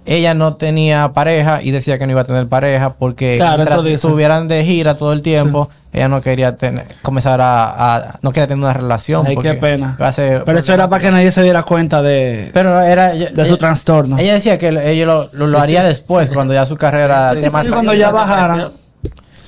Ella 0.05 0.35
no 0.35 0.55
tenía 0.57 1.11
pareja 1.13 1.61
y 1.63 1.71
decía 1.71 1.97
que 1.97 2.05
no 2.05 2.11
iba 2.11 2.21
a 2.21 2.25
tener 2.25 2.47
pareja 2.47 2.93
porque 2.93 3.37
Claro, 3.37 3.63
mientras 3.63 3.85
estuvieran 3.85 4.47
de 4.47 4.63
gira 4.63 4.95
todo 4.95 5.11
el 5.13 5.23
tiempo, 5.23 5.69
ella 5.91 6.07
no 6.07 6.21
quería 6.21 6.55
tener, 6.55 6.85
comenzar 7.01 7.41
a, 7.41 7.95
a- 7.95 8.19
no 8.21 8.31
quería 8.31 8.47
tener 8.47 8.63
una 8.63 8.73
relación. 8.73 9.25
Ay, 9.25 9.35
qué 9.37 9.55
pena. 9.55 9.95
Pero 9.97 10.59
eso 10.59 10.73
era 10.73 10.87
para 10.89 11.01
que 11.03 11.11
nadie 11.11 11.31
se 11.31 11.41
diera 11.43 11.63
cuenta 11.63 12.01
de, 12.01 12.49
pero 12.53 12.79
era 12.81 13.11
de 13.11 13.45
su 13.45 13.57
trastorno. 13.57 14.17
ella 14.17 14.33
decía 14.33 14.57
que 14.57 14.67
ella 14.69 15.05
lo, 15.05 15.29
lo- 15.33 15.47
lo 15.47 15.59
haría 15.59 15.83
después 15.83 16.29
cuando 16.29 16.53
ya 16.53 16.65
su 16.65 16.75
carrera 16.77 17.31
Sí, 17.33 17.41
tema- 17.41 17.63
Sí, 17.63 17.69
cuando 17.69 17.93
ya 17.93 18.11
bajara. 18.11 18.71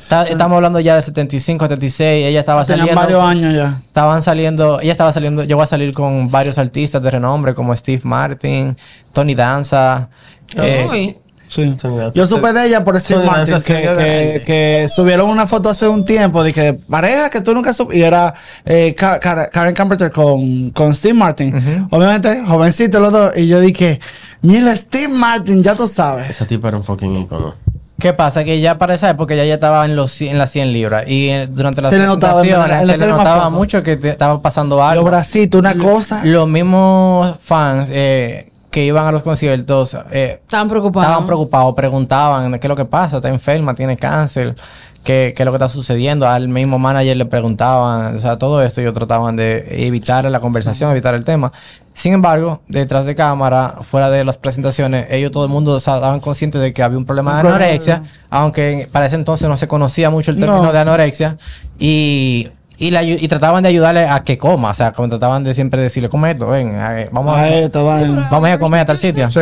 Está- 0.04 0.24
estamos 0.24 0.58
hablando 0.58 0.80
ya 0.82 0.96
de 0.98 1.02
75, 1.04 1.64
76. 1.66 2.26
Ella 2.28 2.40
estaba 2.42 2.66
Tenían 2.66 2.80
saliendo. 2.88 3.02
varios 3.02 3.24
años 3.24 3.54
ya. 3.54 3.80
Estaban 3.88 4.22
saliendo. 4.22 4.82
Ella 4.82 4.92
estaba 4.92 5.14
saliendo. 5.14 5.44
Llegó 5.46 5.62
a 5.62 5.68
salir 5.68 5.94
con 5.94 6.30
varios 6.30 6.58
artistas 6.58 7.02
de 7.02 7.12
renombre 7.12 7.54
como 7.54 7.74
Steve 7.74 8.02
Martin, 8.04 8.76
Tony 9.14 9.36
Danza. 9.36 10.10
eh, 10.58 10.86
Uy. 10.90 11.18
Sí. 11.54 11.76
Yo 12.14 12.26
supe 12.26 12.54
de 12.54 12.66
ella 12.68 12.84
por 12.86 12.96
ese 12.96 13.14
danzas 13.18 13.64
que, 13.66 14.42
que, 14.46 14.88
subieron 14.90 15.30
una 15.30 15.48
foto 15.48 15.70
hace 15.70 15.86
un 15.88 16.06
tiempo 16.06 16.44
de 16.44 16.54
que 16.54 16.74
pareja 16.74 17.30
que 17.30 17.42
tú 17.42 17.54
nunca 17.54 17.74
supiste 17.74 18.00
y 18.00 18.04
era 18.04 18.34
eh, 18.64 18.96
Ka- 18.96 19.20
Ka- 19.20 19.50
Karen 19.50 19.76
Carpenter 19.76 20.12
con, 20.12 20.70
con 20.70 20.96
Steve 20.96 21.14
Martin. 21.14 21.88
Obviamente, 21.92 22.42
jovencito 22.48 23.02
los 23.02 23.12
dos. 23.12 23.34
Y 23.36 23.48
yo 23.48 23.60
dije, 23.60 24.00
mira, 24.42 24.74
Steve 24.76 25.10
Martin, 25.10 25.62
ya 25.62 25.76
tú 25.76 25.90
sabes. 25.90 26.30
Esa 26.30 26.46
tipa 26.46 26.70
era 26.70 26.78
un 26.78 26.86
fucking 26.86 27.18
icono. 27.18 27.54
¿Qué 28.00 28.14
pasa? 28.14 28.44
Que 28.46 28.60
ya 28.62 28.78
para 28.80 28.96
esa 28.96 29.10
época 29.10 29.36
ya, 29.36 29.44
ya 29.46 29.56
estaba 29.56 29.86
en, 29.86 29.96
los, 29.98 30.10
cien- 30.20 30.32
en 30.32 30.38
las 30.40 30.50
100 30.52 30.72
libras. 30.74 31.04
Y 31.06 31.30
eh, 31.30 31.48
durante 31.52 31.82
las 31.82 31.92
Se 31.92 32.00
le 32.00 32.06
notaba 32.06 32.42
en 32.42 32.50
la- 32.50 32.80
se 32.94 32.98
le 32.98 33.08
notaba 33.08 33.50
mucho 33.50 33.84
que 33.84 33.98
te- 33.98 34.10
estaba 34.10 34.42
pasando 34.42 34.82
algo. 34.84 35.02
Los 35.04 35.12
bracitos, 35.12 35.60
una 35.60 35.76
cosa. 35.76 36.24
Los 36.26 36.48
mismos 36.48 37.36
fans 37.42 37.90
eh, 37.92 38.51
que 38.72 38.86
iban 38.86 39.06
a 39.06 39.12
los 39.12 39.22
conciertos 39.22 39.96
eh, 40.12 40.40
Estaban 40.42 40.70
preocupados. 40.70 41.08
Estaban 41.10 41.28
preocupados, 41.28 41.76
preguntaban 41.76 42.58
qué 42.60 42.68
es 42.68 42.70
lo 42.70 42.76
que 42.76 42.86
pasa, 42.86 43.18
está 43.18 43.30
enferma, 43.30 43.74
tiene 43.76 43.98
cáncer, 43.98 44.56
qué, 45.04 45.34
qué 45.36 45.44
es 45.44 45.46
lo 45.46 45.52
que 45.52 45.58
está 45.58 45.68
sucediendo. 45.68 46.28
Al 46.28 46.48
mismo 46.48 46.80
manager 46.80 47.18
le 47.18 47.26
preguntaban, 47.26 48.16
o 48.16 48.20
sea, 48.20 48.40
todo 48.40 48.64
esto, 48.64 48.80
y 48.80 48.86
ellos 48.86 48.94
trataban 48.94 49.36
de 49.36 49.86
evitar 49.86 50.24
la 50.26 50.40
conversación, 50.40 50.90
evitar 50.90 51.14
el 51.14 51.26
tema. 51.26 51.52
Sin 51.94 52.14
embargo, 52.14 52.62
detrás 52.70 53.06
de 53.06 53.14
cámara, 53.14 53.76
fuera 53.82 54.10
de 54.10 54.24
las 54.24 54.38
presentaciones, 54.38 55.08
ellos 55.10 55.32
todo 55.32 55.44
el 55.44 55.52
mundo 55.52 55.74
o 55.74 55.80
sea, 55.82 55.96
estaban 55.96 56.22
conscientes 56.22 56.62
de 56.62 56.74
que 56.74 56.82
había 56.82 56.98
un 56.98 57.06
problema 57.06 57.34
de 57.34 57.50
anorexia, 57.50 58.04
aunque 58.30 58.88
para 58.90 59.06
ese 59.06 59.16
entonces 59.18 59.50
no 59.50 59.58
se 59.58 59.68
conocía 59.68 60.10
mucho 60.10 60.32
el 60.32 60.40
término 60.40 60.64
No. 60.64 60.72
de 60.72 60.80
anorexia, 60.80 61.38
y, 61.78 62.48
y, 62.78 62.92
la 62.92 63.04
y 63.04 63.28
trataban 63.28 63.64
de 63.64 63.70
ayudarle 63.70 64.08
a 64.08 64.24
que 64.24 64.38
coma, 64.38 64.72
o 64.72 64.74
sea, 64.74 64.92
como 64.92 65.08
trataban 65.10 65.44
de 65.44 65.54
siempre 65.54 65.82
decirle, 65.82 66.10
come 66.10 66.32
esto, 66.32 66.48
ven, 66.48 66.74
eh, 66.76 67.10
vamos, 67.12 67.38
a, 67.38 67.50
esto, 67.50 67.86
vaina. 67.86 68.28
vamos 68.32 68.48
a 68.48 68.50
ir 68.50 68.56
a 68.56 68.60
comer 68.60 68.80
a 68.82 68.86
tal 68.86 68.98
sitio. 68.98 69.30
Sí. 69.30 69.40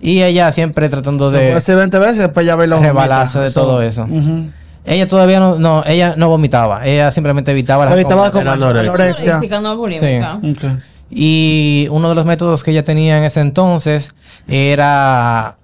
Y 0.00 0.22
ella 0.22 0.50
siempre 0.52 0.88
tratando 0.88 1.30
de 1.30 1.60
ser 1.60 1.76
20 1.76 1.98
veces 1.98 2.18
después 2.18 2.44
ya 2.44 2.56
ve 2.56 2.66
los 2.66 2.80
rebalarse 2.80 3.38
de 3.38 3.50
todo 3.50 3.82
eso. 3.82 4.02
Ujú. 4.02 4.50
Ella 4.86 5.08
todavía 5.08 5.40
no, 5.40 5.58
no, 5.58 5.82
ella 5.86 6.14
no 6.16 6.28
vomitaba, 6.28 6.86
ella 6.86 7.10
simplemente 7.10 7.52
evitaba 7.52 7.86
las 7.86 7.94
Evitaba 7.94 8.30
como 8.30 8.50
anorexia. 8.50 8.90
anorexia. 8.90 9.30
Anoréxica, 9.32 9.60
no 9.60 9.76
bulímica. 9.76 10.40
Ok. 10.42 10.80
Y 11.10 11.86
uno 11.90 12.08
de 12.08 12.14
los 12.14 12.26
métodos 12.26 12.62
que 12.62 12.70
ella 12.70 12.82
tenía 12.82 13.16
en 13.18 13.24
ese 13.24 13.40
entonces 13.40 14.14
era 14.48 15.56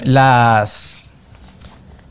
las 0.00 1.02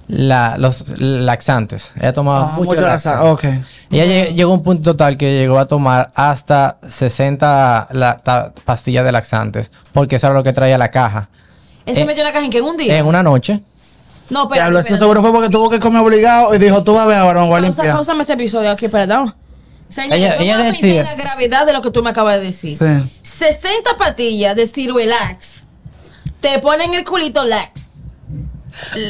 la- 0.08 0.58
los 0.58 1.00
laxantes. 1.00 1.94
Ella 2.00 2.14
tomaba 2.14 2.52
Ah, 2.54 2.58
mucho, 2.58 2.74
laxante. 2.82 3.20
laxa- 3.20 3.32
Ok. 3.32 3.44
Ella 3.92 4.06
lle- 4.06 4.34
llegó 4.34 4.52
a 4.52 4.56
un 4.56 4.64
punto 4.64 4.96
tal 4.96 5.18
que 5.18 5.34
llegó 5.34 5.58
a 5.60 5.66
tomar 5.68 6.12
hasta 6.16 6.78
60 6.88 7.88
la- 7.92 8.18
ta- 8.18 8.52
pastillas 8.66 9.06
de 9.06 9.12
laxantes, 9.12 9.72
porque 9.94 10.18
eso 10.18 10.28
era 10.28 10.36
lo 10.36 10.44
que 10.44 10.54
traía 10.54 10.78
la 10.78 10.90
caja. 10.92 11.30
Él 11.86 11.96
se 11.96 12.02
Eh, 12.02 12.06
metió 12.06 12.22
en 12.24 12.28
la 12.28 12.34
caja 12.34 12.46
en 12.46 12.52
que 12.52 12.58
en 12.60 12.64
un 12.66 12.78
día. 12.78 12.98
En 12.98 13.06
una 13.06 13.22
noche. 13.24 13.62
No, 14.30 14.46
Ya 14.50 14.50
pero. 14.64 14.72
lo 14.72 14.80
esto 14.80 14.96
seguro 14.96 15.22
fue 15.22 15.32
porque 15.32 15.50
tuvo 15.50 15.70
que 15.70 15.80
comer 15.80 16.02
obligado 16.02 16.54
y 16.56 16.58
dijo, 16.58 16.84
tú 16.84 16.94
vas 16.96 17.04
a 17.04 17.08
ver 17.08 17.18
ahora, 17.20 17.42
me 17.42 17.48
voy 17.48 17.60
a 17.60 17.62
Pausa, 17.62 17.82
limpiar. 17.84 17.96
pausame 17.96 18.22
este 18.22 18.34
episodio 18.34 18.72
aquí, 18.72 18.88
perdón. 18.88 19.36
Señor, 19.88 20.18
Ella- 20.18 20.30
vamos 20.30 20.44
ella 20.44 20.58
decía- 20.58 21.04
la 21.04 21.14
gravedad 21.14 21.66
de 21.68 21.74
lo 21.74 21.82
que 21.84 21.92
tú 21.92 22.02
me 22.02 22.10
acabas 22.10 22.38
de 22.40 22.46
decir. 22.46 22.76
Sí. 22.76 23.10
60 23.22 23.92
patillas 24.00 24.56
de 24.56 24.66
Cirwelax. 24.66 25.64
Te 26.42 26.58
ponen 26.58 26.96
el 26.96 27.06
culito 27.06 27.44
lax. 27.46 27.85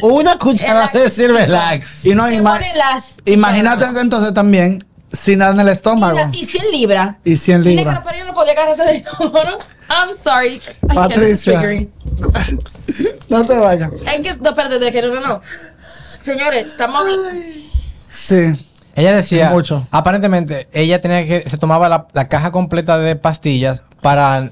Una 0.02 0.38
cucharada 0.38 0.88
de 0.94 1.00
laxito. 1.00 1.16
Cirvelax. 1.24 2.06
Y 2.06 2.16
no, 2.16 2.28
ima- 2.30 2.60
las- 2.76 3.16
imagínate 3.26 3.86
entonces 4.00 4.34
también 4.34 4.86
sin 5.12 5.40
nada 5.40 5.54
en 5.54 5.60
el 5.62 5.68
Y, 5.68 5.72
estómago. 5.72 6.18
la- 6.18 6.30
y 6.34 6.46
100 6.46 6.72
libras. 6.72 7.16
Y 7.24 7.38
100 7.38 7.62
Mira 7.62 7.72
libras. 7.82 8.00
que 8.06 8.18
la 8.20 8.26
no 8.26 8.34
podía 8.34 8.52
agarrarse 8.54 8.84
de 8.84 9.06
hombro. 9.20 9.58
I'm 9.90 10.10
sorry. 10.22 10.62
Patricia. 10.94 11.62
no 13.30 13.46
te 13.46 13.58
vayas. 13.58 13.90
Es 13.94 14.22
que, 14.22 14.36
no, 14.42 14.50
espérate, 14.50 14.80
de 14.80 14.92
que 14.92 15.02
no, 15.02 15.14
no, 15.16 15.22
no. 15.22 15.40
Señores, 16.22 16.66
estamos 16.68 17.02
hablando. 17.02 17.30
Sí. 18.08 18.68
Ella 18.96 19.14
decía, 19.14 19.50
Mucho. 19.50 19.86
aparentemente, 19.92 20.70
ella 20.72 21.02
tenía 21.02 21.26
que, 21.28 21.48
se 21.50 21.58
tomaba 21.58 21.90
la, 21.90 22.08
la 22.14 22.30
caja 22.30 22.52
completa 22.52 22.98
de 22.98 23.16
pastillas 23.18 23.84
para 24.02 24.52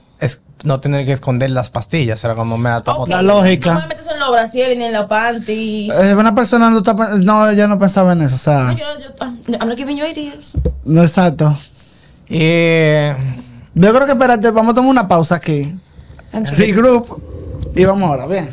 no 0.64 0.80
tener 0.80 1.06
que 1.06 1.12
esconder 1.12 1.50
las 1.52 1.70
pastillas. 1.70 2.24
Era 2.24 2.36
como 2.36 2.58
me 2.58 2.70
la 2.70 2.82
tomo. 2.82 3.06
La 3.08 3.22
lógica. 3.22 3.74
No 3.76 3.82
me 3.82 3.88
metes 3.88 4.08
en 4.08 4.20
los 4.20 4.32
brasiles 4.32 4.78
ni 4.78 4.86
en 4.86 4.94
la 4.94 5.08
panty. 5.08 5.90
Eh, 5.92 6.16
una 6.16 6.34
persona 6.34 6.70
no, 6.70 6.78
está, 6.80 6.94
no, 6.94 7.50
ella 7.50 7.68
no 7.68 7.78
pensaba 7.78 8.14
en 8.14 8.22
eso, 8.24 8.36
o 8.36 8.38
sea, 8.40 8.74
Yo, 8.74 8.86
yo, 9.00 9.26
I'm 9.60 9.68
not 9.68 9.78
giving 9.78 9.98
you 9.98 10.06
ideas. 10.06 10.58
no 10.86 11.04
exacto. 11.04 11.56
Y 12.30 12.40
Yo 13.76 13.94
creo 13.94 14.06
que 14.06 14.12
espérate, 14.14 14.50
vamos 14.52 14.72
a 14.72 14.76
tomar 14.76 14.90
una 14.92 15.08
pausa 15.08 15.36
aquí. 15.36 15.76
Regroup 16.32 17.22
y 17.76 17.86
vamos 17.86 18.04
ahora, 18.10 18.26
bien. 18.28 18.50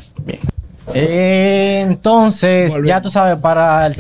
Eh, 0.93 1.83
entonces, 1.87 2.71
Volvemos. 2.73 2.89
ya 2.89 3.01
tú 3.01 3.11
sabes, 3.11 3.37
para 3.37 3.87
el, 3.87 3.95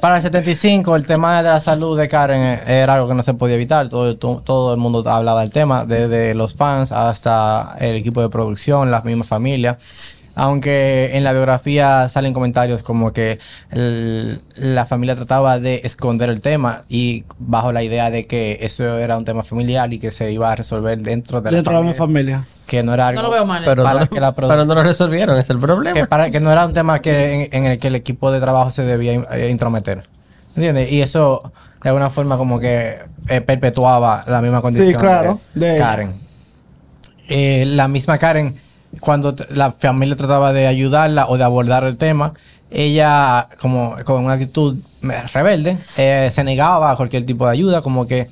para 0.00 0.16
el 0.16 0.22
75, 0.22 0.96
el 0.96 1.06
tema 1.06 1.42
de 1.42 1.48
la 1.48 1.60
salud 1.60 1.98
de 1.98 2.08
Karen 2.08 2.40
eh, 2.42 2.60
era 2.66 2.94
algo 2.94 3.08
que 3.08 3.14
no 3.14 3.22
se 3.22 3.34
podía 3.34 3.54
evitar. 3.56 3.88
Todo, 3.88 4.16
to- 4.16 4.42
todo 4.44 4.74
el 4.74 4.80
mundo 4.80 5.08
hablaba 5.10 5.40
del 5.42 5.50
tema, 5.50 5.84
desde 5.84 6.34
los 6.34 6.54
fans 6.54 6.92
hasta 6.92 7.76
el 7.80 7.96
equipo 7.96 8.20
de 8.20 8.28
producción, 8.28 8.90
las 8.90 9.04
mismas 9.04 9.28
familias. 9.28 10.18
Aunque 10.36 11.10
en 11.16 11.22
la 11.22 11.32
biografía 11.32 12.08
salen 12.08 12.34
comentarios 12.34 12.82
como 12.82 13.12
que 13.12 13.38
el- 13.70 14.40
la 14.56 14.84
familia 14.84 15.14
trataba 15.14 15.60
de 15.60 15.80
esconder 15.84 16.28
el 16.28 16.40
tema 16.40 16.82
y 16.88 17.24
bajo 17.38 17.72
la 17.72 17.84
idea 17.84 18.10
de 18.10 18.24
que 18.24 18.58
eso 18.62 18.98
era 18.98 19.16
un 19.16 19.24
tema 19.24 19.44
familiar 19.44 19.92
y 19.92 20.00
que 20.00 20.10
se 20.10 20.32
iba 20.32 20.50
a 20.50 20.56
resolver 20.56 21.00
dentro 21.00 21.40
de 21.40 21.50
Dentro 21.52 21.72
la 21.72 21.78
de 21.80 21.84
mi 21.86 21.94
familia. 21.94 22.44
Que 22.66 22.82
no 22.82 22.94
era 22.94 23.08
algo 23.08 23.20
No 23.22 23.28
lo 23.28 23.34
veo 23.34 23.44
mal. 23.44 23.62
Pero, 23.64 23.82
para 23.84 24.00
no, 24.00 24.08
que 24.08 24.20
la 24.20 24.34
pero 24.34 24.64
no 24.64 24.74
lo 24.74 24.82
resolvieron, 24.82 25.38
es 25.38 25.50
el 25.50 25.58
problema. 25.58 25.94
que, 26.00 26.06
para, 26.06 26.30
que 26.30 26.40
no 26.40 26.50
era 26.50 26.64
un 26.66 26.72
tema 26.72 27.00
que, 27.00 27.44
en, 27.44 27.48
en 27.52 27.72
el 27.72 27.78
que 27.78 27.88
el 27.88 27.94
equipo 27.94 28.32
de 28.32 28.40
trabajo 28.40 28.70
se 28.70 28.82
debía 28.84 29.12
in- 29.12 29.26
eh, 29.30 29.48
intrometer. 29.50 30.04
¿Entiendes? 30.56 30.90
Y 30.90 31.02
eso 31.02 31.52
de 31.82 31.88
alguna 31.90 32.08
forma 32.10 32.36
como 32.38 32.58
que 32.58 32.98
eh, 33.28 33.40
perpetuaba 33.42 34.24
la 34.26 34.40
misma 34.40 34.62
condición 34.62 35.00
claro, 35.00 35.40
de. 35.54 35.76
Karen. 35.78 36.14
Eh, 37.28 37.64
la 37.66 37.88
misma 37.88 38.18
Karen, 38.18 38.58
cuando 39.00 39.34
la 39.50 39.72
familia 39.72 40.16
trataba 40.16 40.52
de 40.52 40.66
ayudarla 40.66 41.26
o 41.28 41.36
de 41.36 41.44
abordar 41.44 41.84
el 41.84 41.96
tema, 41.96 42.34
ella 42.70 43.48
como 43.60 43.96
con 44.04 44.24
una 44.24 44.34
actitud 44.34 44.76
rebelde 45.32 45.76
eh, 45.96 46.28
se 46.30 46.44
negaba 46.44 46.90
a 46.90 46.96
cualquier 46.96 47.24
tipo 47.26 47.46
de 47.46 47.52
ayuda, 47.52 47.82
como 47.82 48.06
que 48.06 48.28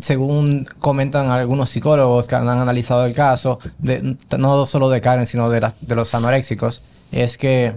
según 0.00 0.66
comentan 0.80 1.30
algunos 1.30 1.70
psicólogos 1.70 2.26
que 2.26 2.34
han 2.36 2.48
analizado 2.48 3.04
el 3.06 3.14
caso, 3.14 3.58
de, 3.78 4.16
no 4.38 4.66
solo 4.66 4.88
de 4.90 5.00
Karen, 5.00 5.26
sino 5.26 5.50
de, 5.50 5.60
la- 5.60 5.74
de 5.80 5.94
los 5.94 6.14
anoréxicos, 6.14 6.82
es 7.12 7.38
que 7.38 7.74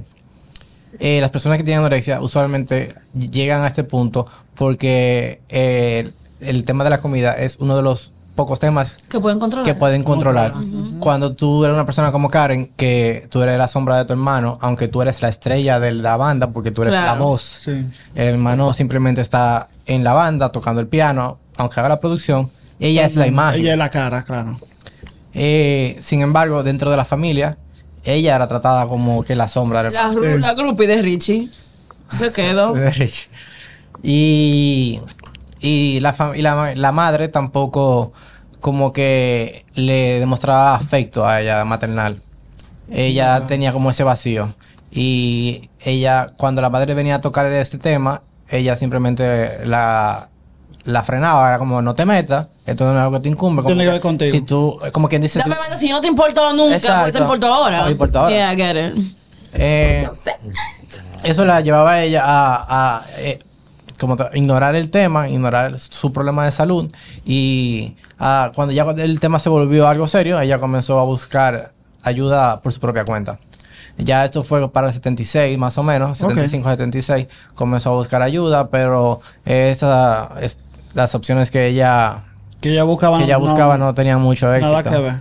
eh, 0.99 1.19
las 1.21 1.31
personas 1.31 1.57
que 1.57 1.63
tienen 1.63 1.79
anorexia 1.79 2.21
usualmente 2.21 2.95
llegan 3.13 3.63
a 3.63 3.67
este 3.67 3.83
punto 3.83 4.25
porque 4.55 5.41
eh, 5.49 6.11
el 6.41 6.63
tema 6.65 6.83
de 6.83 6.89
la 6.89 6.99
comida 6.99 7.33
es 7.33 7.57
uno 7.59 7.75
de 7.77 7.81
los 7.83 8.11
pocos 8.35 8.59
temas 8.59 8.97
Que 9.09 9.19
pueden 9.19 9.39
controlar. 9.39 9.65
que 9.65 9.75
pueden 9.75 10.03
controlar. 10.03 10.53
Cuando 10.99 11.33
tú 11.35 11.63
eres 11.65 11.73
una 11.75 11.85
persona 11.85 12.11
como 12.11 12.29
Karen, 12.29 12.71
que 12.77 13.27
tú 13.29 13.41
eres 13.41 13.57
la 13.57 13.67
sombra 13.67 13.97
de 13.97 14.05
tu 14.05 14.13
hermano, 14.13 14.57
aunque 14.61 14.87
tú 14.87 15.01
eres 15.01 15.21
la 15.21 15.27
estrella 15.29 15.79
de 15.79 15.91
la 15.91 16.15
banda, 16.17 16.51
porque 16.51 16.71
tú 16.71 16.81
eres 16.83 16.93
la 16.93 17.13
voz, 17.15 17.41
Sí. 17.41 17.89
el 18.15 18.27
hermano 18.27 18.73
simplemente 18.73 19.21
está 19.21 19.67
en 19.85 20.03
la 20.03 20.13
banda 20.13 20.49
tocando 20.51 20.79
el 20.81 20.87
piano, 20.87 21.39
aunque 21.57 21.79
haga 21.79 21.89
la 21.89 21.99
producción, 21.99 22.49
ella 22.79 23.05
es 23.05 23.15
la 23.15 23.27
imagen. 23.27 23.61
Ella 23.61 23.71
es 23.73 23.77
la 23.77 23.89
cara, 23.89 24.23
claro. 24.23 24.59
Eh, 25.33 25.97
sin 26.01 26.21
embargo, 26.21 26.63
dentro 26.63 26.91
de 26.91 26.97
la 26.97 27.05
familia, 27.05 27.57
ella 28.03 28.35
era 28.35 28.47
tratada 28.47 28.87
como 28.87 29.23
que 29.23 29.35
la 29.35 29.47
sombra 29.47 29.83
del 29.83 29.93
La, 29.93 30.11
ru- 30.11 30.39
la 30.39 30.53
groupie 30.53 30.87
de 30.87 31.01
Richie. 31.01 31.49
Se 32.17 32.31
quedó. 32.33 32.73
de 32.73 32.91
Rich. 32.91 33.29
Y, 34.03 34.99
y, 35.59 35.99
la, 35.99 36.15
y 36.35 36.41
la, 36.41 36.73
la 36.75 36.91
madre 36.91 37.27
tampoco 37.27 38.13
como 38.59 38.91
que 38.91 39.65
le 39.75 40.19
demostraba 40.19 40.75
afecto 40.75 41.27
a 41.27 41.41
ella 41.41 41.63
maternal. 41.65 42.21
Ella 42.91 43.41
tenía 43.43 43.71
como 43.71 43.89
ese 43.91 44.03
vacío. 44.03 44.49
Y 44.91 45.69
ella, 45.79 46.27
cuando 46.35 46.61
la 46.61 46.69
madre 46.69 46.93
venía 46.93 47.15
a 47.15 47.21
tocar 47.21 47.45
este 47.51 47.77
tema, 47.77 48.23
ella 48.49 48.75
simplemente 48.75 49.65
la, 49.65 50.29
la 50.85 51.03
frenaba. 51.03 51.47
Era 51.49 51.59
como, 51.59 51.81
no 51.81 51.93
te 51.95 52.05
metas, 52.05 52.47
esto 52.65 52.85
no 52.85 52.91
es 52.91 52.97
algo 52.97 53.13
que 53.13 53.19
te 53.21 53.29
incumbe. 53.29 53.63
Tiene 53.63 53.83
que 53.83 53.89
ver 53.91 54.01
contigo. 54.01 54.31
Si 54.31 54.41
tú, 54.41 54.77
como 54.91 55.07
quien 55.09 55.21
dice... 55.21 55.39
Dame 55.39 55.55
si- 55.55 55.59
banda, 55.61 55.77
si 55.77 55.89
no 55.89 56.01
te 56.01 56.07
importó 56.07 56.53
nunca, 56.53 56.79
¿por 56.97 57.05
qué 57.05 57.11
te 57.11 57.19
importó 57.19 57.53
ahora? 57.53 57.77
¿Por 57.79 57.85
qué 57.87 57.91
importa 57.91 58.19
ahora? 58.19 58.31
Yeah, 58.31 58.53
I 58.53 58.55
get 58.55 58.75
it. 58.97 59.05
Eh, 59.53 60.07
eso 61.23 61.45
la 61.45 61.61
llevaba 61.61 61.91
a 61.91 62.03
ella 62.03 62.21
a, 62.25 62.65
a, 62.97 63.03
eh, 63.17 63.39
como 63.99 64.15
ignorar 64.33 64.75
el 64.75 64.89
tema, 64.89 65.29
ignorar 65.29 65.77
su 65.77 66.11
problema 66.11 66.45
de 66.45 66.51
salud 66.51 66.89
y 67.25 67.95
ah, 68.17 68.51
cuando 68.55 68.73
ya 68.73 68.83
el 68.83 69.19
tema 69.19 69.37
se 69.39 69.49
volvió 69.49 69.87
algo 69.87 70.07
serio, 70.07 70.39
ella 70.39 70.59
comenzó 70.59 70.99
a 70.99 71.03
buscar 71.03 71.73
ayuda 72.01 72.61
por 72.61 72.71
su 72.73 72.79
propia 72.79 73.05
cuenta. 73.05 73.37
Ya 73.97 74.25
esto 74.25 74.43
fue 74.43 74.67
para 74.71 74.87
el 74.87 74.93
76 74.93 75.57
más 75.59 75.77
o 75.77 75.83
menos, 75.83 76.17
75 76.17 76.69
76, 76.69 77.27
comenzó 77.53 77.91
a 77.91 77.95
buscar 77.97 78.21
ayuda, 78.23 78.69
pero 78.69 79.21
esa 79.45 80.31
es 80.41 80.57
las 80.93 81.15
opciones 81.15 81.51
que 81.51 81.67
ella 81.67 82.23
Que 82.61 82.71
ella 82.71 82.83
buscaba. 82.83 83.17
que 83.19 83.23
ella 83.25 83.37
buscaba 83.37 83.77
no 83.77 83.93
tenían 83.93 84.21
mucho 84.21 84.53
éxito. 84.53 84.71
Nada 84.71 84.83
que 84.83 84.89
ver. 85.01 85.15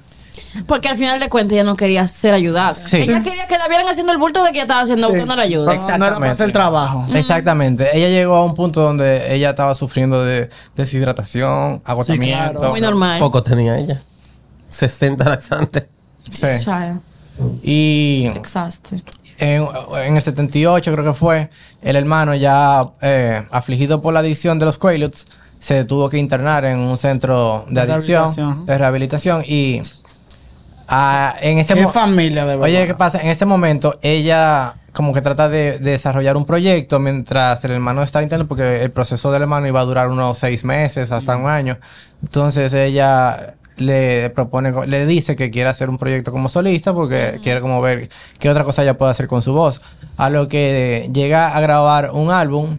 Porque 0.66 0.88
al 0.88 0.96
final 0.96 1.20
de 1.20 1.28
cuentas 1.28 1.52
ella 1.54 1.64
no 1.64 1.76
quería 1.76 2.06
ser 2.08 2.34
ayudada. 2.34 2.72
Sí. 2.74 2.98
Ella 2.98 3.22
quería 3.22 3.46
que 3.46 3.58
la 3.58 3.68
vieran 3.68 3.86
haciendo 3.88 4.12
el 4.12 4.18
bulto 4.18 4.42
de 4.42 4.50
que 4.50 4.56
ella 4.58 4.62
estaba 4.62 4.80
haciendo 4.80 5.06
Sí. 5.08 5.12
buscando 5.12 5.36
la 5.36 5.42
ayuda. 5.42 5.74
No, 5.74 5.98
no 5.98 6.06
era 6.06 6.18
para 6.18 6.30
hacer 6.32 6.46
el 6.46 6.52
trabajo. 6.52 7.06
Exactamente. 7.14 7.88
Ella 7.92 8.08
llegó 8.08 8.36
a 8.36 8.44
un 8.44 8.54
punto 8.54 8.80
donde 8.80 9.34
ella 9.34 9.50
estaba 9.50 9.74
sufriendo 9.74 10.24
de 10.24 10.48
deshidratación, 10.76 11.82
agotamiento. 11.84 12.52
claro. 12.58 12.70
Muy 12.70 12.80
normal. 12.80 13.18
Poco 13.18 13.42
tenía 13.42 13.78
ella. 13.78 14.02
60 14.68 15.28
laxantes. 15.28 15.84
Sí. 16.30 16.46
Y 17.62 18.26
Exhausted. 18.34 19.00
en, 19.38 19.66
en 20.04 20.16
el 20.16 20.22
78 20.22 20.92
creo 20.92 21.04
que 21.04 21.14
fue, 21.14 21.50
el 21.82 21.96
hermano 21.96 22.34
ya 22.34 22.84
eh, 23.00 23.46
afligido 23.50 24.00
por 24.02 24.12
la 24.14 24.20
adicción 24.20 24.58
de 24.58 24.66
los 24.66 24.78
Quaaludes, 24.78 25.26
se 25.60 25.84
tuvo 25.84 26.08
que 26.08 26.18
internar 26.18 26.64
en 26.64 26.78
un 26.80 26.98
centro 26.98 27.64
de 27.68 27.74
De 27.86 27.92
adicción, 27.92 28.24
rehabilitación. 28.34 28.66
de 28.66 28.78
rehabilitación 28.78 29.44
y 29.46 29.80
ah, 30.88 31.36
en 31.40 31.58
ese 31.58 31.74
Qué 31.74 31.86
familia, 31.86 32.42
de 32.46 32.56
verdad. 32.56 32.64
Oye, 32.64 32.86
¿qué 32.86 32.94
pasa? 32.94 33.20
En 33.20 33.28
ese 33.28 33.46
momento 33.46 33.98
ella 34.02 34.74
como 34.92 35.12
que 35.12 35.20
trata 35.20 35.48
de, 35.48 35.78
de 35.78 35.92
desarrollar 35.92 36.36
un 36.36 36.44
proyecto 36.44 36.98
mientras 36.98 37.64
el 37.64 37.70
hermano 37.72 38.02
está 38.02 38.22
intentando, 38.22 38.48
porque 38.48 38.82
el 38.82 38.90
proceso 38.90 39.30
del 39.30 39.42
hermano 39.42 39.68
iba 39.68 39.80
a 39.80 39.84
durar 39.84 40.08
unos 40.08 40.38
seis 40.38 40.64
meses 40.64 41.12
hasta 41.12 41.36
un 41.36 41.48
año. 41.48 41.78
Entonces 42.22 42.72
ella 42.72 43.54
le 43.76 44.30
propone, 44.30 44.72
le 44.86 45.06
dice 45.06 45.36
que 45.36 45.50
quiere 45.50 45.70
hacer 45.70 45.88
un 45.90 45.96
proyecto 45.96 46.32
como 46.32 46.48
solista 46.48 46.92
porque 46.92 47.38
quiere 47.42 47.60
como 47.60 47.80
ver 47.80 48.08
qué 48.38 48.50
otra 48.50 48.64
cosa 48.64 48.82
ella 48.82 48.96
puede 48.98 49.12
hacer 49.12 49.26
con 49.28 49.42
su 49.42 49.52
voz. 49.52 49.80
A 50.16 50.28
lo 50.28 50.48
que 50.48 51.08
llega 51.14 51.56
a 51.56 51.60
grabar 51.60 52.10
un 52.12 52.30
álbum 52.30 52.78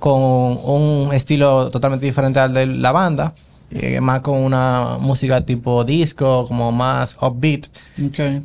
con 0.00 0.20
un 0.20 1.10
estilo 1.12 1.70
totalmente 1.70 2.06
diferente 2.06 2.40
al 2.40 2.52
de 2.52 2.66
la 2.66 2.90
banda. 2.90 3.32
eh, 3.72 4.00
más 4.00 4.20
con 4.20 4.36
una 4.36 4.96
música 4.98 5.40
tipo 5.42 5.84
disco, 5.84 6.46
como 6.48 6.72
más 6.72 7.16
upbeat. 7.20 7.68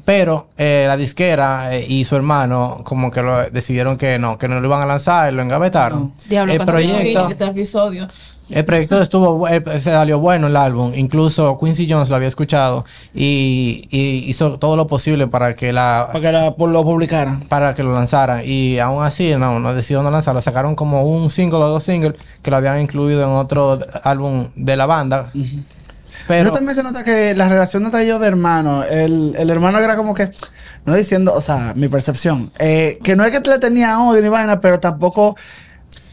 Pero 0.06 0.50
eh, 0.58 0.86
la 0.88 0.98
disquera 0.98 1.76
eh, 1.76 1.84
y 1.88 2.06
su 2.06 2.16
hermano 2.16 2.82
como 2.84 3.10
que 3.10 3.24
lo, 3.24 3.50
decidieron 3.50 3.98
que 3.98 4.20
no, 4.20 4.38
que 4.38 4.48
no 4.48 4.60
lo 4.60 4.68
iban 4.68 4.84
a 4.84 4.86
lanzar, 4.86 5.34
lo 5.34 5.42
engavetaron. 5.42 6.14
Diablo, 6.30 6.54
el 6.54 6.60
proyecto, 6.60 7.30
este 7.30 7.46
episodio. 7.46 8.08
El 8.50 8.64
proyecto 8.66 9.02
estuvo, 9.02 9.48
eh, 9.48 9.64
se 9.66 9.80
salió 9.92 10.20
bueno 10.20 10.48
el 10.48 10.56
álbum. 10.56 10.92
Incluso 10.96 11.58
Quincy 11.60 11.88
Jones 11.90 12.10
lo 12.10 12.16
había 12.16 12.28
escuchado 12.28 12.86
y, 13.14 13.88
y 13.90 14.30
hizo 14.30 14.60
todo 14.60 14.76
lo 14.76 14.86
posible 14.88 15.28
para 15.28 15.56
que 15.56 15.74
la 15.74 16.10
Para 16.12 16.20
que 16.22 16.32
la- 16.32 16.56
por 16.56 16.70
lo 16.70 16.84
publicaran. 16.84 17.42
para 17.42 17.74
que 17.74 17.82
lo 17.84 17.92
lanzaran 17.94 18.44
y 18.46 18.78
aún 18.80 19.04
así 19.04 19.34
no, 19.36 19.60
no 19.60 19.74
decidieron 19.74 20.06
no 20.06 20.12
lanzarlo. 20.12 20.42
Sacaron 20.42 20.76
como 20.76 21.04
un 21.04 21.30
single 21.30 21.58
o 21.60 21.68
dos 21.70 21.84
singles 21.84 22.14
que 22.44 22.52
lo 22.52 22.58
habían 22.58 22.80
incluido 22.82 23.24
en 23.24 23.30
otro 23.32 23.80
álbum 24.04 24.50
de 24.56 24.78
la 24.78 24.86
banda. 24.86 25.32
Pero 26.28 26.44
Eso 26.44 26.52
también 26.54 26.76
se 26.76 26.84
nota 26.84 27.04
que 27.04 27.36
la 27.36 27.50
relación 27.50 27.84
entre 27.86 28.04
ellos 28.04 28.20
de 28.20 28.28
hermanos, 28.28 28.86
el, 28.90 29.36
el 29.38 29.50
hermano 29.50 29.78
era 29.80 29.96
como 29.96 30.14
que, 30.16 30.32
no 30.86 30.96
diciendo, 30.96 31.34
o 31.34 31.42
sea, 31.42 31.74
mi 31.76 31.88
percepción, 31.88 32.52
eh, 32.58 32.98
que 33.04 33.16
no 33.16 33.26
es 33.26 33.32
que 33.32 33.48
le 33.48 33.60
tenía 33.60 34.00
odio 34.00 34.22
ni 34.24 34.30
vaina, 34.30 34.60
pero 34.60 34.80
tampoco 34.80 35.36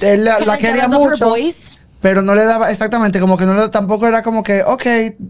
él 0.00 0.24
la, 0.24 0.38
quería 0.58 0.88
mucho. 0.88 1.28
boys? 1.28 1.78
Pero 2.02 2.20
no 2.20 2.34
le 2.34 2.44
daba 2.44 2.70
exactamente, 2.70 3.20
como 3.20 3.36
que 3.38 3.46
no 3.46 3.54
le, 3.54 3.68
tampoco 3.68 4.06
era 4.06 4.22
como 4.22 4.42
que, 4.42 4.62
ok, 4.64 4.82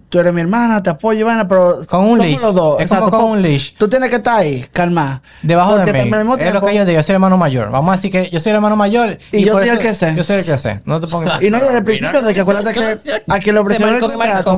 tú 0.09 0.19
eres 0.19 0.33
mi 0.33 0.41
hermana, 0.41 0.83
te 0.83 0.91
apoyo, 0.91 1.21
y 1.21 1.23
vaina, 1.23 1.47
pero 1.47 1.77
Con 1.87 2.05
un 2.07 2.19
leash. 2.19 2.41
los 2.41 2.55
dos. 2.55 2.81
Es 2.81 2.89
como 2.91 3.11
con 3.11 3.25
un 3.25 3.43
leash. 3.43 3.75
Tú 3.77 3.89
tienes 3.89 4.09
que 4.11 4.17
estar 4.17 4.39
ahí, 4.39 4.67
calma. 4.73 5.23
debajo 5.43 5.77
de 5.79 5.93
mí. 5.93 6.11
Es 6.41 6.53
lo 6.55 6.61
que 6.65 6.75
yo 6.75 6.85
digo, 6.85 6.99
yo 6.99 7.03
soy 7.03 7.13
el 7.13 7.17
hermano 7.17 7.37
mayor. 7.37 7.71
Vamos 7.71 7.93
a 7.93 7.97
decir 7.97 8.11
que 8.11 8.31
yo 8.31 8.41
soy 8.41 8.51
el 8.51 8.57
hermano 8.57 8.75
mayor. 8.77 9.19
Y 9.31 9.45
yo 9.45 9.53
soy 9.53 9.69
el 9.69 9.79
que 9.79 9.95
sé. 9.95 10.15
Yo 10.17 10.25
soy 10.25 10.39
el 10.39 10.45
que 10.45 10.59
sé. 10.59 10.81
No 10.85 11.01
te 11.01 11.07
pongas. 11.07 11.41
Y 11.43 11.51
no, 11.51 11.59
desde 11.59 11.79
el 11.79 11.85
principio 11.85 12.23
de 12.23 12.33
que 12.35 12.41
acuérdate 12.41 12.73
que 12.73 12.99
a 13.29 13.39
quien 13.39 13.55
le 13.55 13.61
ofrecieron 13.61 13.95
el 13.97 14.01
contrato, 14.01 14.53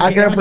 a 0.00 0.08
quien 0.08 0.36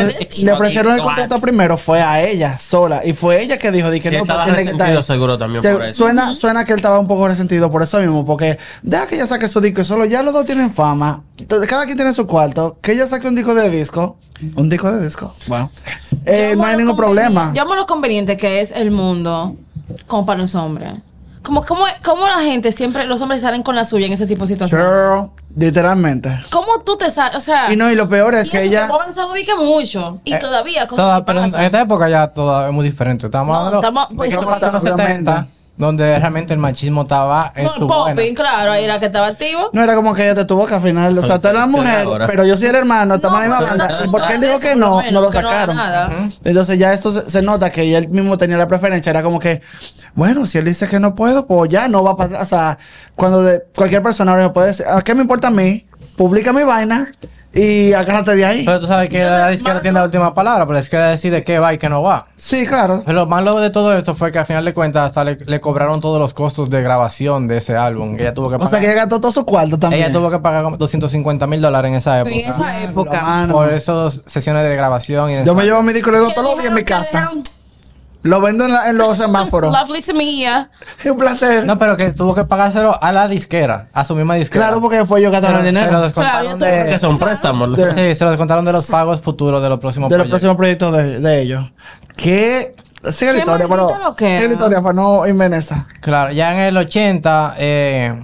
le, 0.45 0.51
ofrecieron 0.51 0.93
el 0.95 1.01
contrato 1.01 1.39
primero 1.39 1.77
fue 1.77 2.01
a 2.01 2.21
ella 2.23 2.57
sola 2.59 3.01
y 3.05 3.13
fue 3.13 3.41
ella 3.41 3.57
que 3.57 3.71
dijo, 3.71 3.89
di 3.91 3.99
que 4.01 4.09
Sí, 4.09 4.15
no, 4.15 4.21
estaba 4.23 4.45
tiene 4.45 4.57
que 4.63 4.71
estar 4.71 4.87
resentido 4.89 4.99
ahí. 4.99 5.03
seguro 5.05 5.37
también 5.37 5.61
Se- 5.63 5.71
por 5.73 5.85
eso. 5.85 5.93
Suena, 5.95 6.35
suena 6.35 6.65
que 6.65 6.73
él 6.73 6.77
estaba 6.79 6.99
un 6.99 7.07
poco 7.07 7.27
resentido 7.27 7.69
por 7.71 7.83
eso 7.83 7.99
mismo, 7.99 8.25
porque 8.25 8.57
deja 8.81 9.07
que 9.07 9.15
ella 9.15 9.27
saque 9.27 9.47
su 9.47 9.61
disco 9.61 9.81
y 9.81 9.85
solo 9.85 10.05
ya 10.05 10.23
los 10.23 10.33
dos 10.33 10.45
tienen 10.45 10.71
fama, 10.71 11.04
entonces, 11.37 11.67
cada 11.69 11.85
quien 11.85 11.97
tiene 11.97 12.13
su 12.13 12.25
cuarto, 12.27 12.77
que 12.81 12.93
ella 12.93 13.07
saque 13.07 13.27
un 13.27 13.35
disco 13.35 13.53
de 13.55 13.69
disco, 13.69 14.17
un 14.55 14.69
disco 14.69 14.91
de 14.91 15.03
disco, 15.05 15.33
bueno, 15.47 15.71
eh, 16.25 16.55
no 16.57 16.65
hay 16.65 16.77
ningún 16.77 16.95
problema. 16.97 17.51
Yo 17.53 17.61
amo 17.63 17.75
lo 17.75 17.85
conveniente 17.85 18.37
que 18.37 18.61
es 18.61 18.71
el 18.71 18.91
mundo 18.91 19.55
como 20.07 20.25
para 20.25 20.39
los 20.41 20.55
hombres. 20.55 20.93
Como, 21.41 21.63
como, 21.63 21.85
como 22.03 22.25
la 22.27 22.39
gente 22.39 22.71
siempre, 22.71 23.05
los 23.05 23.21
hombres 23.21 23.41
salen 23.41 23.61
con 23.61 23.75
la 23.75 23.85
suya 23.85 24.07
en 24.07 24.13
ese 24.13 24.25
tipo 24.25 24.41
de 24.41 24.47
situaciones. 24.47 24.83
Girl, 24.87 25.29
literalmente. 25.55 26.35
¿Cómo 26.49 26.79
tú 26.83 26.97
te 26.97 27.11
sales? 27.11 27.35
O 27.35 27.39
sea. 27.39 27.71
Y 27.71 27.75
no, 27.75 27.91
y 27.91 27.95
lo 27.95 28.09
peor 28.09 28.33
es 28.33 28.47
y 28.47 28.51
que 28.51 28.63
ella... 28.63 28.85
hemos 28.85 28.97
avanzado 28.99 29.31
vi 29.33 29.45
que 29.45 29.53
mucho. 29.53 30.21
Y 30.25 30.33
Eh, 30.33 30.39
todavía 30.39 30.87
Toda- 30.87 31.23
pero 31.23 31.41
en 31.41 31.45
esta 31.45 31.81
época 31.81 32.09
ya 32.09 32.27
todo 32.29 32.65
es 32.67 32.73
muy 32.73 32.83
diferente. 32.83 33.27
Estamos 33.27 33.49
No, 33.49 33.55
hablando 33.59 33.77
estamos- 33.79 34.07
pues, 34.15 34.33
obviamente. 34.35 34.79
70, 34.89 35.47
donde 35.77 36.17
realmente 36.19 36.53
el 36.53 36.59
machismo 36.59 37.01
estaba 37.01 37.51
en 37.55 37.69
su 37.71 37.85
buena. 37.87 38.15
Popping, 38.15 38.33
claro, 38.33 38.71
ahí 38.71 38.85
era 38.85 38.97
que 38.99 39.07
estaba 39.07 39.27
activo. 39.27 39.69
No 39.73 39.83
era 39.83 39.93
como 39.95 40.13
que 40.13 40.23
ella 40.23 40.33
te 40.35 40.45
tuvo 40.45 40.65
que 40.65 40.73
al 40.75 40.81
final, 40.81 41.17
o 41.17 41.21
sea, 41.21 41.37
tú 41.39 41.49
eres 41.49 41.59
la 41.59 41.67
mujer, 41.67 42.05
ahora. 42.07 42.27
pero 42.27 42.45
yo 42.45 42.55
soy 42.57 42.69
el 42.69 42.75
hermano, 42.75 43.15
estamos 43.15 43.43
en 43.43 43.49
la 43.49 43.57
misma 43.59 43.69
banda. 43.75 43.99
no, 43.99 44.05
¿Y 44.05 44.09
por 44.09 44.25
qué 44.27 44.33
él 44.35 44.41
dijo 44.41 44.59
que 44.59 44.75
no? 44.75 44.97
menos, 44.97 45.11
No 45.11 45.19
lo 45.21 45.27
no 45.27 45.33
sacaron. 45.33 45.75
nada. 45.75 46.09
Entonces 46.45 46.77
ya 46.79 46.93
esto 46.93 47.11
se, 47.11 47.29
se 47.29 47.41
nota 47.41 47.69
que 47.71 47.95
él 47.95 48.07
mismo 48.09 48.37
tenía 48.37 48.57
la 48.57 48.67
preferencia. 48.67 49.09
Era 49.09 49.21
como 49.21 49.37
que, 49.39 49.61
bueno, 50.13 50.45
si 50.45 50.57
él 50.57 50.65
dice 50.65 50.87
que 50.87 50.99
no 50.99 51.13
puedo, 51.13 51.45
pues 51.45 51.69
ya 51.69 51.87
no 51.89 52.03
va 52.03 52.15
para 52.15 52.27
atrás. 52.29 52.43
O 52.43 52.45
sea, 52.45 52.77
cuando 53.15 53.43
de- 53.43 53.61
cualquier 53.75 54.01
persona 54.01 54.31
ahora 54.31 54.43
me 54.43 54.49
puede 54.51 54.67
decir, 54.67 54.85
¿a 54.89 55.01
qué 55.01 55.13
me 55.13 55.21
importa 55.21 55.47
a 55.49 55.51
mí? 55.51 55.85
Publica 56.15 56.53
mi 56.53 56.63
vaina 56.63 57.11
y 57.55 57.93
agárrate 57.93 58.35
de 58.35 58.45
ahí. 58.45 58.63
Pero 58.65 58.81
tú 58.81 58.87
sabes 58.87 59.09
que 59.09 59.23
la 59.23 59.47
disquera 59.49 59.75
Marcos. 59.75 59.81
tiene 59.83 59.99
la 59.99 60.05
última 60.05 60.33
palabra, 60.33 60.65
pero 60.65 60.73
la 60.73 60.81
disquera 60.81 61.07
decide 61.09 61.43
qué 61.43 61.57
va 61.57 61.73
y 61.73 61.77
qué 61.77 61.87
no 61.87 62.03
va. 62.03 62.27
Sí, 62.35 62.67
claro. 62.67 63.01
Pero 63.05 63.19
lo 63.19 63.25
malo 63.27 63.59
de 63.61 63.69
todo 63.69 63.97
esto 63.97 64.13
fue 64.13 64.31
que 64.31 64.39
al 64.39 64.45
final 64.45 64.65
de 64.65 64.73
cuentas 64.73 65.07
hasta 65.07 65.23
le, 65.23 65.37
le 65.45 65.61
cobraron 65.61 66.01
todos 66.01 66.19
los 66.19 66.33
costos 66.33 66.69
de 66.69 66.81
grabación 66.81 67.47
de 67.47 67.57
ese 67.57 67.77
álbum. 67.77 68.15
Ella 68.19 68.33
tuvo 68.33 68.49
que 68.49 68.55
O 68.57 68.69
sea, 68.69 68.79
que 68.79 68.85
ella 68.87 68.95
gastó 68.95 69.21
todo 69.21 69.31
su 69.31 69.45
cuarto 69.45 69.79
también. 69.79 70.03
ella 70.03 70.13
tuvo 70.13 70.29
que 70.29 70.39
pagar 70.39 70.63
como 70.63 70.75
250 70.77 71.47
mil 71.47 71.61
dólares 71.61 71.89
en 71.91 71.95
esa 71.97 72.19
época. 72.19 72.35
En 72.35 72.49
esa 72.49 72.83
época. 72.83 73.21
mano. 73.21 73.53
Por 73.53 73.71
esas 73.71 74.21
sesiones 74.25 74.63
de 74.63 74.75
grabación 74.75 75.29
y 75.29 75.35
de 75.35 75.45
Yo 75.45 75.55
me 75.55 75.63
llevo 75.63 75.81
mi 75.81 75.93
disco 75.93 76.09
y 76.09 76.13
lo 76.13 76.19
doy 76.19 76.27
Que 76.29 76.33
todos 76.35 76.47
los 76.47 76.55
días 76.57 76.67
en 76.67 76.73
mi 76.75 76.83
casa. 76.83 77.31
Lo 78.25 78.41
vendo 78.41 78.65
en, 78.65 78.73
la- 78.73 78.89
en 78.89 78.97
los 78.97 79.17
semáforos. 79.17 79.71
Lovely 79.79 80.01
Semilla. 80.01 80.69
Es 80.99 81.05
un 81.11 81.17
placer. 81.17 81.65
No, 81.65 81.77
pero 81.77 81.95
que 81.95 82.11
tuvo 82.11 82.33
que 82.35 82.43
pagárselo 82.43 83.01
a 83.01 83.11
la 83.11 83.27
disquera, 83.27 83.87
a 83.93 84.03
su 84.03 84.15
misma 84.15 84.35
disquera. 84.35 84.65
claro, 84.65 84.81
porque 84.81 85.05
fue 85.05 85.21
yo 85.21 85.29
que 85.31 85.39
lo, 85.39 85.47
el 85.47 85.53
se 85.53 85.59
lo 85.59 85.63
dinero. 85.63 86.01
descontaron 86.01 86.57
Claro, 86.57 86.83
de, 86.85 86.89
Que 86.91 86.99
son 86.99 87.17
préstamos. 87.17 87.77
De- 87.77 88.09
sí, 88.11 88.15
se 88.15 88.23
lo 88.25 88.31
descontaron 88.31 88.65
de 88.65 88.71
los 88.73 88.85
pagos 88.87 89.21
futuros 89.21 89.61
de 89.61 89.69
los 89.69 89.79
próximos 89.79 90.09
de 90.09 90.17
los 90.17 90.27
proyectos. 90.27 90.39
próximos 90.39 90.57
proyectos 90.57 90.97
de, 90.97 91.19
de 91.19 91.41
ellos. 91.41 91.71
Que 92.17 92.71
sigue 93.11 93.31
la 93.31 93.33
Qué 93.33 93.39
historia, 93.39 93.67
pero 93.69 93.87
sigue 94.17 94.47
la 94.47 94.53
historia 94.53 94.81
para 94.81 94.93
no 94.93 95.27
irme 95.27 95.45
en 95.45 95.53
esa. 95.53 95.87
Claro, 96.01 96.31
ya 96.31 96.53
en 96.53 96.59
el 96.61 96.77
80, 96.77 97.55
eh, 97.59 98.23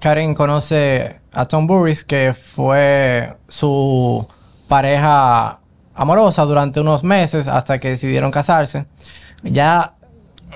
Karen 0.00 0.34
conoce 0.34 1.20
a 1.32 1.44
Tom 1.46 1.66
Burris, 1.66 2.04
que 2.04 2.34
fue 2.34 3.36
su 3.48 4.26
pareja 4.68 5.58
amorosa 5.94 6.42
durante 6.44 6.80
unos 6.80 7.04
meses 7.04 7.46
hasta 7.46 7.78
que 7.78 7.90
decidieron 7.90 8.30
casarse. 8.30 8.86
Ya 9.42 9.94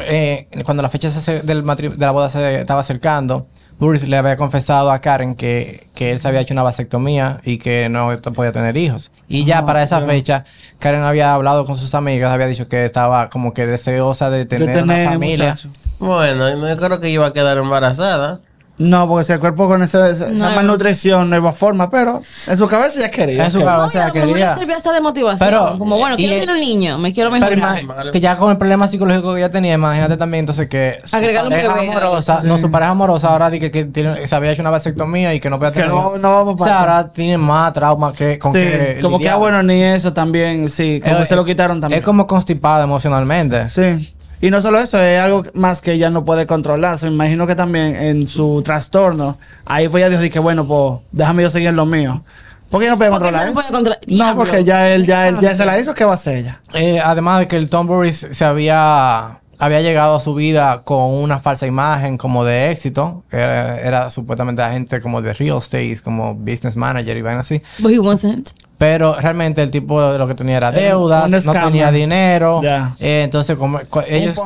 eh, 0.01 0.49
cuando 0.65 0.83
la 0.83 0.89
fecha 0.89 1.11
se 1.11 1.41
del 1.43 1.65
de 1.65 1.97
la 1.99 2.11
boda 2.13 2.31
se 2.31 2.61
estaba 2.61 2.81
acercando, 2.81 3.47
Burris 3.79 4.09
le 4.09 4.17
había 4.17 4.37
confesado 4.37 4.91
a 4.91 4.99
Karen 4.99 5.35
que, 5.37 5.89
que 5.95 6.11
él 6.11 6.19
se 6.19 6.27
había 6.27 6.41
hecho 6.41 6.53
una 6.53 6.65
vasectomía 6.65 7.41
y 7.45 7.59
que 7.59 7.89
no 7.89 8.17
podía 8.35 8.51
tener 8.51 8.77
hijos. 8.77 9.13
Y 9.29 9.45
ya 9.45 9.59
Ah, 9.59 9.67
para 9.67 9.83
esa 9.85 9.99
claro. 9.99 10.13
fecha, 10.13 10.45
Karen 10.81 11.03
había 11.03 11.33
hablado 11.35 11.65
con 11.65 11.77
sus 11.77 11.95
amigas, 11.95 12.33
había 12.33 12.47
dicho 12.49 12.67
que 12.67 12.85
estaba 12.85 13.31
como 13.31 13.55
que 13.55 13.67
deseosa 13.67 14.31
de 14.31 14.47
tener, 14.47 14.67
de 14.69 14.75
tener 14.75 14.85
una 15.03 15.11
familia. 15.13 15.45
muchacho. 15.51 15.69
Bueno, 16.01 16.57
no 16.57 16.77
creo 16.77 16.99
que 17.01 17.09
iba 17.11 17.27
a 17.27 17.33
quedar 17.33 17.59
embarazada. 17.59 18.41
No, 18.79 19.09
porque 19.09 19.25
si 19.25 19.33
el 19.33 19.41
cuerpo 19.41 19.67
con 19.67 19.83
esa, 19.83 20.09
esa 20.09 20.29
No. 20.29 20.51
malnutrición 20.55 21.29
no 21.29 21.35
iba 21.37 21.51
a 21.51 21.53
forma, 21.53 21.91
pero 21.91 22.21
en 22.47 22.57
su 22.57 22.69
cabeza 22.69 23.01
ya 23.01 23.11
quería. 23.11 23.47
En 23.47 23.51
su 23.51 23.59
que- 23.59 23.65
cabeza. 23.65 23.83
No, 23.83 23.87
o 23.89 23.91
sea, 23.91 24.01
y 24.01 24.05
a 24.05 24.07
lo 24.09 24.15
mejor 24.15 24.29
quería- 24.29 24.55
servía 24.55 24.77
hasta 24.77 24.93
de 24.93 25.01
motivación. 25.01 25.49
Pero, 25.49 25.77
como, 25.79 25.99
bueno, 25.99 26.15
quiero 26.17 26.39
tener 26.39 26.55
un 26.55 26.61
niño, 26.61 26.97
me 26.99 27.13
quiero 27.13 27.31
Pero 27.31 27.45
mejorar. 27.57 27.83
imagi- 27.83 28.11
que 28.13 28.21
ya 28.21 28.37
con 28.37 28.53
el 28.53 28.57
problema 28.57 28.87
psicológico 28.87 29.33
que 29.35 29.41
ella 29.41 29.51
tenía, 29.51 29.75
imagínate 29.75 30.17
también 30.17 30.43
entonces 30.43 30.69
que 30.69 31.01
su 31.05 31.17
un 31.17 31.23
pareja 31.23 31.43
bebé 31.49 31.69
ahí. 31.81 31.89
amorosa, 31.89 32.41
Sí. 32.41 32.47
no 32.47 32.57
su 32.59 32.71
pareja 32.71 32.93
amorosa 32.93 33.29
ahora 33.31 33.51
que, 33.51 33.71
que 33.71 33.85
tiene, 33.87 34.29
se 34.29 34.35
había 34.35 34.53
hecho 34.53 34.63
una 34.63 34.71
vasectomía 34.71 35.35
y 35.35 35.41
que 35.41 35.51
no 35.51 35.59
podía 35.59 35.73
Que 35.73 35.81
tener 35.81 35.91
no- 35.91 35.99
hijos. 35.99 36.21
no 36.21 36.31
vamos 36.33 36.55
o 36.61 36.65
sea, 36.65 36.81
ahora 36.81 37.09
tiene 37.11 37.37
más 37.37 37.73
trauma 37.73 38.13
que 38.13 38.39
con 38.39 38.53
Sí, 38.53 38.61
que 38.61 38.99
como 39.03 39.19
que, 39.19 39.29
ah, 39.29 39.37
bueno, 39.37 39.61
ni 39.65 39.83
eso 39.83 40.13
también, 40.13 40.69
sí, 40.69 41.01
como 41.05 41.19
que 41.19 41.27
se 41.27 41.35
lo 41.35 41.45
quitaron 41.45 41.81
también. 41.81 41.99
Es 41.99 42.05
como 42.05 42.27
constipada 42.29 42.85
emocionalmente. 42.85 43.69
Sí. 43.69 44.15
Y 44.41 44.51
no 44.51 44.63
solo 44.63 44.79
eso, 44.79 45.03
es 45.03 45.21
algo 45.21 45.43
más 45.55 45.81
que 45.81 45.93
ella 45.93 46.11
no 46.11 46.25
puede 46.25 46.47
controlar. 46.47 46.99
Se 46.99 47.07
me 47.07 47.13
imagino 47.13 47.47
que 47.47 47.57
también 47.57 47.97
en 47.97 48.29
su 48.29 48.63
trastorno, 48.63 49.37
ahí 49.65 49.89
fue 49.89 50.01
ella 50.01 50.17
dijo, 50.17 50.33
que 50.33 50.39
bueno, 50.39 50.67
pues 50.67 51.01
déjame 51.11 51.43
yo 51.43 51.51
seguir 51.51 51.69
en 51.69 51.77
lo 51.77 51.87
mío. 51.87 52.23
¿Por 52.71 52.81
qué 52.81 52.87
ella 52.87 52.93
no 52.93 52.99
puede 52.99 53.11
¿Por 53.11 53.19
qué 53.19 53.25
controlar 53.25 53.47
no 53.47 53.53
eso? 53.53 53.61
puede 53.61 53.73
controlar? 53.73 54.01
No, 54.09 54.37
porque 54.37 54.63
ya 54.63 54.91
él, 54.91 55.07
ya 55.07 55.29
él, 55.29 55.39
ya 55.41 55.55
se 55.55 55.65
la 55.65 55.79
hizo, 55.79 55.95
¿qué 55.95 56.05
va 56.05 56.13
a 56.13 56.15
hacer 56.15 56.39
ella? 56.39 56.61
Eh, 56.75 57.01
además 57.03 57.41
de 57.41 57.49
que 57.49 57.57
el 57.57 57.69
Tom 57.69 57.87
Burris 57.87 58.29
se 58.31 58.45
había, 58.45 59.41
había 59.59 59.81
llegado 59.81 60.17
a 60.17 60.21
su 60.21 60.35
vida 60.35 60.83
con 60.85 61.15
una 61.15 61.41
falsa 61.41 61.67
imagen 61.67 62.19
como 62.19 62.45
de 62.45 62.71
éxito. 62.71 63.25
Era, 63.33 63.81
era 63.81 64.11
supuestamente 64.11 64.63
agente 64.63 65.01
como 65.01 65.21
de 65.23 65.33
real 65.35 65.59
estate, 65.59 65.99
como 66.05 66.35
business 66.35 66.77
manager 66.77 67.17
y 67.17 67.23
vaina 67.23 67.41
así. 67.41 67.61
But 67.79 67.91
he 67.91 67.99
wasn't. 67.99 68.51
Pero 68.79 69.17
realmente 69.21 69.61
el 69.61 69.73
tipo 69.73 70.01
de 70.01 70.19
lo 70.19 70.29
que 70.29 70.35
tenía 70.37 70.57
era 70.57 70.71
deudas, 70.71 71.29
no 71.47 71.53
tenía 71.67 71.91
dinero. 71.91 72.63
Ya. 72.63 72.95
Eh, 73.01 73.23
entonces, 73.25 73.57
como, 73.59 73.81
co- 73.91 74.03
ellos, 74.07 74.37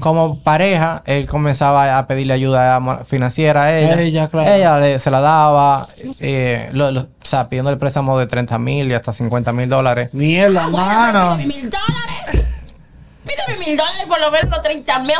como 0.00 0.40
pareja, 0.40 1.04
él 1.06 1.28
comenzaba 1.28 1.96
a 1.96 2.06
pedirle 2.08 2.32
ayuda 2.34 3.04
financiera 3.04 3.62
a 3.64 3.78
ella. 3.78 4.00
Ella, 4.00 4.28
claro. 4.28 4.50
Ella 4.50 4.78
le- 4.80 4.98
se 4.98 5.12
la 5.12 5.20
daba, 5.20 5.86
eh, 6.18 6.70
lo- 6.72 6.90
lo- 6.90 7.02
o 7.02 7.06
sea, 7.22 7.48
pidiéndole 7.48 7.76
préstamo 7.76 8.18
de 8.18 8.26
30 8.26 8.58
mil 8.58 8.90
y 8.90 8.94
hasta 8.94 9.12
50 9.12 9.52
mil 9.52 9.68
dólares. 9.68 10.08
Mierda, 10.12 10.66
mano. 10.68 11.36
pídeme 11.36 11.54
mil 11.54 11.70
dólares. 11.70 12.44
Pídeme 13.24 13.64
mil 13.64 13.76
dólares 13.76 14.04
por 14.08 14.20
lo 14.20 14.30
menos 14.32 14.50
los 14.50 14.62
30 14.62 14.98
mil. 14.98 15.12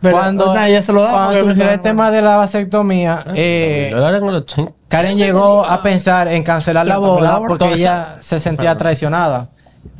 Pero 0.00 0.16
cuando 0.16 0.54
nah, 0.54 0.66
ella 0.68 0.80
se 0.82 0.92
lo 0.92 1.02
da. 1.02 1.10
cuando 1.12 1.40
surgió 1.44 1.70
el 1.70 1.80
tema 1.80 2.10
de 2.10 2.22
la 2.22 2.36
vasectomía, 2.36 3.24
eh, 3.34 3.90
Dólares 3.92 4.20
en 4.22 4.28
el 4.28 4.34
80. 4.36 4.72
Karen 4.88 5.18
llegó 5.18 5.64
a 5.64 5.82
pensar 5.82 6.28
en 6.28 6.42
cancelar 6.42 6.86
la 6.86 6.98
boda 6.98 7.38
porque 7.46 7.72
ella 7.72 8.16
se 8.20 8.38
sentía 8.40 8.76
traicionada. 8.76 9.48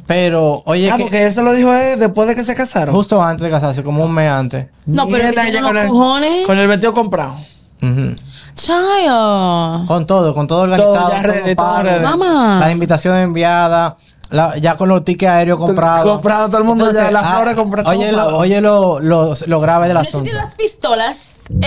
Pero, 0.06 0.62
oye, 0.64 0.90
Ah, 0.90 0.96
que 0.96 1.02
porque 1.02 1.26
eso 1.26 1.42
lo 1.42 1.52
dijo 1.52 1.70
él 1.74 1.98
después 1.98 2.26
de 2.28 2.34
que 2.34 2.42
se 2.42 2.54
casaron. 2.54 2.94
justo 2.94 3.22
antes 3.22 3.44
de 3.44 3.50
casarse, 3.50 3.82
como 3.82 4.02
un 4.04 4.12
mes 4.14 4.30
antes. 4.30 4.66
No, 4.86 5.06
pero 5.06 5.28
ella 5.28 5.60
con 5.62 5.74
los 5.74 5.84
el- 5.84 5.90
cojones. 5.90 6.46
Con 6.46 6.58
el 6.58 6.66
vestido 6.68 6.94
comprado. 6.94 7.34
Chayo. 8.54 9.84
Con 9.86 10.06
todo, 10.06 10.34
con 10.34 10.46
todo 10.46 10.62
organizado. 10.62 10.94
Todo 10.94 11.08
ya 11.10 11.16
con 11.16 11.26
los 11.26 11.36
ready, 11.36 11.54
todo 11.54 11.66
pagos, 11.66 11.82
ready. 11.84 12.04
Mamá. 12.04 12.58
Las 12.60 12.72
invitaciones 12.72 13.24
enviadas, 13.24 13.94
la- 14.30 14.56
ya 14.58 14.76
con 14.76 14.88
los 14.88 15.04
tickets 15.04 15.30
aéreos 15.30 15.58
comprados. 15.58 16.10
Comprado, 16.10 16.48
todo 16.48 16.58
el 16.58 16.64
mundo 16.64 16.90
ya, 16.92 17.10
las 17.10 17.34
flores 17.34 17.54
compradas, 17.54 17.94
Oye, 17.96 18.10
todo 18.10 18.30
lo, 18.30 18.36
oye 18.38 18.60
lo, 18.60 19.00
lo, 19.00 19.34
lo 19.46 19.60
grave 19.60 19.88
del 19.88 19.96
asunto. 19.96 20.30
Las 20.32 20.54
pistolas. 20.54 21.32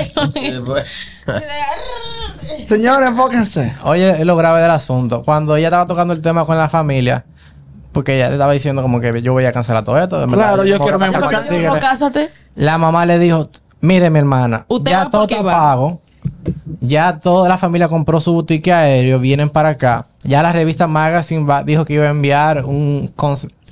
Señores, 2.67 3.09
enfóquense. 3.09 3.73
Oye, 3.83 4.23
lo 4.25 4.35
grave 4.35 4.61
del 4.61 4.71
asunto. 4.71 5.23
Cuando 5.23 5.55
ella 5.55 5.67
estaba 5.67 5.85
tocando 5.87 6.13
el 6.13 6.21
tema 6.21 6.45
con 6.45 6.57
la 6.57 6.69
familia, 6.69 7.25
porque 7.91 8.15
ella 8.15 8.31
estaba 8.31 8.53
diciendo 8.53 8.81
como 8.81 8.99
que 9.01 9.21
yo 9.21 9.33
voy 9.33 9.45
a 9.45 9.51
cancelar 9.51 9.83
todo 9.83 9.97
esto. 9.97 10.25
Claro, 10.27 10.63
yo 10.63 10.79
quiero 10.79 10.97
digo, 10.99 11.49
tigre. 11.49 11.79
cásate. 11.79 12.29
La 12.55 12.77
mamá 12.77 13.05
le 13.05 13.19
dijo, 13.19 13.49
mire 13.81 14.09
mi 14.09 14.19
hermana, 14.19 14.65
Usted 14.67 14.91
ya 14.91 15.09
todo 15.09 15.23
está 15.23 15.41
va. 15.41 15.51
pago. 15.51 16.01
Ya 16.79 17.19
toda 17.19 17.47
la 17.47 17.57
familia 17.57 17.87
compró 17.87 18.19
su 18.19 18.43
ticket 18.43 18.73
aéreo, 18.73 19.19
vienen 19.19 19.49
para 19.49 19.69
acá. 19.69 20.07
Ya 20.23 20.41
la 20.41 20.51
revista 20.51 20.87
Magazine 20.87 21.45
va- 21.45 21.63
dijo 21.63 21.85
que 21.85 21.93
iba 21.93 22.05
a 22.05 22.09
enviar 22.09 22.65
un 22.65 23.11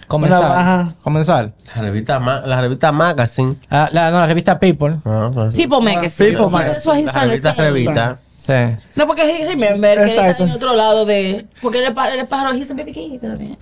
comensal. 0.08 0.44
ajá. 0.44 0.94
comensal. 1.04 1.54
La 1.76 1.82
revista, 1.82 2.20
Ma- 2.20 2.42
la 2.46 2.62
revista 2.62 2.92
Magazine. 2.92 3.56
Ah, 3.70 3.90
la, 3.92 4.12
no, 4.12 4.20
la 4.20 4.28
revista 4.28 4.60
People. 4.60 5.00
Ah, 5.06 5.30
pues, 5.34 5.56
People 5.56 5.82
Magazine. 5.82 6.30
People 6.32 6.32
You 6.32 6.36
know, 6.36 6.50
Magazine. 6.50 7.06
la 7.06 7.12
revista 7.14 7.54
revista. 7.54 8.20
Sí. 8.46 8.54
No, 8.96 9.06
porque 9.06 9.22
he 9.22 9.46
remember 9.48 9.98
que 10.00 10.04
él 10.06 10.10
está 10.10 10.44
en 10.44 10.52
otro 10.52 10.74
lado 10.76 11.06
de... 11.06 11.46
Porque 11.62 11.78
él 11.78 11.84
es 12.18 12.28
pájaro, 12.28 12.56
he's 12.56 12.72
a 12.72 12.74
baby 12.74 12.92
kid 12.92 13.20
también. 13.22 13.56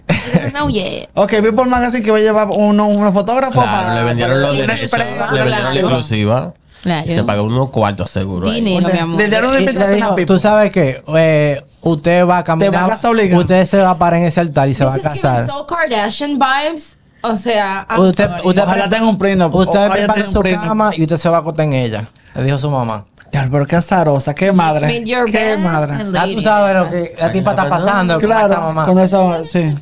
Know 0.51 0.69
yet. 0.69 1.09
Ok, 1.13 1.29
People 1.41 1.65
Magazine 1.65 2.01
que 2.03 2.11
va 2.11 2.17
a 2.17 2.21
llevar 2.21 2.47
uno, 2.51 2.87
unos 2.87 3.13
fotógrafos 3.13 3.63
Claro, 3.63 3.99
le 3.99 4.05
vendieron 4.05 4.39
los 4.41 4.51
una 4.51 4.59
derechos. 4.61 4.93
Le 4.97 5.05
vendieron 5.43 5.51
la 5.51 5.73
exclusiva. 5.73 6.53
Claro. 6.87 7.05
Y 7.11 7.15
se 7.15 7.23
pagó 7.23 7.43
unos 7.43 7.69
cuartos 7.69 8.09
seguro. 8.09 8.49
ahí. 8.49 8.61
Dinero, 8.61 8.89
mi 8.93 8.99
amor. 8.99 9.17
Le 9.21 9.27
dieron 9.27 9.59
invitación 9.59 10.01
a 10.03 10.07
People. 10.09 10.25
Tú 10.25 10.39
sabes 10.39 10.71
que 10.71 11.01
eh, 11.15 11.63
usted 11.81 12.25
va 12.25 12.39
a 12.39 12.43
caminar. 12.43 12.73
va 12.73 12.85
a 12.85 12.89
casar 12.89 13.11
obligado. 13.11 13.41
Usted 13.41 13.65
se 13.65 13.79
va 13.81 13.91
a 13.91 13.97
parar 13.97 14.19
en 14.21 14.25
ese 14.27 14.39
altar 14.39 14.69
y 14.69 14.73
se 14.73 14.85
va 14.85 14.91
a 14.91 14.95
This 14.95 15.03
is 15.05 15.11
giving 15.11 15.21
casar. 15.21 15.45
so 15.47 15.65
Kardashian 15.67 16.39
vibes. 16.39 16.97
O 17.21 17.35
sea, 17.35 17.85
I'm 17.89 17.99
Usted- 18.01 18.29
sorry. 18.29 18.41
usted- 18.47 18.63
Ojalá 18.63 18.89
tenga 18.89 19.07
un 19.09 19.17
primo. 19.17 19.45
Usted 19.47 19.69
Ojalá 19.69 19.89
prepara 19.93 20.13
tenga 20.25 20.31
su 20.31 20.41
cama 20.41 20.91
y 20.95 21.01
usted 21.01 21.17
se 21.17 21.29
va 21.29 21.37
a 21.37 21.39
acostar 21.41 21.65
en 21.65 21.73
ella. 21.73 22.05
Le 22.35 22.43
dijo 22.43 22.57
su 22.59 22.69
mamá. 22.71 23.05
Claro, 23.31 23.49
pero 23.51 23.65
qué 23.65 23.75
azarosa, 23.75 24.33
qué 24.33 24.51
madre. 24.53 24.87
made 24.87 25.03
your 25.05 25.25
Qué 25.25 25.37
bed 25.37 25.59
madre. 25.59 25.97
Ya 26.13 26.23
tú 26.33 26.41
sabes 26.41 26.75
lo 26.75 26.87
que 26.89 27.13
la 27.19 27.31
tipa 27.31 27.49
está 27.51 27.67
pasando 27.67 28.13
con 28.21 28.23
esa 28.31 28.47
Claro, 28.47 28.61
mamá. 28.61 28.85
con 28.85 28.99
eso, 28.99 29.43
sí. 29.43 29.75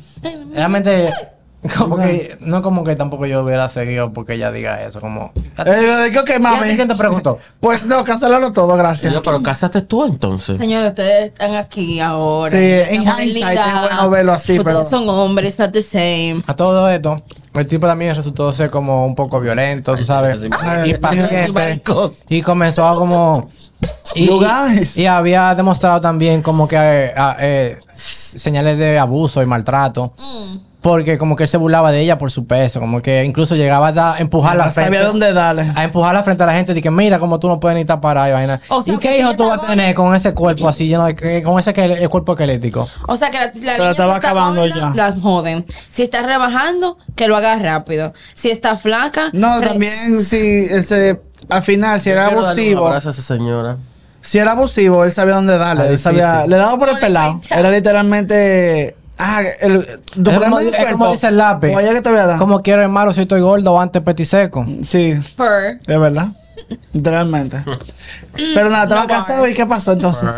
Realmente, 0.54 1.12
como 1.78 1.96
que, 1.96 2.36
no 2.40 2.62
como 2.62 2.84
que 2.84 2.96
tampoco 2.96 3.26
yo 3.26 3.42
hubiera 3.42 3.68
seguido 3.68 4.12
porque 4.12 4.34
ella 4.34 4.50
diga 4.52 4.82
eso. 4.82 5.00
Como, 5.00 5.32
Eh, 5.64 6.10
yo, 6.12 6.20
ok, 6.22 6.30
¿Y 6.36 6.40
mami. 6.40 6.76
quién 6.76 6.88
te 6.88 6.94
preguntó? 6.94 7.38
Pues 7.60 7.86
no, 7.86 8.04
cancelarlo 8.04 8.52
todo, 8.52 8.76
gracias. 8.76 9.12
Yo, 9.12 9.22
pero 9.22 9.42
casaste 9.42 9.82
tú 9.82 10.04
entonces. 10.04 10.58
Señores, 10.58 10.90
ustedes 10.90 11.26
están 11.32 11.54
aquí 11.54 12.00
ahora. 12.00 12.50
Sí, 12.50 12.56
en 12.94 13.02
hindsight 13.02 13.58
es 13.58 13.80
bueno 13.80 14.10
verlo 14.10 14.32
así, 14.32 14.58
Ustedes 14.58 14.64
pero- 14.64 14.84
son 14.84 15.08
hombres, 15.08 15.58
not 15.58 15.72
the 15.72 15.82
same. 15.82 16.42
A 16.46 16.54
todo 16.54 16.88
esto, 16.88 17.16
el 17.54 17.66
tipo 17.66 17.86
también 17.86 18.14
resultó 18.14 18.52
ser 18.52 18.70
como 18.70 19.06
un 19.06 19.14
poco 19.14 19.40
violento, 19.40 19.96
tú 19.96 20.04
sabes, 20.04 20.40
Ay, 20.60 20.90
impaciente. 20.90 21.48
maricón. 21.52 22.12
Y 22.28 22.42
comenzó 22.42 22.86
a 22.86 22.94
como... 22.94 23.48
Y, 24.14 24.26
You 24.26 24.38
guys. 24.38 24.96
y 24.96 25.06
había 25.06 25.54
demostrado 25.54 26.00
también 26.00 26.40
como 26.40 26.66
que 26.66 26.76
eh, 26.78 27.12
ah, 27.14 27.36
eh, 27.40 27.76
señales 27.94 28.78
de 28.78 28.98
abuso 28.98 29.42
y 29.42 29.46
maltrato. 29.46 30.12
Porque 30.82 31.18
como 31.18 31.34
que 31.34 31.44
él 31.44 31.48
se 31.48 31.56
burlaba 31.56 31.90
de 31.90 32.00
ella 32.00 32.16
por 32.16 32.30
su 32.30 32.46
peso. 32.46 32.78
Como 32.78 33.00
que 33.02 33.24
incluso 33.24 33.56
llegaba 33.56 33.88
a 33.88 34.18
empujarla 34.20 34.66
No 34.66 34.70
sabía 34.72 34.88
frente- 35.00 35.06
dónde 35.06 35.32
darle. 35.32 35.66
a 35.74 35.82
empujarla 35.82 36.22
frente 36.22 36.44
a 36.44 36.46
la 36.46 36.52
gente. 36.52 36.74
Dije, 36.74 36.90
mira, 36.92 37.18
como 37.18 37.40
tú 37.40 37.48
no 37.48 37.58
puedes 37.58 37.74
ni 37.74 37.80
estar 37.80 38.00
parada 38.00 38.28
y 38.28 38.32
vaina. 38.32 38.60
O 38.68 38.80
sea, 38.82 38.94
¿Y 38.94 38.98
que 38.98 39.08
qué 39.08 39.18
hijo 39.20 39.34
tú 39.34 39.48
vas 39.48 39.60
a 39.62 39.66
tener 39.66 39.94
con 39.96 40.14
ese 40.14 40.32
cuerpo 40.34 40.68
así 40.68 40.86
lleno 40.86 41.04
de... 41.06 41.16
que- 41.16 41.42
con 41.42 41.58
ese 41.58 41.72
que, 41.72 41.84
el 41.84 42.08
cuerpo 42.08 42.32
esquelético? 42.34 42.88
O 43.08 43.16
sea 43.16 43.30
que 43.30 43.38
la, 43.38 43.46
la 43.46 43.52
Se 43.52 43.58
niña 43.60 43.72
la 43.78 43.90
estaba 43.90 44.12
si 44.12 44.16
está 44.16 44.28
acabando 44.28 44.60
gorda, 44.62 44.92
ya. 44.94 45.10
La 45.10 45.16
joden. 45.20 45.64
Si 45.90 46.02
está 46.02 46.22
rebajando, 46.22 46.98
que 47.16 47.26
lo 47.26 47.36
haga 47.36 47.56
rápido. 47.58 48.12
Si 48.34 48.50
está 48.50 48.76
flaca. 48.76 49.30
No, 49.32 49.60
re- 49.60 49.68
también 49.68 50.24
si 50.24 50.36
ese, 50.36 51.20
al 51.48 51.62
final, 51.62 52.00
si 52.00 52.10
era 52.10 52.26
abusivo, 52.26 52.86
abrazo 52.86 53.08
a 53.08 53.12
esa 53.12 53.22
señora. 53.22 53.78
si 54.20 54.38
era 54.38 54.52
abusivo, 54.52 55.04
él 55.04 55.10
sabía 55.10 55.34
dónde 55.34 55.58
darle. 55.58 55.82
Ah, 55.84 55.88
él 55.88 55.98
sabía, 55.98 56.46
le 56.46 56.56
daba 56.58 56.78
por 56.78 56.90
el 56.90 56.98
pelado. 56.98 57.40
Era 57.50 57.70
literalmente. 57.70 58.96
Ah, 59.18 59.42
el, 59.60 59.82
tu 59.82 60.30
Es 60.30 60.38
como, 60.38 60.56
problema 60.56 60.62
es 60.62 60.92
como 60.92 61.12
dice 61.12 61.28
el 61.28 61.38
lápiz. 61.38 61.74
Oye, 61.74 61.90
que 61.90 62.02
te 62.02 62.10
voy 62.10 62.18
a 62.18 62.26
dar. 62.26 62.38
Como 62.38 62.62
quiero 62.62 62.82
hermano 62.82 63.12
si 63.12 63.22
estoy 63.22 63.40
gordo 63.40 63.72
o 63.72 63.80
antes 63.80 64.02
petiseco. 64.02 64.66
Sí, 64.84 65.14
Per. 65.36 65.78
es 65.86 66.00
verdad. 66.00 66.28
Literalmente. 66.92 67.62
Pero 68.36 68.70
nada, 68.70 68.84
estaba 68.84 69.02
No 69.02 69.06
casado 69.06 69.46
y 69.48 69.54
¿qué 69.54 69.66
pasó 69.66 69.92
entonces? 69.92 70.28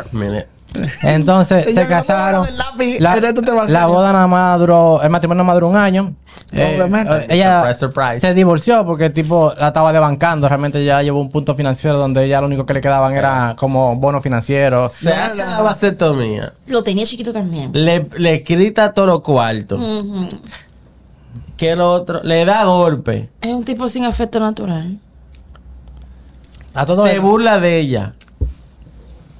Entonces 1.03 1.65
Señor, 1.65 1.81
se 1.83 1.87
casaron. 1.89 2.47
lápiz, 2.57 3.01
La, 3.01 3.17
en 3.17 3.25
esto 3.25 3.43
te 3.43 3.51
va 3.53 3.63
a 3.63 3.69
la 3.69 3.79
hacer. 3.85 3.91
boda 3.93 4.13
nada 4.13 4.27
más 4.27 4.59
duró, 4.59 5.03
el 5.03 5.11
matrimonio 5.11 5.43
nada 5.43 5.47
más 5.47 5.57
duró 5.57 5.69
un 5.69 5.77
año. 5.77 6.15
Obviamente. 6.53 7.13
eh, 7.17 7.27
ella 7.31 7.61
Surprise, 7.75 7.81
surprise. 7.81 8.21
se 8.21 8.35
divorció 8.35 8.85
porque 8.87 9.07
el 9.07 9.13
tipo 9.13 9.53
la 9.59 9.69
estaba 9.69 9.93
desbancando. 9.93 10.49
Realmente 10.49 10.85
ya 10.85 11.03
llevó 11.03 11.21
un 11.21 11.31
punto 11.31 11.55
financiero 11.55 11.99
donde 11.99 12.29
ya 12.29 12.41
lo 12.41 12.47
único 12.47 12.67
que 12.67 12.75
le 12.75 12.81
quedaban 12.81 13.17
era 13.17 13.55
como 13.59 13.97
bono 13.97 14.21
financiero. 14.21 14.91
se 14.91 15.13
hace 15.13 15.45
la 15.45 15.61
vasectomía. 15.63 16.53
Lo 16.67 16.83
tenía 16.83 17.05
chiquito 17.07 17.33
también. 17.33 17.71
Le, 17.73 18.07
le 18.19 18.39
grita 18.39 18.93
todo 18.93 19.07
lo 19.07 19.23
cuarto. 19.23 19.77
Ujú. 19.77 20.29
Que 21.57 21.73
el 21.73 21.81
otro 21.81 22.21
le 22.23 22.45
da 22.45 22.65
golpe. 22.65 23.31
Es 23.41 23.53
un 23.53 23.65
tipo 23.65 23.89
sin 23.89 24.05
afecto 24.05 24.39
natural. 24.39 24.99
A 26.75 26.87
todo 26.87 27.07
se 27.07 27.19
burla 27.19 27.59
de 27.59 27.79
ella. 27.81 28.13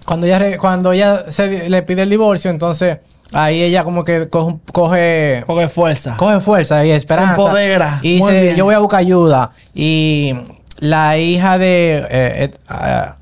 Cuando 0.09 0.27
ella 0.27 0.57
cuando 0.57 0.93
ella 0.93 1.31
se 1.31 1.69
le 1.69 1.83
pide 1.83 2.03
el 2.03 2.09
divorcio, 2.09 2.51
entonces 2.51 2.97
ahí 3.31 3.63
ella 3.63 3.85
como 3.85 4.05
que 4.05 4.31
coge, 4.31 5.45
coge 5.47 5.69
fuerza. 5.69 6.17
coge 6.17 6.41
fuerza 6.41 6.83
y 6.87 6.93
esperanza. 6.93 7.37
Se 7.37 7.43
empodera. 7.43 8.01
Y 8.03 8.19
Muy 8.21 8.33
dice, 8.33 8.43
bien. 8.43 8.57
yo 8.57 8.65
voy 8.65 8.75
a 8.75 8.79
buscar 8.79 9.01
ayuda. 9.01 9.53
Y 9.75 10.33
la 10.79 11.19
hija 11.19 11.59
de 11.59 11.99
eh, 11.99 12.09
eh, 12.11 12.51
ah, 12.69 13.17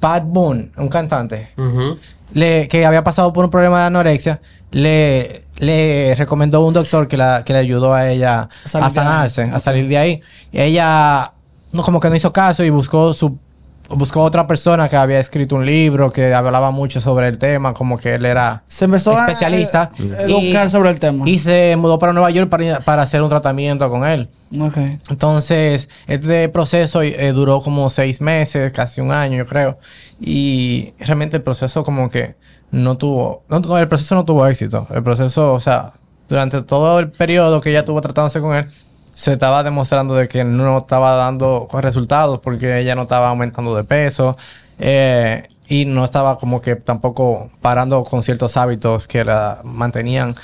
Pat 0.00 0.24
Boone, 0.24 0.70
un 0.78 0.88
cantante, 0.88 1.50
le, 2.32 2.68
que 2.68 2.86
había 2.86 3.04
pasado 3.04 3.30
por 3.34 3.44
un 3.44 3.50
problema 3.50 3.80
de 3.80 3.86
anorexia, 3.88 4.40
le, 4.70 5.44
le 5.58 6.14
recomendó 6.16 6.64
un 6.64 6.72
doctor 6.72 7.06
que, 7.06 7.18
la, 7.18 7.44
que 7.44 7.52
le 7.52 7.58
ayudó 7.58 7.92
a 7.92 8.08
ella 8.08 8.48
A 8.64 8.90
sanarse, 8.90 9.42
a 9.42 9.60
salir 9.60 9.86
de 9.88 9.98
ahí. 9.98 10.22
Y 10.52 10.60
ella 10.62 11.32
no, 11.72 11.82
como 11.82 12.00
que 12.00 12.08
no 12.08 12.16
hizo 12.16 12.32
caso 12.32 12.64
y 12.64 12.70
buscó 12.70 13.12
su 13.12 13.36
buscó 13.88 14.22
otra 14.22 14.46
persona 14.46 14.88
que 14.88 14.96
había 14.96 15.18
escrito 15.18 15.56
un 15.56 15.64
libro 15.64 16.12
que 16.12 16.32
hablaba 16.34 16.70
mucho 16.70 17.00
sobre 17.00 17.28
el 17.28 17.38
tema, 17.38 17.72
como 17.72 17.96
que 17.98 18.14
él 18.14 18.26
era 18.26 18.62
Se 18.68 18.84
empezó 18.84 19.16
a 19.16 19.26
especialista 19.26 19.90
eh, 19.98 20.26
educar 20.28 20.68
sobre 20.68 20.90
el 20.90 20.98
tema. 20.98 21.28
y 21.28 21.38
se 21.38 21.74
mudó 21.76 21.98
para 21.98 22.12
Nueva 22.12 22.30
York 22.30 22.50
para, 22.50 22.80
para 22.80 23.02
hacer 23.02 23.22
un 23.22 23.28
tratamiento 23.28 23.88
con 23.90 24.06
él. 24.06 24.28
Entonces, 25.10 25.88
este 26.06 26.48
proceso 26.48 27.02
eh, 27.02 27.32
duró 27.32 27.60
como 27.60 27.90
seis 27.90 28.20
meses, 28.20 28.72
casi 28.72 29.00
un 29.00 29.12
año, 29.12 29.38
yo 29.38 29.46
creo. 29.46 29.78
Y 30.20 30.92
realmente 30.98 31.36
el 31.36 31.42
proceso 31.42 31.84
como 31.84 32.10
que 32.10 32.36
no 32.70 32.96
tuvo, 32.96 33.44
no, 33.48 33.60
no, 33.60 33.78
el 33.78 33.88
proceso 33.88 34.14
no 34.14 34.24
tuvo 34.24 34.46
éxito. 34.46 34.86
El 34.94 35.02
proceso, 35.02 35.54
o 35.54 35.60
sea, 35.60 35.92
durante 36.28 36.62
todo 36.62 36.98
el 36.98 37.10
periodo 37.10 37.60
que 37.60 37.70
ella 37.70 37.84
tuvo 37.84 38.00
tratándose 38.00 38.40
con 38.40 38.56
él, 38.56 38.68
se 39.18 39.32
estaba 39.32 39.64
demostrando 39.64 40.14
de 40.14 40.28
que 40.28 40.44
no 40.44 40.78
estaba 40.78 41.16
dando 41.16 41.66
resultados 41.72 42.38
porque 42.38 42.78
ella 42.78 42.94
no 42.94 43.02
estaba 43.02 43.30
aumentando 43.30 43.74
de 43.74 43.82
peso. 43.82 44.36
eh, 44.78 45.48
y 45.70 45.84
no 45.86 46.04
estaba 46.04 46.38
como 46.38 46.60
que 46.60 46.76
tampoco 46.76 47.50
parando 47.60 48.04
con 48.04 48.22
ciertos 48.22 48.56
hábitos 48.56 49.06
que 49.08 49.24
la 49.24 49.60
mantenían 49.64 50.34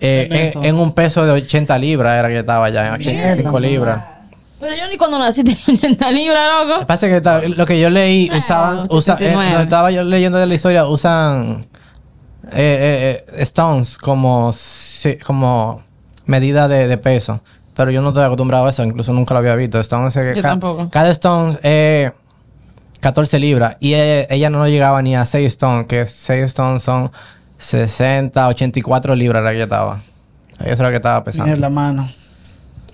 eh, 0.00 0.52
En 0.62 0.76
un 0.76 0.92
peso 0.92 1.26
de 1.26 1.32
80 1.32 1.76
libras, 1.78 2.18
era 2.18 2.28
que 2.28 2.38
estaba 2.38 2.70
ya, 2.70 2.86
en 2.86 2.92
85 2.94 3.58
libras. 3.60 4.04
Pero 4.60 4.74
yo 4.76 4.86
ni 4.88 4.96
cuando 4.96 5.18
nací 5.18 5.42
tenía 5.44 5.60
80 5.68 6.10
libras, 6.12 6.48
Lo 6.60 6.66
que 6.66 6.72
loco. 6.74 6.86
pasa 6.86 7.06
es 7.08 7.14
que 7.14 7.20
ta- 7.20 7.42
lo 7.42 7.66
que 7.66 7.78
yo 7.80 7.90
leí, 7.90 8.30
Ah, 8.32 8.38
usaban, 8.38 8.86
usa, 8.90 9.14
eh, 9.14 9.18
79. 9.18 9.54
lo 9.54 9.60
estaba 9.60 9.90
yo 9.90 10.04
leyendo 10.04 10.38
de 10.38 10.46
la 10.46 10.54
historia, 10.54 10.86
usan 10.86 11.66
eh, 12.52 13.24
stones 13.38 13.98
como, 13.98 14.52
como 15.26 15.82
medida 16.26 16.68
de, 16.68 16.86
de 16.88 16.96
peso. 16.98 17.42
Pero 17.74 17.90
yo 17.90 18.00
no 18.02 18.08
estoy 18.08 18.22
acostumbrado 18.24 18.66
a 18.66 18.70
eso, 18.70 18.82
incluso 18.84 19.12
nunca 19.12 19.34
lo 19.34 19.38
había 19.38 19.56
visto. 19.56 19.80
Stones, 19.80 20.16
eh, 20.16 20.32
Yo 20.36 20.42
ca- 20.42 20.48
tampoco. 20.50 20.88
Cada 20.90 21.10
stone 21.10 21.58
es 21.62 22.12
14 23.00 23.38
libras 23.40 23.76
y 23.80 23.94
eh, 23.94 24.26
ella 24.30 24.48
no 24.50 24.66
llegaba 24.68 25.02
ni 25.02 25.16
a 25.16 25.24
6 25.24 25.46
stones, 25.48 25.86
que 25.86 26.06
6 26.06 26.44
stones 26.44 26.82
son 26.82 27.10
60, 27.58 28.46
84 28.48 29.14
libras 29.16 29.40
era 29.40 29.50
que 29.50 29.56
ella 29.56 29.64
estaba. 29.64 30.00
Eso 30.60 30.72
era 30.74 30.82
lo 30.84 30.90
que 30.90 30.96
estaba 30.96 31.24
pesando. 31.24 31.52
En 31.52 31.60
la 31.60 31.68
mano. 31.68 32.08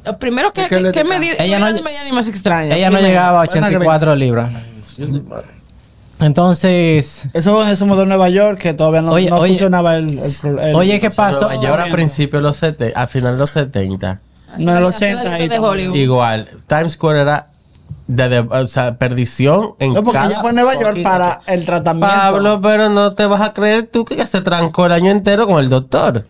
Lo 0.05 0.19
Primero 0.19 0.51
que, 0.51 0.63
Es 0.63 0.69
que 0.69 0.77
que, 0.77 0.81
le 0.81 0.93
que 0.93 1.03
toca. 1.03 1.15
medida 1.19 1.35
Ella 1.39 1.59
no- 1.59 1.71
ni 1.71 2.13
más 2.13 2.27
extraña. 2.27 2.75
Ella 2.75 2.89
no 2.89 2.99
llegaba 3.01 3.43
a 3.43 3.47
Buena 3.47 3.67
84 3.69 4.17
libras. 4.17 4.51
Entonces, 6.21 7.29
Eso, 7.33 7.67
eso 7.67 7.87
mudó 7.87 8.03
en 8.03 8.09
Nueva 8.09 8.29
York, 8.29 8.59
que 8.59 8.75
todavía 8.75 9.01
no, 9.01 9.13
Oye, 9.13 9.31
no 9.31 9.37
oye. 9.39 9.53
funcionaba 9.53 9.97
el, 9.97 10.19
el, 10.19 10.59
el- 10.59 10.75
oye, 10.75 11.01
¿qué 11.01 11.11
pasó? 11.11 11.51
Y 11.63 11.65
ahora 11.65 11.85
a 11.85 11.91
principios 11.93 12.43
de 12.43 12.49
los 12.49 12.57
70, 12.57 12.99
al 13.01 13.09
final 13.09 13.33
de 13.35 13.39
los 13.39 13.51
70, 13.51 14.21
No, 14.59 14.73
en 14.73 14.79
el 14.79 14.85
Así 14.87 14.97
80 15.05 15.25
la 15.25 15.35
ahí 15.35 15.43
de 15.43 15.49
también. 15.49 15.65
Hollywood. 15.73 15.97
igual, 15.97 16.49
Times 16.67 16.93
Square 16.93 17.21
era 17.21 17.47
de, 18.07 18.29
de- 18.29 18.39
o 18.41 18.67
sea, 18.67 18.97
perdición 18.97 19.75
en 19.79 19.95
No, 19.95 20.03
porque 20.03 20.19
cada 20.19 20.31
ella 20.31 20.41
fue 20.41 20.51
a 20.51 20.53
Nueva 20.53 20.75
York 20.81 21.03
para 21.03 21.41
el 21.47 21.65
tratamiento. 21.65 22.15
Pablo, 22.17 22.61
pero 22.61 22.89
no 22.89 23.15
te 23.15 23.27
vas 23.27 23.41
a 23.41 23.53
creer 23.53 23.85
tú 23.91 24.05
que 24.05 24.27
se 24.27 24.41
trancó 24.41 24.87
el 24.87 24.93
año 24.93 25.11
entero 25.11 25.47
con 25.47 25.61
el 25.61 25.69
doctor. 25.69 26.27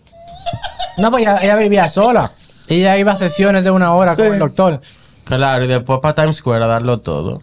No, 0.99 1.11
pues 1.11 1.23
ella, 1.23 1.39
ella 1.43 1.57
vivía 1.57 1.89
sola. 1.89 2.31
Ella 2.69 2.99
iba 2.99 3.13
a 3.13 3.17
sesiones 3.17 3.65
de 3.65 3.71
una 3.71 3.95
hora 3.95 4.15
Sí. 4.15 4.23
con 4.23 4.33
el 4.33 4.39
doctor. 4.39 4.81
Claro, 5.25 5.65
y 5.65 5.69
después 5.69 6.01
para 6.01 6.15
Times 6.15 6.37
Square 6.37 6.65
a 6.65 6.67
darlo 6.67 6.99
todo. 7.01 7.43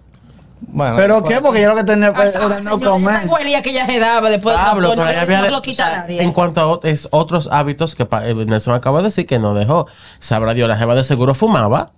Bueno, 0.59 0.95
¿Pero 0.95 1.23
qué? 1.23 1.39
Porque 1.41 1.61
yo 1.61 1.69
lo 1.69 1.75
que 1.75 1.83
tenía 1.83 2.11
Ah, 2.15 2.23
era 2.25 2.47
no 2.49 2.61
señor, 2.61 2.83
comer. 2.83 3.15
esa 3.23 3.27
huelía 3.33 3.61
que 3.61 3.69
ella 3.69 3.85
se 3.85 3.99
daba 3.99 4.29
después 4.29 4.55
Pablo, 4.55 4.91
pero 4.95 5.41
no, 5.41 5.49
lo 5.49 5.61
quita 5.61 5.83
o 5.83 5.89
sea, 5.89 5.97
nadie. 6.01 6.23
En 6.23 6.31
cuanto 6.33 6.81
a 6.83 6.87
es 6.87 7.07
otros 7.11 7.47
hábitos 7.51 7.95
que 7.95 8.07
eh, 8.23 8.33
Nelson 8.33 8.73
acaba 8.73 8.99
de 8.99 9.05
decir 9.05 9.25
que 9.27 9.37
no 9.39 9.53
dejó. 9.53 9.87
Sabrá 10.19 10.53
Dios, 10.53 10.67
la 10.67 10.77
jeva 10.77 10.95
de 10.95 11.03
seguro 11.03 11.33
fumaba. 11.35 11.91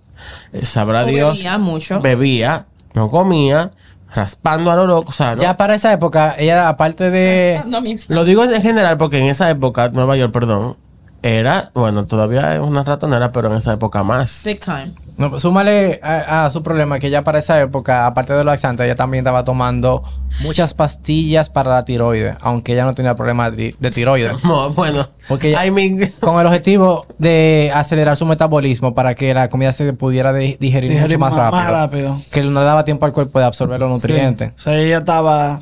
Eh, 0.51 0.65
Sabrá 0.65 1.03
O 1.03 1.05
Dios. 1.05 1.33
bebía 1.37 1.57
mucho. 1.57 2.01
Bebía, 2.01 2.65
no 2.93 3.09
comía, 3.09 3.71
raspando 4.13 4.71
a 4.71 4.75
lo 4.75 4.87
loco. 4.87 5.09
O 5.09 5.13
sea, 5.13 5.35
¿no? 5.35 5.41
Ya 5.41 5.55
para 5.55 5.75
esa 5.75 5.93
época, 5.93 6.35
ella 6.37 6.67
aparte 6.67 7.09
de... 7.11 7.61
No, 7.65 7.81
Lo 8.09 8.25
digo 8.25 8.43
en 8.43 8.61
general 8.61 8.97
porque 8.97 9.19
en 9.19 9.27
esa 9.27 9.49
época, 9.49 9.89
Nueva 9.89 10.17
York, 10.17 10.33
perdón, 10.33 10.75
era, 11.23 11.71
bueno, 11.73 12.05
todavía 12.05 12.55
es 12.55 12.61
una 12.61 12.83
ratonera, 12.83 13.31
pero 13.31 13.51
en 13.51 13.57
esa 13.57 13.73
época 13.73 14.03
más. 14.03 14.43
Big 14.45 14.59
time. 14.59 14.93
No, 15.17 15.37
súmale 15.37 15.99
a, 16.01 16.45
a 16.45 16.49
su 16.49 16.63
problema 16.63 16.97
que 16.97 17.09
ya 17.09 17.23
para 17.23 17.39
esa 17.39 17.59
época, 17.59 18.05
aparte 18.07 18.31
de 18.31 18.39
los 18.39 18.45
laxantes, 18.45 18.85
ella 18.85 18.95
también 18.95 19.23
estaba 19.23 19.43
tomando 19.43 20.01
muchas 20.43 20.73
pastillas 20.73 21.49
para 21.49 21.71
la 21.71 21.83
tiroides, 21.83 22.35
aunque 22.39 22.71
ella 22.71 22.85
no 22.85 22.95
tenía 22.95 23.15
problema 23.15 23.51
de, 23.51 23.75
de 23.77 23.91
tiroides. 23.91 24.43
No, 24.45 24.69
bueno, 24.71 25.07
Porque 25.27 25.51
I 25.51 25.71
mean, 25.71 25.99
con 26.21 26.39
el 26.39 26.47
objetivo 26.47 27.05
de 27.17 27.69
acelerar 27.75 28.15
su 28.15 28.25
metabolismo 28.25 28.95
para 28.95 29.13
que 29.13 29.33
la 29.33 29.49
comida 29.49 29.71
se 29.73 29.91
pudiera 29.93 30.31
de- 30.31 30.57
digerir, 30.59 30.89
Digerir 30.91 31.17
mucho 31.17 31.19
más 31.19 31.31
más- 31.31 31.39
rápido, 31.51 31.61
más 31.63 31.71
rápido. 31.71 32.21
Que 32.31 32.41
no 32.43 32.59
le 32.61 32.65
daba 32.65 32.85
tiempo 32.85 33.05
al 33.05 33.11
cuerpo 33.11 33.39
de 33.39 33.45
absorber 33.45 33.79
los 33.79 33.89
nutrientes. 33.89 34.51
O 34.55 34.57
sea, 34.57 34.77
ella 34.77 34.99
estaba 34.99 35.59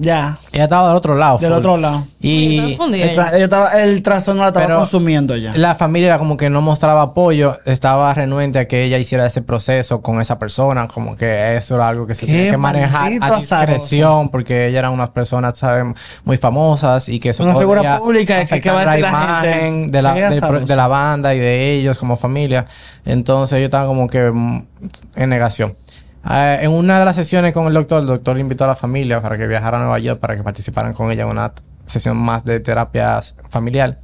ya 0.00 0.38
Ella 0.52 0.64
estaba 0.64 0.88
del 0.88 0.96
otro 0.96 1.14
lado. 1.14 1.38
del 1.38 1.50
full. 1.50 1.58
otro 1.58 1.76
lado. 1.76 2.04
Y 2.20 2.58
El, 2.58 2.78
tra- 3.16 3.32
estaba, 3.34 3.70
el 3.82 4.02
trastorno 4.02 4.42
la 4.42 4.48
estaba 4.48 4.66
Pero- 4.66 4.78
consumiendo 4.78 5.36
ya. 5.36 5.52
la 5.56 5.74
familia 5.74 6.06
era 6.08 6.18
como 6.18 6.36
que 6.36 6.48
no 6.50 6.60
mostraba 6.62 7.02
apoyo, 7.02 7.58
estaba 7.66 8.12
renuente 8.14 8.58
a 8.58 8.66
que 8.68 8.84
ella 8.84 8.98
hiciera 8.98 9.26
ese 9.26 9.42
proceso 9.42 10.00
con 10.02 10.20
esa 10.20 10.38
persona, 10.38 10.88
como 10.88 11.16
que 11.16 11.56
eso 11.56 11.74
era 11.76 11.88
algo 11.88 12.06
que 12.06 12.14
se 12.14 12.26
tenía 12.26 12.50
que 12.50 12.56
manejar 12.56 13.12
a 13.20 13.36
discreción, 13.36 14.28
porque 14.30 14.66
ella 14.68 14.78
eran 14.80 14.92
unas 14.92 15.10
personas, 15.10 15.58
¿saben? 15.58 15.94
muy 16.24 16.36
famosas 16.36 17.08
y 17.08 17.20
que 17.20 17.30
eso 17.30 17.42
Una 17.44 17.54
figura 17.56 17.98
pública, 17.98 18.44
que- 18.46 18.60
¿qué 18.60 18.70
va 18.70 18.80
a 18.80 18.82
afectar 18.82 18.96
decir 18.96 19.02
la 19.02 19.42
gente? 19.42 19.48
imagen 19.58 19.90
de 19.90 20.02
la, 20.02 20.14
de 20.60 20.76
la 20.76 20.86
banda 20.88 21.34
y 21.34 21.38
de 21.38 21.72
ellos 21.74 21.98
como 21.98 22.16
familia. 22.16 22.64
Entonces 23.04 23.56
ellos 23.58 23.66
estaban 23.66 23.86
como 23.86 24.06
que 24.08 24.30
mm, 24.30 24.62
en 25.16 25.28
negación. 25.30 25.76
Ah, 26.22 26.58
en 26.60 26.70
una 26.70 26.98
de 26.98 27.04
las 27.04 27.16
sesiones 27.16 27.52
con 27.52 27.66
el 27.66 27.72
doctor, 27.72 28.00
el 28.00 28.06
doctor 28.06 28.38
invitó 28.38 28.64
a 28.64 28.68
la 28.68 28.76
familia 28.76 29.22
para 29.22 29.38
que 29.38 29.46
viajara 29.46 29.78
a 29.78 29.80
Nueva 29.80 29.98
York 29.98 30.20
para 30.20 30.36
que 30.36 30.42
participaran 30.42 30.92
con 30.92 31.10
ella 31.10 31.22
en 31.22 31.28
una 31.28 31.52
sesión 31.86 32.16
más 32.16 32.44
de 32.44 32.60
terapia 32.60 33.20
familiar. 33.48 33.98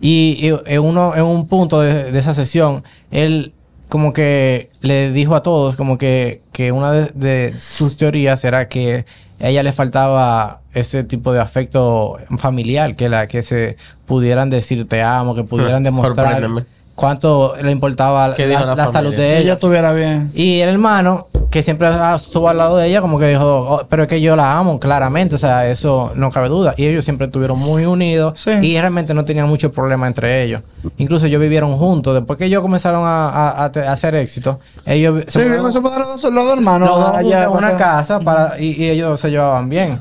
Y, 0.00 0.38
y 0.40 0.52
en, 0.66 0.82
uno, 0.82 1.14
en 1.14 1.22
un 1.22 1.46
punto 1.46 1.80
de, 1.80 2.10
de 2.10 2.18
esa 2.18 2.34
sesión, 2.34 2.82
él 3.10 3.54
como 3.88 4.12
que 4.12 4.70
le 4.80 5.12
dijo 5.12 5.36
a 5.36 5.42
todos 5.42 5.76
como 5.76 5.98
que, 5.98 6.42
que 6.52 6.72
una 6.72 6.90
de, 6.90 7.12
de 7.14 7.52
sus 7.52 7.96
teorías 7.96 8.44
era 8.44 8.68
que 8.68 9.06
a 9.40 9.48
ella 9.48 9.62
le 9.62 9.72
faltaba 9.72 10.62
ese 10.72 11.04
tipo 11.04 11.32
de 11.32 11.40
afecto 11.40 12.18
familiar, 12.38 12.96
que 12.96 13.08
la 13.08 13.28
que 13.28 13.42
se 13.42 13.76
pudieran 14.06 14.50
decir 14.50 14.86
te 14.88 15.02
amo, 15.02 15.34
que 15.34 15.44
pudieran 15.44 15.82
demostrar. 15.84 16.66
Cuánto 16.94 17.54
le 17.62 17.70
importaba 17.72 18.34
¿Qué 18.34 18.42
la, 18.46 18.48
dijo 18.50 18.66
la 18.66 18.74
la 18.76 18.92
salud 18.92 19.10
de 19.10 19.16
Que 19.16 19.30
ella. 19.32 19.38
ella 19.40 19.52
estuviera 19.54 19.92
bien. 19.92 20.30
Y 20.34 20.60
el 20.60 20.68
hermano, 20.70 21.28
que 21.50 21.62
siempre 21.62 21.88
estuvo 22.16 22.48
al 22.48 22.58
lado 22.58 22.76
de 22.76 22.88
ella, 22.88 23.00
como 23.00 23.18
que 23.18 23.28
dijo, 23.28 23.44
"Oh, 23.44 23.82
pero 23.88 24.02
es 24.02 24.08
que 24.08 24.20
yo 24.20 24.34
la 24.34 24.58
amo, 24.58 24.80
claramente, 24.80 25.36
o 25.36 25.38
sea, 25.38 25.68
eso 25.70 26.12
no 26.16 26.30
cabe 26.30 26.48
duda. 26.48 26.74
Y 26.76 26.86
ellos 26.86 27.04
siempre 27.04 27.26
estuvieron 27.26 27.58
muy 27.60 27.84
unidos 27.84 28.40
Sí. 28.40 28.50
y 28.62 28.78
realmente 28.80 29.14
no 29.14 29.24
tenían 29.24 29.48
mucho 29.48 29.70
problema 29.70 30.06
entre 30.08 30.42
ellos. 30.42 30.62
Incluso 30.98 31.26
ellos 31.26 31.40
vivieron 31.40 31.76
juntos. 31.76 32.14
Después 32.14 32.38
que 32.38 32.46
ellos 32.46 32.60
comenzaron 32.62 33.02
a, 33.04 33.28
a- 33.28 33.64
a 33.64 33.72
te- 33.72 33.86
a 33.86 33.92
hacer 33.92 34.14
éxito, 34.16 34.58
ellos 34.84 35.24
Sí, 35.28 35.40
eso 35.40 35.82
para 35.82 35.98
los, 35.98 36.20
dos- 36.22 36.32
los 36.32 36.44
dos 36.44 36.56
hermanos. 36.56 36.88
los 36.88 36.98
dos 36.98 37.16
allá, 37.16 37.48
una 37.50 37.76
casa 37.76 38.18
para, 38.20 38.58
y, 38.58 38.82
y 38.82 38.88
ellos 38.90 39.20
se 39.20 39.30
llevaban 39.30 39.68
bien. 39.68 40.00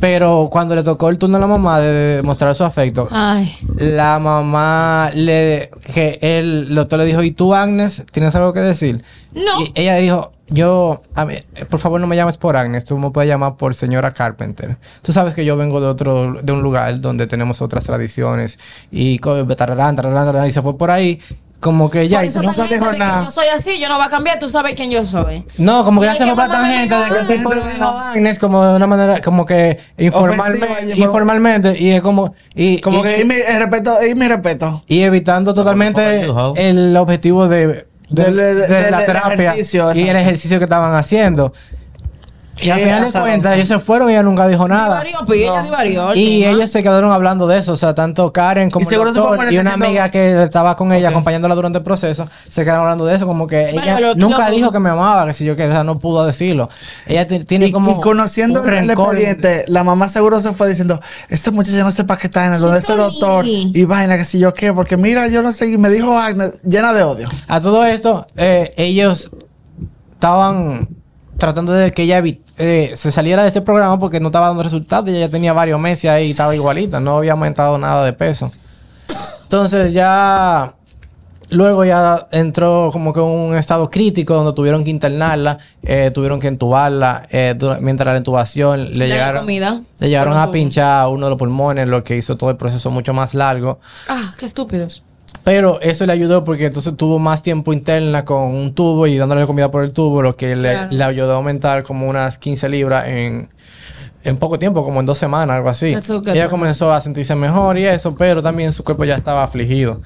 Pero 0.00 0.48
cuando 0.50 0.74
le 0.74 0.82
tocó 0.82 1.08
el 1.08 1.18
turno 1.18 1.36
a 1.36 1.40
la 1.40 1.46
mamá 1.46 1.80
de 1.80 2.16
demostrar 2.16 2.54
su 2.54 2.64
afecto, 2.64 3.08
Ay. 3.10 3.54
la 3.76 4.18
mamá 4.18 5.10
le 5.14 5.70
que 5.94 6.18
él, 6.20 6.66
el 6.68 6.74
doctor 6.74 6.98
le 6.98 7.04
dijo, 7.04 7.22
¿y 7.22 7.30
tú, 7.30 7.54
Agnes, 7.54 8.02
tienes 8.10 8.34
algo 8.34 8.52
que 8.52 8.60
decir? 8.60 9.02
No. 9.34 9.60
Y 9.60 9.72
ella 9.74 9.96
dijo, 9.96 10.32
yo, 10.48 11.02
a 11.14 11.24
mí, 11.24 11.34
por 11.70 11.80
favor 11.80 12.00
no 12.00 12.06
me 12.06 12.16
llames 12.16 12.36
por 12.36 12.56
Agnes, 12.56 12.84
tú 12.84 12.98
me 12.98 13.10
puedes 13.10 13.28
llamar 13.28 13.56
por 13.56 13.74
señora 13.74 14.12
Carpenter. 14.12 14.76
Tú 15.02 15.12
sabes 15.12 15.34
que 15.34 15.44
yo 15.44 15.56
vengo 15.56 15.80
de 15.80 15.86
otro, 15.86 16.40
de 16.42 16.52
un 16.52 16.62
lugar 16.62 17.00
donde 17.00 17.26
tenemos 17.26 17.62
otras 17.62 17.84
tradiciones 17.84 18.58
y 18.90 19.18
tararán, 19.18 19.96
tararán, 19.96 20.26
tararán, 20.26 20.46
y 20.46 20.52
se 20.52 20.62
fue 20.62 20.76
por 20.76 20.90
ahí. 20.90 21.20
Como 21.62 21.88
que 21.88 22.08
ya, 22.08 22.24
y 22.24 22.28
eso 22.28 22.42
nunca 22.42 22.56
también 22.56 22.80
dijo 22.80 22.92
nada. 22.94 23.22
Yo 23.22 23.30
soy 23.30 23.46
así, 23.46 23.78
yo 23.78 23.88
no 23.88 23.96
va 23.96 24.06
a 24.06 24.08
cambiar, 24.08 24.36
tú 24.40 24.48
sabes 24.48 24.74
quién 24.74 24.90
yo 24.90 25.06
soy. 25.06 25.46
No, 25.58 25.84
como 25.84 26.00
que 26.00 26.08
Y 26.08 26.10
ya 26.10 26.16
se 26.16 26.24
fue 26.24 26.34
para 26.34 26.48
tangente 26.54 26.92
de 26.92 27.08
que 27.08 27.18
el 27.20 27.26
tipo 27.28 27.54
dijo 27.54 27.84
Agnes 27.84 28.38
como 28.40 28.64
de 28.66 28.74
una 28.74 28.86
manera, 28.88 29.20
como 29.20 29.46
que 29.46 29.78
informalmente, 29.96 30.66
informalmente, 30.96 31.78
y 31.78 31.90
es 31.92 32.02
como, 32.02 32.34
y, 32.56 32.80
Como 32.80 32.98
y- 32.98 33.02
que 33.02 33.20
y 33.20 33.24
mi 33.24 33.36
el 33.36 33.58
respeto, 33.60 33.96
y 34.04 34.14
mi 34.16 34.26
respeto. 34.26 34.82
y 34.88 35.02
evitando 35.02 35.54
totalmente 35.54 36.26
el 36.56 36.96
objetivo 36.96 37.46
de, 37.46 37.66
de, 37.68 37.84
Del- 38.24 38.34
de 38.36 38.54
del- 38.66 38.90
la 38.90 39.04
terapia 39.04 39.52
ejercicio, 39.52 39.94
y 39.94 40.08
el 40.08 40.16
ejercicio 40.16 40.58
que 40.58 40.64
estaban 40.64 40.94
haciendo. 40.96 41.52
Y 42.62 42.70
al 42.70 42.78
Qué 42.78 42.84
final 42.84 43.04
de 43.12 43.20
cuentas, 43.20 43.52
ellos 43.54 43.68
se 43.68 43.78
fueron 43.80 44.08
y 44.08 44.12
ella 44.12 44.22
nunca 44.22 44.46
dijo 44.46 44.68
nada. 44.68 45.02
Pues, 45.26 46.18
Y 46.18 46.44
ellos 46.44 46.70
se 46.70 46.82
quedaron 46.82 47.10
hablando 47.12 47.46
de 47.46 47.58
eso, 47.58 47.72
o 47.72 47.76
sea, 47.76 47.94
tanto 47.94 48.32
Karen 48.32 48.70
como 48.70 48.84
el 48.90 48.96
doctor 49.14 49.52
y 49.52 49.58
una 49.58 49.70
amiga 49.86 50.10
que 50.10 50.42
estaba 50.42 50.76
con 50.76 50.92
ella 50.92 51.08
acompañándola 51.10 51.54
durante 51.54 51.78
el 51.78 51.84
proceso, 51.84 52.28
se 52.48 52.62
quedaron 52.64 52.82
hablando 52.82 53.04
de 53.04 53.16
eso, 53.16 53.26
como 53.26 53.46
que 53.46 53.70
Bueno, 53.72 53.98
ella 53.98 54.14
nunca 54.16 54.50
dijo 54.50 54.70
que 54.72 54.78
me 54.78 54.90
amaba, 54.90 55.26
que 55.26 55.34
si 55.34 55.44
yo 55.44 55.56
que 55.56 55.66
o 55.66 55.70
sea, 55.72 55.84
no 55.84 55.98
pudo 55.98 56.24
decirlo. 56.26 56.68
Ella 57.06 57.26
ti- 57.26 57.40
tiene 57.44 57.66
Y, 57.66 57.72
como 57.72 57.90
y 57.98 58.00
conociendo 58.00 58.62
un 58.62 58.68
el 58.72 58.90
expediente, 58.90 59.64
la 59.68 59.84
mamá 59.84 60.08
seguro 60.08 60.40
se 60.40 60.52
fue 60.52 60.68
diciendo, 60.68 61.00
esta 61.28 61.50
muchacha 61.50 61.82
no 61.82 61.90
sepa 61.90 62.16
que 62.16 62.26
está 62.28 62.46
en 62.46 62.54
el 62.54 62.60
She's 62.60 62.76
este 62.76 62.96
doctor 62.96 63.44
y 63.46 63.84
vaina, 63.84 64.16
que 64.16 64.24
si 64.24 64.38
yo 64.38 64.54
qué, 64.54 64.72
porque 64.72 64.96
mira, 64.96 65.28
yo 65.28 65.42
no 65.42 65.52
sé, 65.52 65.70
y 65.70 65.78
me 65.78 65.88
dijo 65.88 66.16
Agnes, 66.18 66.60
llena 66.62 66.92
de 66.92 67.02
odio. 67.02 67.28
A 67.48 67.60
todo 67.60 67.84
esto, 67.84 68.26
eh, 68.36 68.72
ellos 68.76 69.30
estaban 70.14 70.88
tratando 71.42 71.72
de 71.72 71.90
que 71.90 72.04
ella 72.04 72.22
eh, 72.56 72.92
se 72.94 73.10
saliera 73.10 73.42
de 73.42 73.48
ese 73.48 73.62
programa 73.62 73.98
porque 73.98 74.20
no 74.20 74.28
estaba 74.28 74.46
dando 74.46 74.62
resultados. 74.62 75.08
Ella 75.08 75.26
ya 75.26 75.28
tenía 75.28 75.52
varios 75.52 75.80
meses 75.80 76.08
ahí 76.08 76.28
y 76.28 76.30
estaba 76.30 76.54
igualita, 76.54 77.00
no 77.00 77.16
había 77.16 77.32
aumentado 77.32 77.78
nada 77.78 78.04
de 78.04 78.12
peso. 78.12 78.52
Entonces 79.42 79.92
ya 79.92 80.72
luego 81.50 81.84
ya 81.84 82.28
entró 82.30 82.90
como 82.92 83.12
que 83.12 83.18
un 83.18 83.56
estado 83.56 83.90
crítico 83.90 84.34
donde 84.34 84.52
tuvieron 84.52 84.84
que 84.84 84.90
internarla, 84.90 85.58
eh, 85.82 86.12
tuvieron 86.14 86.38
que 86.38 86.46
entubarla. 86.46 87.26
eh, 87.32 87.58
mientras 87.80 88.14
la 88.14 88.18
intubación 88.18 88.96
le 88.96 89.08
llegaron, 89.08 89.40
comida. 89.40 89.82
le 89.98 90.08
llegaron 90.08 90.36
a 90.36 90.48
pinchar 90.52 91.08
uno 91.08 91.26
de 91.26 91.30
los 91.30 91.38
pulmones, 91.40 91.88
lo 91.88 92.04
que 92.04 92.16
hizo 92.16 92.36
todo 92.36 92.50
el 92.50 92.56
proceso 92.56 92.88
mucho 92.92 93.12
más 93.14 93.34
largo. 93.34 93.80
Ah, 94.08 94.32
qué 94.38 94.46
estúpidos. 94.46 95.02
Pero 95.44 95.80
eso 95.80 96.06
le 96.06 96.12
ayudó 96.12 96.44
porque 96.44 96.66
entonces 96.66 96.96
tuvo 96.96 97.18
más 97.18 97.42
tiempo 97.42 97.72
interna 97.72 98.24
con 98.24 98.42
un 98.42 98.72
tubo 98.74 99.06
y 99.08 99.16
dándole 99.18 99.44
comida 99.46 99.70
por 99.70 99.82
el 99.82 99.92
tubo, 99.92 100.22
lo 100.22 100.36
que 100.36 100.54
le, 100.54 100.72
Claro. 100.72 100.88
le 100.92 101.04
ayudó 101.04 101.32
a 101.32 101.36
aumentar 101.36 101.82
como 101.82 102.08
unas 102.08 102.38
15 102.38 102.68
libras 102.68 103.08
en, 103.08 103.48
en 104.22 104.36
poco 104.36 104.58
tiempo, 104.58 104.84
como 104.84 105.00
en 105.00 105.06
dos 105.06 105.18
semanas, 105.18 105.56
algo 105.56 105.68
así. 105.68 105.94
Good, 105.94 106.28
Ella 106.28 106.48
comenzó 106.48 106.92
a 106.92 107.00
sentirse 107.00 107.34
mejor 107.34 107.76
y 107.76 107.84
eso, 107.86 108.14
pero 108.14 108.40
también 108.40 108.72
su 108.72 108.84
cuerpo 108.84 109.04
ya 109.04 109.16
estaba 109.16 109.42
afligido. 109.42 110.00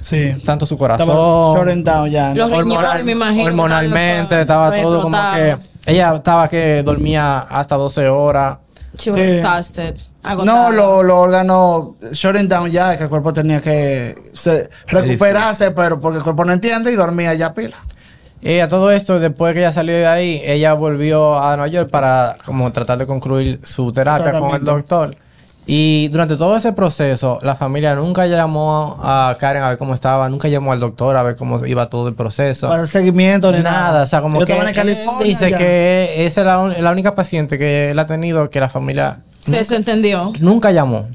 Sí. 0.00 0.32
Tanto 0.44 0.66
su 0.66 0.74
Estaba 0.74 0.98
corazón, 0.98 1.56
short 1.56 1.70
and 1.70 1.86
down 1.86 2.10
ya. 2.10 2.34
Los 2.34 2.50
riñones, 2.50 2.76
hormonal- 2.78 3.04
me 3.04 3.12
imagino. 3.12 3.44
hormonalmente, 3.46 4.40
estaba 4.40 4.72
todo 4.80 5.02
como 5.02 5.16
que... 5.34 5.56
Ella 5.86 6.14
estaba 6.16 6.48
que 6.48 6.82
dormía 6.82 7.38
hasta 7.38 7.76
12 7.76 8.08
horas. 8.08 8.58
She 8.98 9.10
was 9.12 9.20
Sí. 9.20 9.26
exhausted. 9.36 9.94
No, 10.44 10.72
los 10.72 11.04
lo 11.04 11.18
órganos 11.20 11.88
short 12.12 12.38
and 12.38 12.48
down 12.50 12.70
ya, 12.70 12.96
que 12.96 13.04
el 13.04 13.10
cuerpo 13.10 13.32
tenía 13.32 13.60
que 13.60 14.14
se- 14.32 14.68
recuperarse, 14.86 15.70
pero 15.72 16.00
porque 16.00 16.18
el 16.18 16.24
cuerpo 16.24 16.44
no 16.44 16.52
entiende 16.52 16.92
y 16.92 16.96
dormía 16.96 17.34
ya 17.34 17.52
pila. 17.52 17.76
Y 18.40 18.58
a 18.60 18.68
todo 18.68 18.90
esto, 18.90 19.20
después 19.20 19.54
que 19.54 19.60
ella 19.60 19.72
salió 19.72 19.94
de 19.94 20.06
ahí, 20.06 20.42
ella 20.44 20.74
volvió 20.74 21.38
a 21.38 21.56
Nueva 21.56 21.68
York 21.68 21.90
para 21.90 22.36
como 22.44 22.70
tratar 22.72 22.98
de 22.98 23.06
concluir 23.06 23.60
su 23.64 23.90
terapia 23.92 24.38
con 24.38 24.54
el 24.54 24.64
doctor. 24.64 25.16
Y 25.66 26.08
durante 26.08 26.36
todo 26.36 26.54
ese 26.58 26.74
proceso, 26.74 27.38
la 27.40 27.54
familia 27.54 27.94
nunca 27.94 28.26
llamó 28.26 29.00
a 29.02 29.34
Karen 29.40 29.62
a 29.62 29.70
ver 29.70 29.78
cómo 29.78 29.94
estaba, 29.94 30.28
nunca 30.28 30.46
llamó 30.48 30.72
al 30.72 30.80
doctor 30.80 31.16
a 31.16 31.22
ver 31.22 31.36
cómo 31.36 31.64
iba 31.64 31.88
todo 31.88 32.06
el 32.08 32.14
proceso. 32.14 32.68
Para 32.68 32.82
el 32.82 32.88
seguimiento 32.88 33.50
ni 33.50 33.60
nada. 33.60 33.80
Nada, 33.80 34.02
o 34.02 34.06
sea, 34.06 34.20
como 34.20 34.40
Yo 34.40 34.46
que 34.46 34.52
en 34.58 34.74
California 34.74 35.24
dice 35.24 35.50
ya. 35.50 35.56
que 35.56 36.26
esa 36.26 36.40
es 36.42 36.46
la, 36.46 36.68
la 36.82 36.90
única 36.92 37.14
paciente 37.14 37.56
que 37.56 37.92
él 37.92 37.98
ha 37.98 38.04
tenido 38.04 38.50
que 38.50 38.60
la 38.60 38.68
familia 38.68 39.20
Se, 39.44 39.64
se 39.64 39.76
entendió. 39.76 40.32
nunca 40.40 40.70
llamó. 40.72 41.08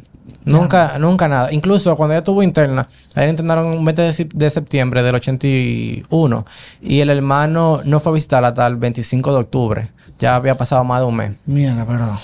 Nunca, 0.45 0.97
nunca 0.99 1.27
nada. 1.27 1.51
Incluso 1.53 1.95
cuando 1.95 2.13
ella 2.13 2.19
estuvo 2.19 2.41
interna, 2.41 2.87
a 3.13 3.21
ella 3.21 3.29
internaron 3.31 3.67
un 3.67 3.83
mes 3.83 3.95
de, 3.95 4.09
sep- 4.11 4.33
de 4.33 4.49
septiembre 4.49 5.03
del 5.03 5.13
81 5.15 6.45
y 6.81 6.99
el 7.01 7.09
hermano 7.09 7.81
no 7.83 7.99
fue 7.99 8.11
a 8.11 8.15
visitarla 8.15 8.47
hasta 8.49 8.65
el 8.67 8.77
25 8.77 9.31
de 9.33 9.39
octubre. 9.39 9.89
Ya 10.17 10.35
había 10.35 10.55
pasado 10.55 10.83
más 10.83 11.01
de 11.01 11.05
un 11.07 11.15
mes. 11.15 11.35
Mierda, 11.45 11.85
pero. 11.85 12.17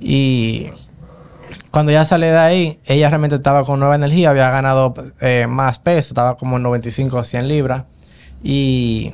Y 0.00 0.66
cuando 1.70 1.92
ya 1.92 2.04
sale 2.04 2.26
de 2.26 2.38
ahí, 2.38 2.80
ella 2.84 3.08
realmente 3.08 3.36
estaba 3.36 3.64
con 3.64 3.78
nueva 3.80 3.94
energía, 3.94 4.30
había 4.30 4.50
ganado 4.50 4.92
eh, 5.20 5.46
más 5.48 5.78
peso, 5.78 6.08
estaba 6.08 6.36
como 6.36 6.56
en 6.56 6.62
95 6.64 7.16
o 7.18 7.24
100 7.24 7.48
libras. 7.48 7.84
Y, 8.42 9.12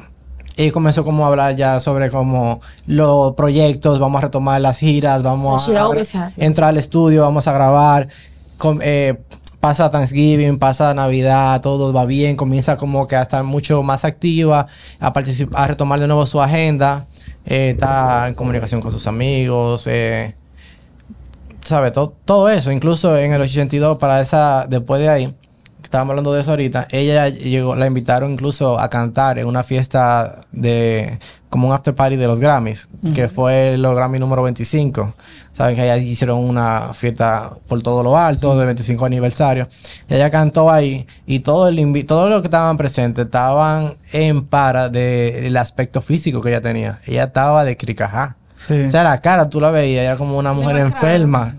y 0.58 0.72
comenzó 0.72 1.04
como 1.04 1.24
a 1.24 1.28
hablar 1.28 1.54
ya 1.54 1.80
sobre 1.80 2.10
como 2.10 2.60
los 2.86 3.34
proyectos, 3.34 4.00
vamos 4.00 4.18
a 4.18 4.22
retomar 4.26 4.60
las 4.60 4.80
giras, 4.80 5.22
vamos 5.22 5.68
a, 5.68 6.32
entrar 6.36 6.70
al 6.70 6.78
estudio, 6.78 7.22
vamos 7.22 7.46
a 7.46 7.52
grabar. 7.52 8.08
eh, 8.82 9.16
pasa 9.60 9.88
Thanksgiving, 9.92 10.58
pasa 10.58 10.92
Navidad, 10.94 11.60
todo 11.60 11.92
va 11.92 12.04
bien, 12.06 12.34
comienza 12.34 12.76
como 12.76 13.06
que 13.06 13.14
a 13.14 13.22
estar 13.22 13.44
mucho 13.44 13.84
más 13.84 14.04
activa, 14.04 14.66
a 14.98 15.12
participar, 15.12 15.62
a 15.62 15.68
retomar 15.68 16.00
de 16.00 16.08
nuevo 16.08 16.26
su 16.26 16.42
agenda, 16.42 17.06
eh, 17.46 17.70
está 17.70 18.26
en 18.26 18.34
comunicación 18.34 18.80
con 18.80 18.90
sus 18.90 19.06
amigos, 19.06 19.84
eh, 19.86 20.34
sabe 21.60 21.92
todo, 21.92 22.14
todo 22.24 22.48
eso, 22.48 22.72
incluso 22.72 23.16
en 23.16 23.32
el 23.32 23.42
82 23.42 23.96
para 23.98 24.20
esa 24.20 24.66
después 24.68 25.00
de 25.00 25.08
ahí, 25.08 25.34
estábamos 25.88 26.10
hablando 26.12 26.32
de 26.34 26.40
eso 26.42 26.50
ahorita, 26.50 26.86
ella 26.90 27.28
llegó, 27.28 27.74
la 27.74 27.86
invitaron 27.86 28.32
incluso 28.32 28.78
a 28.78 28.88
cantar 28.90 29.38
en 29.38 29.46
una 29.46 29.64
fiesta 29.64 30.42
de 30.52 31.18
como 31.48 31.66
un 31.68 31.72
after 31.74 31.94
party 31.94 32.16
de 32.16 32.26
los 32.26 32.40
Grammys, 32.40 32.88
que 33.14 33.28
fue 33.30 33.76
los 33.78 33.96
Grammy 33.96 34.18
número 34.18 34.42
25. 34.42 35.14
Saben 35.54 35.74
que 35.76 35.80
allá 35.82 35.96
hicieron 35.96 36.38
una 36.40 36.92
fiesta 36.92 37.52
por 37.66 37.82
todo 37.82 38.02
lo 38.02 38.16
alto 38.18 38.54
del 38.56 38.66
25 38.66 39.04
aniversario. 39.06 39.66
Ella 40.08 40.28
cantó 40.30 40.70
ahí 40.70 41.06
y 41.26 41.40
todo 41.40 41.66
el 41.68 41.78
invi- 41.78 42.06
todos 42.06 42.30
los 42.30 42.42
que 42.42 42.48
estaban 42.48 42.76
presentes 42.76 43.24
estaban 43.24 43.94
en 44.12 44.44
para 44.44 44.88
del 44.90 45.56
aspecto 45.56 46.00
físico 46.02 46.40
que 46.42 46.50
ella 46.50 46.60
tenía. 46.60 47.00
Ella 47.06 47.24
estaba 47.24 47.64
de 47.64 47.76
cricajá. 47.78 48.36
Sí. 48.68 48.82
O 48.84 48.90
sea, 48.90 49.02
la 49.02 49.20
cara 49.20 49.48
tú 49.48 49.60
la 49.60 49.70
veías, 49.70 50.04
era 50.04 50.16
como 50.16 50.36
una 50.38 50.52
mujer 50.52 50.76
enferma, 50.76 51.54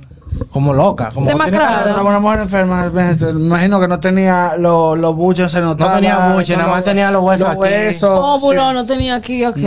como 0.52 0.74
loca, 0.74 1.12
como 1.14 1.28
Demacrada. 1.28 2.02
Una 2.02 2.20
mujer 2.20 2.40
enferma. 2.42 2.90
Me 2.92 3.12
imagino 3.32 3.80
que 3.80 3.88
no 3.88 4.00
tenía 4.00 4.54
los 4.58 4.98
los 4.98 5.16
buches, 5.16 5.52
se 5.52 5.62
notaba. 5.62 5.96
tenía 5.96 6.34
buches, 6.34 6.58
nada 6.58 6.72
más 6.72 6.84
tenía 6.86 7.12
los 7.12 7.22
huesos 7.24 7.48
aquí. 7.50 7.60
huesos, 7.60 8.20
Óvulo 8.22 8.74
no 8.74 8.86
tenía 8.86 9.16
aquí, 9.16 9.46
ok. 9.46 9.58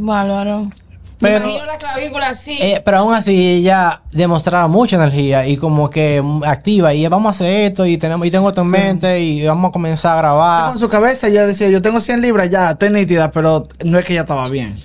Bárbaro. 0.00 0.70
Pero- 1.18 1.46
Me 1.46 1.52
imagino 1.52 1.66
la 1.66 1.78
clavícula 1.78 2.28
así. 2.28 2.58
Eh, 2.60 2.82
pero 2.84 2.98
aún 2.98 3.14
así 3.14 3.34
ella 3.54 4.02
demostraba 4.12 4.68
mucha 4.68 4.96
energía 4.96 5.46
y 5.46 5.56
como 5.56 5.88
que 5.88 6.22
activa 6.44 6.92
y 6.92 7.06
vamos 7.08 7.28
a 7.28 7.30
hacer 7.30 7.70
esto 7.70 7.86
y 7.86 7.96
tenemos 7.96 8.26
y 8.26 8.30
tengo 8.30 8.48
esto 8.50 8.60
en 8.60 8.66
mente 8.68 9.20
y 9.20 9.46
vamos 9.46 9.70
a 9.70 9.72
comenzar 9.72 10.14
a 10.16 10.18
grabar. 10.20 10.68
Con 10.72 10.78
su 10.78 10.88
cabeza 10.90 11.28
ella 11.28 11.46
decía, 11.46 11.70
yo 11.70 11.80
tengo 11.80 12.00
100 12.00 12.20
libras 12.20 12.50
ya, 12.50 12.72
estoy 12.72 12.90
nítida, 12.90 13.30
pero 13.30 13.66
no 13.84 13.98
es 13.98 14.04
que 14.04 14.12
ella 14.12 14.22
estaba 14.22 14.46
bien. 14.50 14.76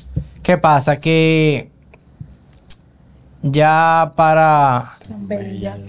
¿Qué 0.41 0.57
pasa? 0.57 0.99
Que 1.01 1.70
ya 3.43 4.13
para 4.15 4.97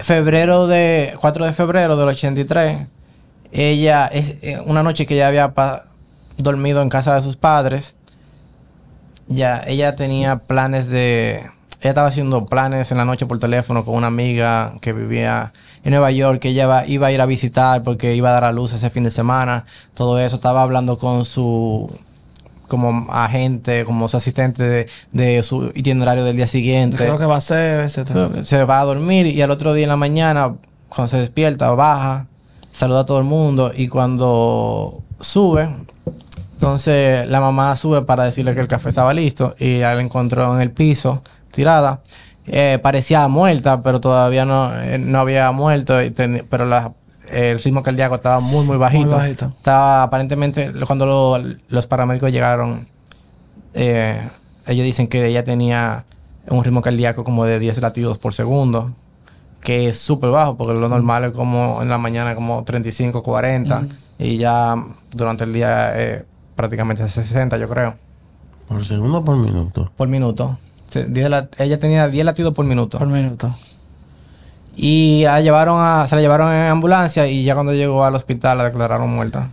febrero 0.00 0.66
de 0.66 1.14
4 1.20 1.46
de 1.46 1.52
febrero 1.52 1.96
del 1.96 2.08
83 2.08 2.86
ella 3.52 4.06
es 4.06 4.36
eh, 4.42 4.58
una 4.66 4.82
noche 4.82 5.04
que 5.04 5.14
ella 5.14 5.28
había 5.28 5.52
dormido 6.38 6.80
en 6.80 6.88
casa 6.88 7.14
de 7.14 7.22
sus 7.22 7.36
padres 7.36 7.96
ya 9.26 9.62
ella 9.66 9.96
tenía 9.96 10.38
planes 10.38 10.88
de 10.88 11.50
ella 11.80 11.90
estaba 11.90 12.08
haciendo 12.08 12.46
planes 12.46 12.90
en 12.90 12.98
la 12.98 13.04
noche 13.04 13.26
por 13.26 13.38
teléfono 13.38 13.84
con 13.84 13.96
una 13.96 14.06
amiga 14.06 14.72
que 14.80 14.92
vivía 14.92 15.52
en 15.84 15.90
Nueva 15.90 16.10
York 16.10 16.40
que 16.40 16.50
ella 16.50 16.86
iba 16.86 17.06
a 17.06 17.12
ir 17.12 17.20
a 17.20 17.26
visitar 17.26 17.82
porque 17.82 18.14
iba 18.14 18.30
a 18.30 18.32
dar 18.32 18.44
a 18.44 18.52
luz 18.52 18.72
ese 18.72 18.88
fin 18.88 19.04
de 19.04 19.10
semana 19.10 19.66
todo 19.92 20.18
eso 20.18 20.36
estaba 20.36 20.62
hablando 20.62 20.96
con 20.96 21.26
su 21.26 21.90
como 22.78 23.06
agente 23.12 23.84
como 23.84 24.08
su 24.08 24.16
asistente 24.16 24.62
de, 24.62 24.88
de 25.12 25.42
su 25.42 25.70
itinerario 25.74 26.24
del 26.24 26.36
día 26.36 26.46
siguiente 26.46 26.96
Creo 26.96 27.18
que 27.18 27.26
va 27.26 27.36
a 27.36 27.40
ser, 27.40 27.80
etcétera. 27.80 28.30
se 28.44 28.64
va 28.64 28.80
a 28.80 28.84
dormir 28.84 29.26
y 29.26 29.40
al 29.42 29.50
otro 29.50 29.72
día 29.74 29.84
en 29.84 29.90
la 29.90 29.96
mañana, 29.96 30.54
cuando 30.88 31.08
se 31.10 31.18
despierta, 31.18 31.70
baja, 31.70 32.26
saluda 32.70 33.00
a 33.00 33.06
todo 33.06 33.18
el 33.18 33.24
mundo 33.24 33.70
y 33.76 33.88
cuando 33.88 35.00
sube, 35.20 35.68
entonces 36.54 37.28
la 37.28 37.40
mamá 37.40 37.74
sube 37.76 38.02
para 38.02 38.24
decirle 38.24 38.54
que 38.54 38.60
el 38.60 38.68
café 38.68 38.88
estaba 38.88 39.12
listo 39.14 39.54
y 39.58 39.78
la 39.78 40.00
encontró 40.00 40.54
en 40.54 40.62
el 40.62 40.70
piso, 40.70 41.22
tirada. 41.50 42.00
Eh, 42.46 42.78
parecía 42.82 43.28
muerta, 43.28 43.80
pero 43.82 44.00
todavía 44.00 44.44
no, 44.44 44.72
eh, 44.80 44.98
no 44.98 45.20
había 45.20 45.50
muerto, 45.52 46.02
y 46.02 46.10
ten- 46.10 46.44
pero 46.50 46.66
la- 46.66 46.92
el 47.30 47.58
ritmo 47.62 47.82
cardíaco 47.82 48.14
estaba 48.16 48.40
muy, 48.40 48.64
muy 48.66 48.76
bajito. 48.76 49.10
bajito. 49.10 49.52
Estaba 49.56 50.02
aparentemente, 50.02 50.72
cuando 50.86 51.06
lo- 51.06 51.38
los 51.68 51.86
paramédicos 51.86 52.30
llegaron, 52.32 52.86
eh, 53.74 54.28
ellos 54.66 54.84
dicen 54.84 55.08
que 55.08 55.26
ella 55.26 55.44
tenía 55.44 56.04
un 56.48 56.62
ritmo 56.64 56.82
cardíaco 56.82 57.24
como 57.24 57.44
de 57.44 57.58
10 57.58 57.80
latidos 57.80 58.18
por 58.18 58.34
segundo, 58.34 58.92
que 59.60 59.88
es 59.88 59.98
súper 59.98 60.30
bajo, 60.30 60.56
porque 60.56 60.74
lo 60.74 60.88
normal 60.88 61.24
es 61.24 61.32
como 61.32 61.80
en 61.82 61.88
la 61.88 61.98
mañana 61.98 62.34
como 62.34 62.64
35, 62.64 63.22
40, 63.22 63.82
y 64.18 64.36
ya 64.36 64.74
durante 65.12 65.44
el 65.44 65.52
día 65.52 65.92
eh, 65.94 66.24
prácticamente 66.56 67.06
60, 67.06 67.56
yo 67.58 67.68
creo, 67.68 67.94
Por 68.68 68.84
segundo 68.84 69.18
o 69.18 69.24
por 69.24 69.36
minuto. 69.36 69.90
por 69.96 70.08
minuto. 70.08 70.56
Se- 70.90 71.04
10 71.04 71.30
lat- 71.30 71.54
ella 71.58 71.78
tenía 71.78 72.08
10 72.08 72.24
latidos 72.26 72.52
por 72.54 72.64
minuto. 72.66 72.98
Por 72.98 73.08
minuto. 73.08 73.54
Y 74.74 75.22
la 75.24 75.40
llevaron 75.40 75.78
a, 75.80 76.06
se 76.08 76.16
la 76.16 76.22
llevaron 76.22 76.52
en 76.52 76.66
ambulancia 76.66 77.26
y 77.26 77.44
ya 77.44 77.54
cuando 77.54 77.74
llegó 77.74 78.04
al 78.04 78.14
hospital 78.14 78.58
la 78.58 78.64
declararon 78.64 79.10
muerta. 79.10 79.50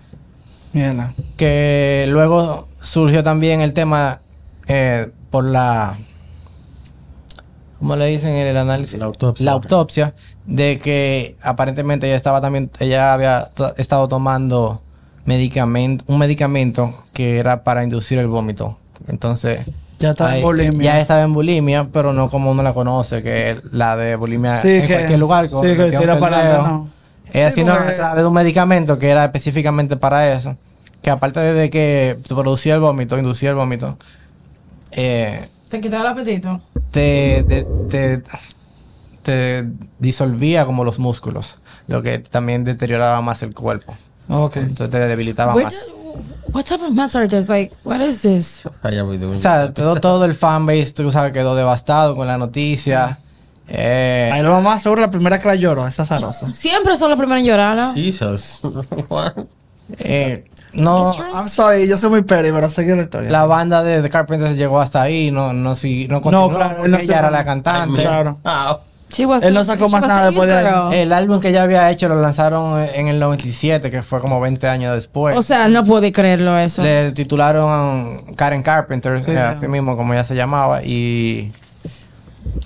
Mierda. 0.71 1.13
que 1.35 2.05
luego 2.09 2.67
surgió 2.79 3.23
también 3.23 3.61
el 3.61 3.73
tema 3.73 4.21
eh, 4.67 5.09
por 5.31 5.43
la 5.43 5.97
¿cómo 7.79 7.95
le 7.95 8.05
dicen 8.05 8.35
el 8.35 8.55
análisis? 8.55 8.99
La 8.99 9.05
autopsia. 9.05 9.45
La 9.45 9.53
autopsia 9.53 10.13
de 10.45 10.77
que 10.77 11.35
aparentemente 11.41 12.05
ella 12.05 12.15
estaba 12.15 12.39
también 12.39 12.69
ella 12.79 13.13
había 13.13 13.49
estado 13.77 14.07
tomando 14.07 14.81
medicamento 15.25 16.05
un 16.07 16.19
medicamento 16.19 16.93
que 17.13 17.39
era 17.39 17.63
para 17.63 17.83
inducir 17.83 18.19
el 18.19 18.27
vómito. 18.27 18.77
Entonces 19.07 19.61
Ya 19.99 20.11
estaba 20.11 20.35
en 20.37 20.41
bulimia. 20.43 20.83
Ya 20.93 20.99
estaba 21.01 21.21
en 21.21 21.33
bulimia, 21.33 21.87
pero 21.91 22.13
no 22.13 22.29
como 22.29 22.51
uno 22.51 22.63
la 22.63 22.73
conoce, 22.73 23.21
que 23.21 23.59
la 23.71 23.97
de 23.97 24.15
bulimia 24.15 24.61
Sí, 24.61 24.69
en 24.69 24.87
que- 24.87 24.93
cualquier 24.95 25.19
lugar. 25.19 25.49
sí, 25.49 25.55
que 25.61 25.91
tira 25.97 26.19
para 26.19 26.39
adelante, 26.39 26.69
no. 26.69 26.89
Ella 27.33 27.51
Sí, 27.51 27.61
sino 27.61 27.73
porque- 27.75 27.91
a 27.93 27.95
través 27.97 28.23
de 28.23 28.27
un 28.27 28.33
medicamento 28.33 28.97
que 28.97 29.09
era 29.09 29.25
específicamente 29.25 29.97
para 29.97 30.31
eso. 30.31 30.55
Que 31.01 31.09
aparte 31.09 31.39
de 31.41 31.69
que 31.69 32.17
producía 32.27 32.75
el 32.75 32.81
vómito, 32.81 33.17
inducía 33.17 33.49
el 33.51 33.55
vómito, 33.55 33.97
eh, 34.91 35.47
Te 35.69 35.79
quitaba 35.79 36.03
el 36.03 36.07
apetito. 36.11 36.59
te, 36.91 37.43
te, 37.47 37.63
te, 37.89 38.23
te 39.21 39.69
disolvía 39.99 40.65
como 40.65 40.83
los 40.83 40.97
músculos, 40.99 41.57
lo 41.87 42.01
que 42.01 42.19
también 42.19 42.63
deterioraba 42.63 43.21
más 43.21 43.43
el 43.43 43.53
cuerpo. 43.53 43.95
Ok. 44.29 44.57
Entonces 44.57 44.89
te 44.91 44.99
debilitaba 45.07 45.53
más. 45.55 45.73
What 46.51 46.65
type 46.65 46.81
of 46.81 46.91
meds 46.93 47.15
are 47.15 47.27
this? 47.27 47.49
Like, 47.49 47.75
what 47.83 48.01
is 48.01 48.21
this? 48.21 48.65
O 48.65 49.37
sea, 49.37 49.73
todo, 49.73 49.99
todo 49.99 50.25
el 50.25 50.33
fanbase, 50.33 50.93
tú 50.93 51.11
sabes, 51.11 51.31
quedó 51.31 51.55
devastado 51.55 52.15
con 52.15 52.27
la 52.27 52.37
noticia. 52.37 53.19
Eh, 53.67 54.31
Ahí 54.33 54.41
lo 54.41 54.51
mamá 54.51 54.79
seguro 54.79 55.01
la 55.01 55.11
primera 55.11 55.39
que 55.39 55.47
la 55.47 55.55
lloró, 55.55 55.87
esa 55.87 56.05
zarosa. 56.05 56.51
Siempre 56.53 56.95
son 56.95 57.09
los 57.11 57.19
primeros 57.19 57.41
en 57.41 57.47
llorar, 57.47 57.75
¿no? 57.75 57.93
Jesus. 57.93 58.61
What? 59.09 59.33
eh, 59.99 60.45
no, 60.73 61.13
I'm 61.33 61.49
sorry, 61.49 61.87
yo 61.87 61.97
soy 61.97 62.09
muy 62.09 62.21
peri, 62.23 62.51
pero 62.51 62.69
seguí 62.69 62.95
la 62.95 63.03
historia. 63.03 63.29
la 63.29 63.45
banda 63.45 63.83
de 63.83 64.01
The 64.01 64.09
Carpenters 64.09 64.55
llegó 64.55 64.79
hasta 64.79 65.01
ahí, 65.01 65.31
no, 65.31 65.53
no, 65.53 65.75
si, 65.75 66.07
no 66.07 66.21
continuó, 66.21 66.49
claro, 66.49 66.87
no 66.87 66.97
ella 66.97 67.19
era 67.19 67.31
la 67.31 67.45
cantante. 67.45 68.01
Claro. 68.01 68.39
Ah, 68.43 68.79
Él 69.17 69.53
no 69.53 69.63
sacó 69.65 69.85
she 69.87 69.91
más 69.91 70.01
was 70.01 70.07
nada 70.07 70.25
después 70.27 70.47
de. 70.49 71.01
El 71.01 71.11
álbum 71.13 71.39
que 71.39 71.49
ella 71.49 71.63
había 71.63 71.89
hecho 71.91 72.07
lo 72.09 72.21
lanzaron 72.21 72.79
en 72.81 73.07
el 73.07 73.19
97, 73.19 73.89
que 73.91 74.03
fue 74.03 74.19
como 74.21 74.39
20 74.39 74.67
años 74.67 74.93
después. 74.95 75.35
O 75.37 75.41
sea, 75.41 75.67
no 75.67 75.83
pude 75.83 76.11
creerlo 76.11 76.57
eso. 76.57 76.83
Le 76.83 77.11
titularon 77.11 78.35
Karen 78.35 78.61
Carpenter, 78.63 79.23
Sí, 79.23 79.31
eh, 79.31 79.33
ya. 79.35 79.49
así 79.51 79.67
mismo 79.67 79.97
como 79.97 80.13
ella 80.13 80.23
se 80.23 80.35
llamaba, 80.35 80.83
y, 80.83 81.51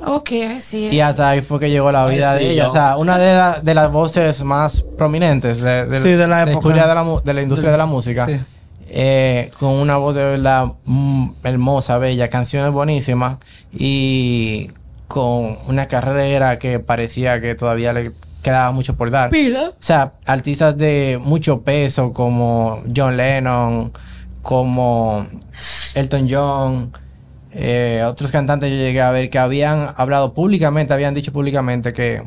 Ok, 0.06 0.32
it. 0.32 0.74
y 0.94 1.00
hasta 1.00 1.30
ahí 1.30 1.42
fue 1.42 1.60
que 1.60 1.70
llegó 1.70 1.92
la 1.92 2.06
vida 2.08 2.38
sí, 2.38 2.44
de 2.46 2.52
ella. 2.52 2.68
O 2.68 2.72
sea, 2.72 2.98
una 2.98 3.18
de, 3.18 3.34
la- 3.34 3.60
de 3.62 3.74
las 3.74 3.92
voces 3.92 4.44
más 4.44 4.82
prominentes 4.98 5.62
de, 5.62 5.86
de- 5.86 6.02
Sí, 6.02 6.10
de 6.10 6.28
la 6.28 6.42
época. 6.44 6.58
historia 6.58 6.88
de 6.88 6.96
la, 6.96 7.04
mu- 7.04 7.22
de 7.22 7.34
la 7.34 7.42
industria 7.42 7.72
de 7.72 7.78
la 7.78 7.86
música. 7.86 8.26
Sí. 8.28 8.42
Eh, 8.96 9.50
con 9.60 9.70
una 9.70 9.98
voz 9.98 10.14
de 10.14 10.24
verdad 10.24 10.68
mm, 10.86 11.30
hermosa, 11.44 11.98
bella, 11.98 12.28
canciones 12.30 12.72
buenísimas 12.72 13.38
y 13.72 14.70
con 15.14 15.60
una 15.68 15.88
carrera 15.88 16.58
que 16.58 16.80
parecía 16.80 17.40
que 17.40 17.54
todavía 17.54 17.94
le 17.94 18.12
quedaba 18.42 18.72
mucho 18.72 18.96
por 18.96 19.12
dar. 19.12 19.30
Pila. 19.30 19.70
O 19.70 19.76
sea, 19.78 20.14
artistas 20.26 20.76
de 20.76 21.20
mucho 21.24 21.62
peso 21.62 22.14
como 22.14 22.82
John 22.96 23.16
Lennon, 23.16 23.92
como 24.42 25.24
Elton 25.94 26.28
John, 26.28 26.92
eh, 27.52 28.04
otros 28.08 28.32
cantantes 28.32 28.72
yo 28.72 28.76
llegué 28.76 29.04
a 29.04 29.12
ver 29.12 29.30
que 29.30 29.38
habían 29.38 29.94
hablado 29.98 30.34
públicamente, 30.34 30.96
habían 30.96 31.14
dicho 31.14 31.32
públicamente 31.32 31.94
que, 31.94 32.24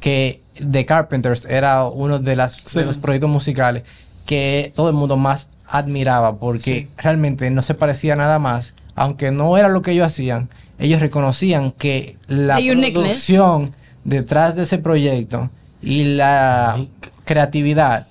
que 0.00 0.42
The 0.68 0.84
Carpenters 0.84 1.44
era 1.44 1.84
uno 1.84 2.18
de, 2.18 2.34
las, 2.34 2.56
Sí. 2.66 2.80
de 2.80 2.86
los 2.86 2.98
proyectos 2.98 3.30
musicales 3.30 3.84
que 4.24 4.72
todo 4.74 4.88
el 4.88 4.96
mundo 4.96 5.16
más 5.16 5.48
admiraba 5.68 6.38
porque 6.40 6.88
realmente 6.96 7.48
no 7.52 7.62
se 7.62 7.74
parecía 7.74 8.16
nada 8.16 8.40
más, 8.40 8.74
aunque 8.96 9.30
no 9.30 9.56
era 9.56 9.68
lo 9.68 9.80
que 9.82 9.92
ellos 9.92 10.08
hacían, 10.08 10.48
ellos 10.78 11.00
reconocían 11.00 11.72
que 11.72 12.16
la 12.28 12.56
producción 12.56 13.74
detrás 14.04 14.56
de 14.56 14.64
ese 14.64 14.78
proyecto 14.78 15.50
y 15.82 16.16
la 16.16 16.78
creatividad 17.24 18.06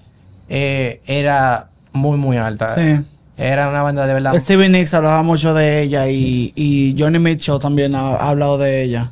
eh, 0.49 1.01
era 1.05 1.69
muy 1.93 2.17
muy 2.17 2.37
alta. 2.37 2.75
Sí. 2.75 3.03
Era 3.37 3.69
una 3.69 3.81
banda 3.81 4.07
de 4.07 4.13
verdad. 4.13 4.37
Stevie 4.39 4.69
Nicks 4.69 4.93
hablaba 4.93 5.21
mucho 5.21 5.53
de 5.53 5.81
ella 5.81 6.07
y, 6.07 6.53
y 6.55 6.95
Johnny 6.97 7.19
Mitchell 7.19 7.59
también 7.59 7.93
ha, 7.95 8.15
ha 8.15 8.29
hablado 8.29 8.57
de 8.57 8.83
ella. 8.83 9.11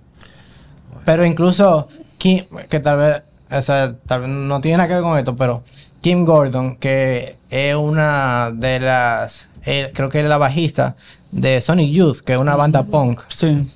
Pero 1.04 1.26
incluso 1.26 1.88
Kim, 2.18 2.46
que 2.70 2.80
tal 2.80 2.98
vez, 2.98 3.22
o 3.52 3.62
sea, 3.62 3.96
tal 4.06 4.22
vez 4.22 4.30
no 4.30 4.62
tiene 4.62 4.78
nada 4.78 4.88
que 4.88 4.96
ver 4.96 5.04
con 5.04 5.18
esto, 5.18 5.36
pero 5.36 5.62
Kim 6.00 6.24
Gordon, 6.24 6.78
que 6.78 7.36
es 7.50 7.76
una 7.76 8.52
de 8.54 8.80
las, 8.80 9.50
eh, 9.66 9.92
creo 9.94 10.10
que 10.10 10.22
es 10.22 10.26
la 10.26 10.38
bajista 10.38 10.96
de 11.34 11.60
Sonic 11.62 11.92
Youth, 11.92 12.20
que 12.20 12.34
es 12.34 12.40
una 12.40 12.56
banda 12.56 12.84
punk, 12.84 13.20
Sí. 13.28 13.68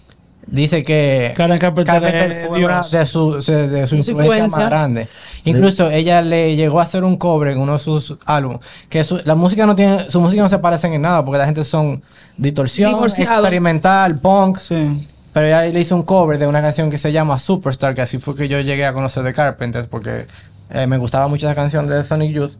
dice 0.45 0.83
que 0.83 1.33
Karen 1.35 1.57
Carpenter 1.59 2.03
es 2.05 2.47
fue 2.47 2.63
una 2.63 2.81
de 2.81 3.05
su, 3.05 3.33
de, 3.33 3.87
su 3.87 3.95
influencia, 3.95 4.11
influencia. 4.13 4.47
más 4.59 4.69
grande. 4.69 5.07
Incluso 5.43 5.89
ella 5.89 6.21
le 6.21 6.55
llegó 6.55 6.79
a 6.79 6.83
hacer 6.83 7.03
un 7.03 7.17
cover 7.17 7.49
en 7.51 7.59
uno 7.59 7.73
de 7.73 7.79
sus 7.79 8.15
álbumes, 8.25 8.59
que 8.89 9.03
su, 9.03 9.19
la 9.25 9.35
música 9.35 9.65
no 9.65 9.75
tiene, 9.75 10.09
su 10.09 10.21
música 10.21 10.41
no 10.41 10.49
se 10.49 10.59
parecen 10.59 10.93
en 10.93 11.01
nada, 11.01 11.25
porque 11.25 11.39
la 11.39 11.45
gente 11.45 11.63
son 11.63 12.01
distorsión, 12.37 13.03
experimental, 13.03 14.19
punk, 14.19 14.57
Sí. 14.59 15.07
pero 15.33 15.47
ella 15.47 15.63
le 15.65 15.79
hizo 15.79 15.95
un 15.95 16.03
cover 16.03 16.37
de 16.37 16.47
una 16.47 16.61
canción 16.61 16.89
que 16.89 16.97
se 16.97 17.11
llama 17.11 17.39
Superstar, 17.39 17.95
que 17.95 18.01
así 18.01 18.19
fue 18.19 18.35
que 18.35 18.47
yo 18.47 18.61
llegué 18.61 18.85
a 18.85 18.93
conocer 18.93 19.23
de 19.23 19.33
Carpenters, 19.33 19.87
porque 19.87 20.27
eh, 20.69 20.85
me 20.87 20.97
gustaba 20.97 21.27
mucho 21.27 21.47
esa 21.47 21.55
canción 21.55 21.87
de 21.87 22.03
Sonic 22.03 22.31
Youth. 22.33 22.53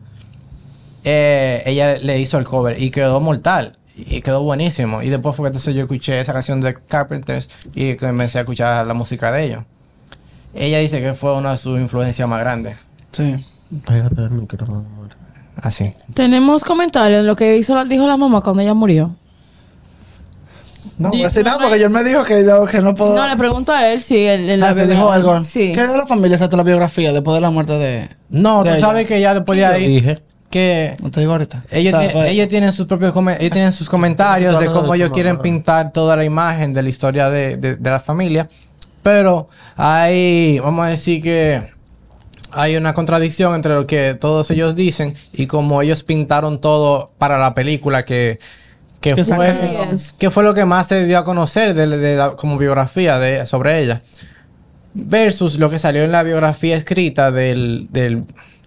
Eh, 1.04 1.62
ella 1.64 1.96
le 1.98 2.18
hizo 2.18 2.36
el 2.38 2.44
cover 2.44 2.80
y 2.82 2.90
quedó 2.90 3.20
mortal. 3.20 3.77
Y 3.98 4.20
quedó 4.22 4.42
buenísimo. 4.42 5.02
Y 5.02 5.08
después 5.10 5.34
fue 5.34 5.44
que 5.44 5.48
entonces 5.48 5.74
yo 5.74 5.82
escuché 5.82 6.20
esa 6.20 6.32
canción 6.32 6.60
de 6.60 6.74
Carpenters 6.74 7.50
y 7.74 7.96
comencé 7.96 8.38
a 8.38 8.42
escuchar 8.42 8.86
la 8.86 8.94
música 8.94 9.32
de 9.32 9.44
ellos. 9.44 9.64
Ella 10.54 10.78
dice 10.78 11.00
que 11.00 11.14
fue 11.14 11.34
una 11.34 11.50
de 11.52 11.56
sus 11.56 11.78
influencias 11.80 12.28
más 12.28 12.40
grandes. 12.40 12.76
Sí. 13.12 13.44
Pégate 13.86 14.20
del 14.22 14.30
micrófono, 14.30 14.78
amor. 14.78 15.08
Así. 15.60 15.92
Tenemos 16.14 16.62
comentarios 16.64 17.20
en 17.20 17.26
lo 17.26 17.34
que 17.34 17.56
hizo, 17.56 17.74
la- 17.74 17.84
dijo 17.84 18.06
la 18.06 18.16
mamá 18.16 18.40
cuando 18.40 18.62
ella 18.62 18.74
murió. 18.74 19.14
No, 20.98 21.10
Y- 21.12 21.22
así 21.24 21.40
no, 21.40 21.44
nada, 21.46 21.58
porque 21.62 21.78
yo 21.80 21.90
me 21.90 22.02
dijo 22.02 22.24
que, 22.24 22.44
yo- 22.44 22.66
que 22.66 22.80
no 22.80 22.94
puedo. 22.94 23.16
No, 23.16 23.28
le 23.28 23.36
pregunto 23.36 23.72
a 23.72 23.88
él 23.88 24.00
si 24.00 24.16
él, 24.16 24.48
él 24.50 24.62
Ah, 24.62 24.72
se 24.72 24.86
dijo 24.86 25.10
algo. 25.10 25.42
Sí. 25.44 25.72
¿Qué 25.74 25.86
de 25.86 25.96
la 25.96 26.06
familia 26.06 26.36
exacto 26.36 26.56
la 26.56 26.62
biografía 26.64 27.12
después 27.12 27.34
de 27.34 27.40
la 27.40 27.50
muerte 27.50 27.72
de.? 27.72 28.08
No, 28.30 28.62
de 28.64 28.70
tú 28.70 28.76
ella? 28.76 28.86
sabes 28.86 29.08
que 29.08 29.20
ya 29.20 29.34
después 29.34 29.58
de 29.58 29.66
ahí. 29.66 29.86
dije. 29.86 30.20
Que 30.50 30.94
No 31.02 31.10
te 31.10 31.20
digo 31.20 31.32
ahorita. 31.32 31.62
Ellos, 31.70 31.92
O 31.94 32.00
sea, 32.00 32.08
tie- 32.08 32.12
pues, 32.12 32.30
ellos 32.30 32.48
tienen 32.48 32.72
sus 32.72 32.86
propios 32.86 33.12
ellos 33.38 33.50
tienen 33.52 33.72
sus 33.72 33.88
comentarios 33.90 34.58
de 34.58 34.66
cómo 34.66 34.94
ellos 34.94 35.10
quieren 35.10 35.38
pintar 35.38 35.92
toda 35.92 36.16
la 36.16 36.24
imagen 36.24 36.72
de 36.72 36.82
la 36.82 36.88
historia 36.88 37.28
de, 37.28 37.56
de- 37.58 37.76
de 37.76 37.90
la 37.90 38.00
familia. 38.00 38.48
Pero 39.02 39.48
hay, 39.76 40.58
vamos 40.58 40.86
a 40.86 40.88
decir 40.88 41.22
que 41.22 41.62
hay 42.50 42.76
una 42.76 42.94
contradicción 42.94 43.54
entre 43.54 43.74
lo 43.74 43.86
que 43.86 44.14
todos 44.14 44.50
ellos 44.50 44.74
dicen 44.74 45.14
y 45.34 45.46
cómo 45.46 45.82
ellos 45.82 46.02
pintaron 46.02 46.60
todo 46.60 47.10
para 47.18 47.36
la 47.38 47.52
película 47.52 48.04
que, 48.06 48.38
que, 49.02 49.14
Que 49.14 49.24
fue, 49.24 49.54
que 50.18 50.30
fue 50.30 50.42
lo 50.44 50.54
que 50.54 50.64
más 50.64 50.88
se 50.88 51.04
dio 51.04 51.18
a 51.18 51.24
conocer 51.24 51.74
de, 51.74 51.86
de 51.86 52.16
la- 52.16 52.36
como 52.36 52.56
biografía 52.56 53.18
de, 53.18 53.46
sobre 53.46 53.80
ella. 53.82 54.00
Versus 54.94 55.58
lo 55.58 55.68
que 55.70 55.78
salió 55.78 56.02
en 56.04 56.10
la 56.12 56.22
biografía 56.22 56.74
escrita 56.74 57.30
del, 57.30 57.86
del 57.90 58.24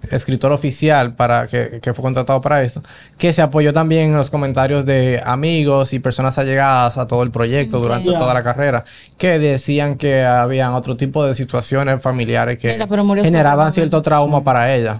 escritor 0.09 0.51
oficial 0.51 1.13
para 1.15 1.47
que, 1.47 1.79
que 1.81 1.93
fue 1.93 2.01
contratado 2.03 2.41
para 2.41 2.63
esto, 2.63 2.81
que 3.17 3.33
se 3.33 3.41
apoyó 3.41 3.71
también 3.73 4.09
en 4.09 4.15
los 4.15 4.29
comentarios 4.29 4.85
de 4.85 5.21
amigos 5.25 5.93
y 5.93 5.99
personas 5.99 6.37
allegadas 6.37 6.97
a 6.97 7.07
todo 7.07 7.23
el 7.23 7.31
proyecto 7.31 7.79
durante 7.79 8.11
toda 8.11 8.33
la 8.33 8.43
carrera, 8.43 8.83
que 9.17 9.37
decían 9.39 9.95
que 9.95 10.23
habían 10.25 10.73
otro 10.73 10.97
tipo 10.97 11.25
de 11.25 11.35
situaciones 11.35 12.01
familiares 12.01 12.57
que 12.57 12.77
generaban 13.23 13.71
cierto 13.73 14.01
trauma 14.01 14.43
para 14.43 14.73
ella. 14.75 14.99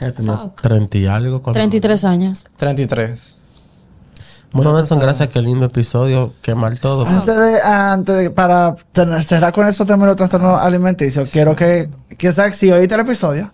Ella 0.00 0.12
tenía 0.12 0.36
Fuck. 0.36 0.60
30 0.62 0.98
y 0.98 1.06
algo. 1.06 1.42
cuando- 1.42 1.58
33 1.58 2.04
años. 2.04 2.46
33. 2.56 3.36
Bueno, 4.52 4.74
Nelson, 4.74 4.98
gracias. 4.98 5.28
Qué 5.28 5.40
lindo 5.40 5.66
episodio. 5.66 6.32
Qué 6.42 6.54
mal 6.54 6.78
todo. 6.80 7.06
Antes 7.06 7.36
de, 7.36 7.60
antes 7.62 8.16
de- 8.16 8.30
para 8.30 8.74
tener, 8.92 9.22
cerrar 9.22 9.52
con 9.52 9.66
esos 9.68 9.86
temas 9.86 10.00
de 10.00 10.06
los 10.06 10.16
trastornos 10.16 10.60
alimenticios, 10.60 11.30
quiero 11.30 11.54
que, 11.54 11.88
que 12.18 12.32
Zach, 12.32 12.52
si 12.52 12.70
oíste 12.72 12.94
el 12.94 13.00
episodio, 13.02 13.52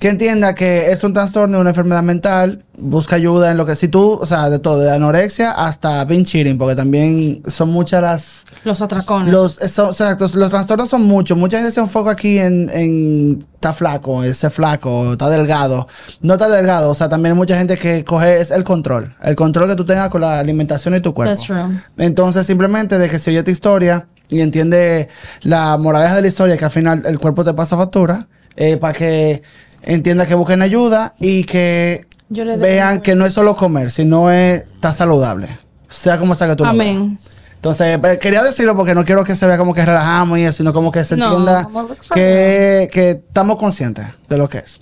que 0.00 0.08
entienda 0.08 0.54
que 0.54 0.90
es 0.90 1.04
un 1.04 1.12
trastorno, 1.12 1.60
una 1.60 1.70
enfermedad 1.70 2.02
mental, 2.02 2.58
busca 2.78 3.16
ayuda 3.16 3.50
en 3.50 3.58
lo 3.58 3.66
que, 3.66 3.76
si 3.76 3.86
tú, 3.88 4.18
o 4.18 4.24
sea, 4.24 4.48
de 4.48 4.58
todo, 4.58 4.80
de 4.80 4.90
anorexia 4.90 5.50
hasta 5.50 6.02
binge 6.06 6.38
eating, 6.38 6.56
porque 6.56 6.74
también 6.74 7.42
son 7.46 7.68
muchas 7.68 8.00
las, 8.00 8.44
Los 8.64 8.80
atracones. 8.80 9.30
los, 9.30 9.56
son, 9.56 9.90
exacto, 9.90 10.26
los 10.32 10.50
trastornos 10.50 10.88
son 10.88 11.02
muchos. 11.02 11.36
Mucha 11.36 11.58
gente 11.58 11.70
se 11.70 11.80
enfoca 11.80 12.12
aquí 12.12 12.38
en, 12.38 12.70
en 12.72 13.40
está 13.52 13.74
flaco, 13.74 14.24
ese 14.24 14.48
flaco, 14.48 15.12
está 15.12 15.28
delgado. 15.28 15.86
No 16.22 16.32
está 16.32 16.48
delgado, 16.48 16.90
o 16.90 16.94
sea, 16.94 17.10
también 17.10 17.34
hay 17.34 17.36
mucha 17.36 17.58
gente 17.58 17.76
que 17.76 18.02
coge 18.02 18.40
es 18.40 18.50
el 18.52 18.64
control. 18.64 19.14
El 19.20 19.36
control 19.36 19.68
que 19.68 19.76
tú 19.76 19.84
tengas 19.84 20.08
con 20.08 20.22
la 20.22 20.38
alimentación 20.38 20.94
y 20.94 21.00
tu 21.00 21.12
cuerpo. 21.12 21.34
That's 21.34 21.46
true. 21.46 21.78
Entonces, 21.98 22.46
simplemente 22.46 22.96
de 22.96 23.10
que 23.10 23.18
se 23.18 23.32
oye 23.32 23.42
tu 23.42 23.50
historia 23.50 24.06
y 24.30 24.40
entiende 24.40 25.08
la 25.42 25.76
moraleja 25.76 26.16
de 26.16 26.22
la 26.22 26.28
historia, 26.28 26.56
que 26.56 26.64
al 26.64 26.70
final 26.70 27.02
el 27.04 27.18
cuerpo 27.18 27.44
te 27.44 27.52
pasa 27.52 27.76
factura, 27.76 28.26
eh, 28.56 28.78
para 28.78 28.94
que 28.94 29.42
entienda 29.82 30.26
que 30.26 30.34
busquen 30.34 30.62
ayuda 30.62 31.14
y 31.18 31.44
que 31.44 32.06
Yo 32.28 32.44
le 32.44 32.56
vean 32.56 33.00
que 33.00 33.14
no 33.14 33.24
es 33.26 33.34
solo 33.34 33.56
comer, 33.56 33.90
sino 33.90 34.30
es 34.30 34.60
estar 34.72 34.92
saludable. 34.92 35.48
Sea 35.88 36.18
como 36.18 36.34
sea 36.34 36.46
que 36.48 36.56
tú 36.56 36.64
lo 36.64 36.72
veas. 36.74 36.80
Amén. 36.96 37.18
Entonces, 37.56 37.98
eh, 38.02 38.18
quería 38.18 38.42
decirlo 38.42 38.74
porque 38.74 38.94
no 38.94 39.04
quiero 39.04 39.22
que 39.24 39.36
se 39.36 39.46
vea 39.46 39.58
como 39.58 39.74
que 39.74 39.84
relajamos 39.84 40.38
y 40.38 40.44
eso, 40.44 40.54
sino 40.54 40.72
como 40.72 40.90
que 40.90 41.04
se 41.04 41.16
No, 41.16 41.26
entienda 41.26 41.68
que, 42.14 42.88
que 42.92 43.10
estamos 43.10 43.58
conscientes 43.58 44.06
de 44.28 44.38
lo 44.38 44.48
que 44.48 44.58
es. 44.58 44.80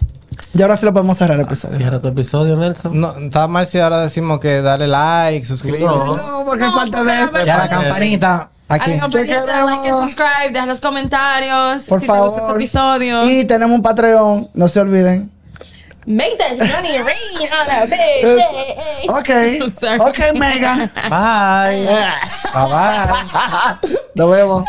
Y 0.55 0.62
ahora 0.62 0.76
sí 0.76 0.86
lo 0.86 0.92
podemos 0.92 1.18
cerrar 1.18 1.38
el 1.40 1.44
episodio. 1.46 1.76
Cierra 1.78 1.99
tu 2.01 2.07
episodio, 2.09 2.57
Nelson. 2.57 3.01
No, 3.01 3.16
está 3.18 3.49
mal 3.49 3.66
si 3.66 3.80
ahora 3.80 4.01
decimos 4.03 4.38
que 4.38 4.62
darle 4.62 4.86
like, 4.86 5.44
suscribirse. 5.44 5.84
No, 5.86 6.42
porque 6.46 6.64
es 6.64 6.70
No, 6.70 6.76
parte 6.76 7.05
de 7.05 7.26
porque- 7.28 7.44
Ya 7.44 7.57
la 7.59 7.68
campanita. 7.68 8.51
Dale 8.68 8.98
campanita, 8.98 9.40
Te 9.40 9.46
dale 9.46 9.64
like 9.64 9.82
queremos. 9.82 10.00
subscribe, 10.10 10.52
deja 10.52 10.66
los 10.66 10.80
comentarios. 10.80 11.84
Por 11.84 12.00
si 12.00 12.06
favor. 12.06 12.28
te 12.28 12.40
gusta 12.40 12.40
este 12.48 12.52
episodio. 12.64 13.24
Y 13.30 13.44
tenemos 13.46 13.76
un 13.76 13.82
Patreon, 13.82 14.50
no 14.54 14.68
se 14.68 14.80
olviden. 14.80 15.30
Make 16.06 16.36
that 16.38 16.56
money 16.58 16.98
rain 16.98 17.48
on 17.52 17.70
a 17.70 17.84
bitch. 17.84 19.10
Ok, 19.10 19.72
Sorry. 19.78 19.98
ok, 20.00 20.18
Megan. 20.38 20.90
Bye. 21.10 21.86
bye 22.54 22.68
bye. 22.68 23.90
Nos 24.14 24.30
vemos. 24.30 24.64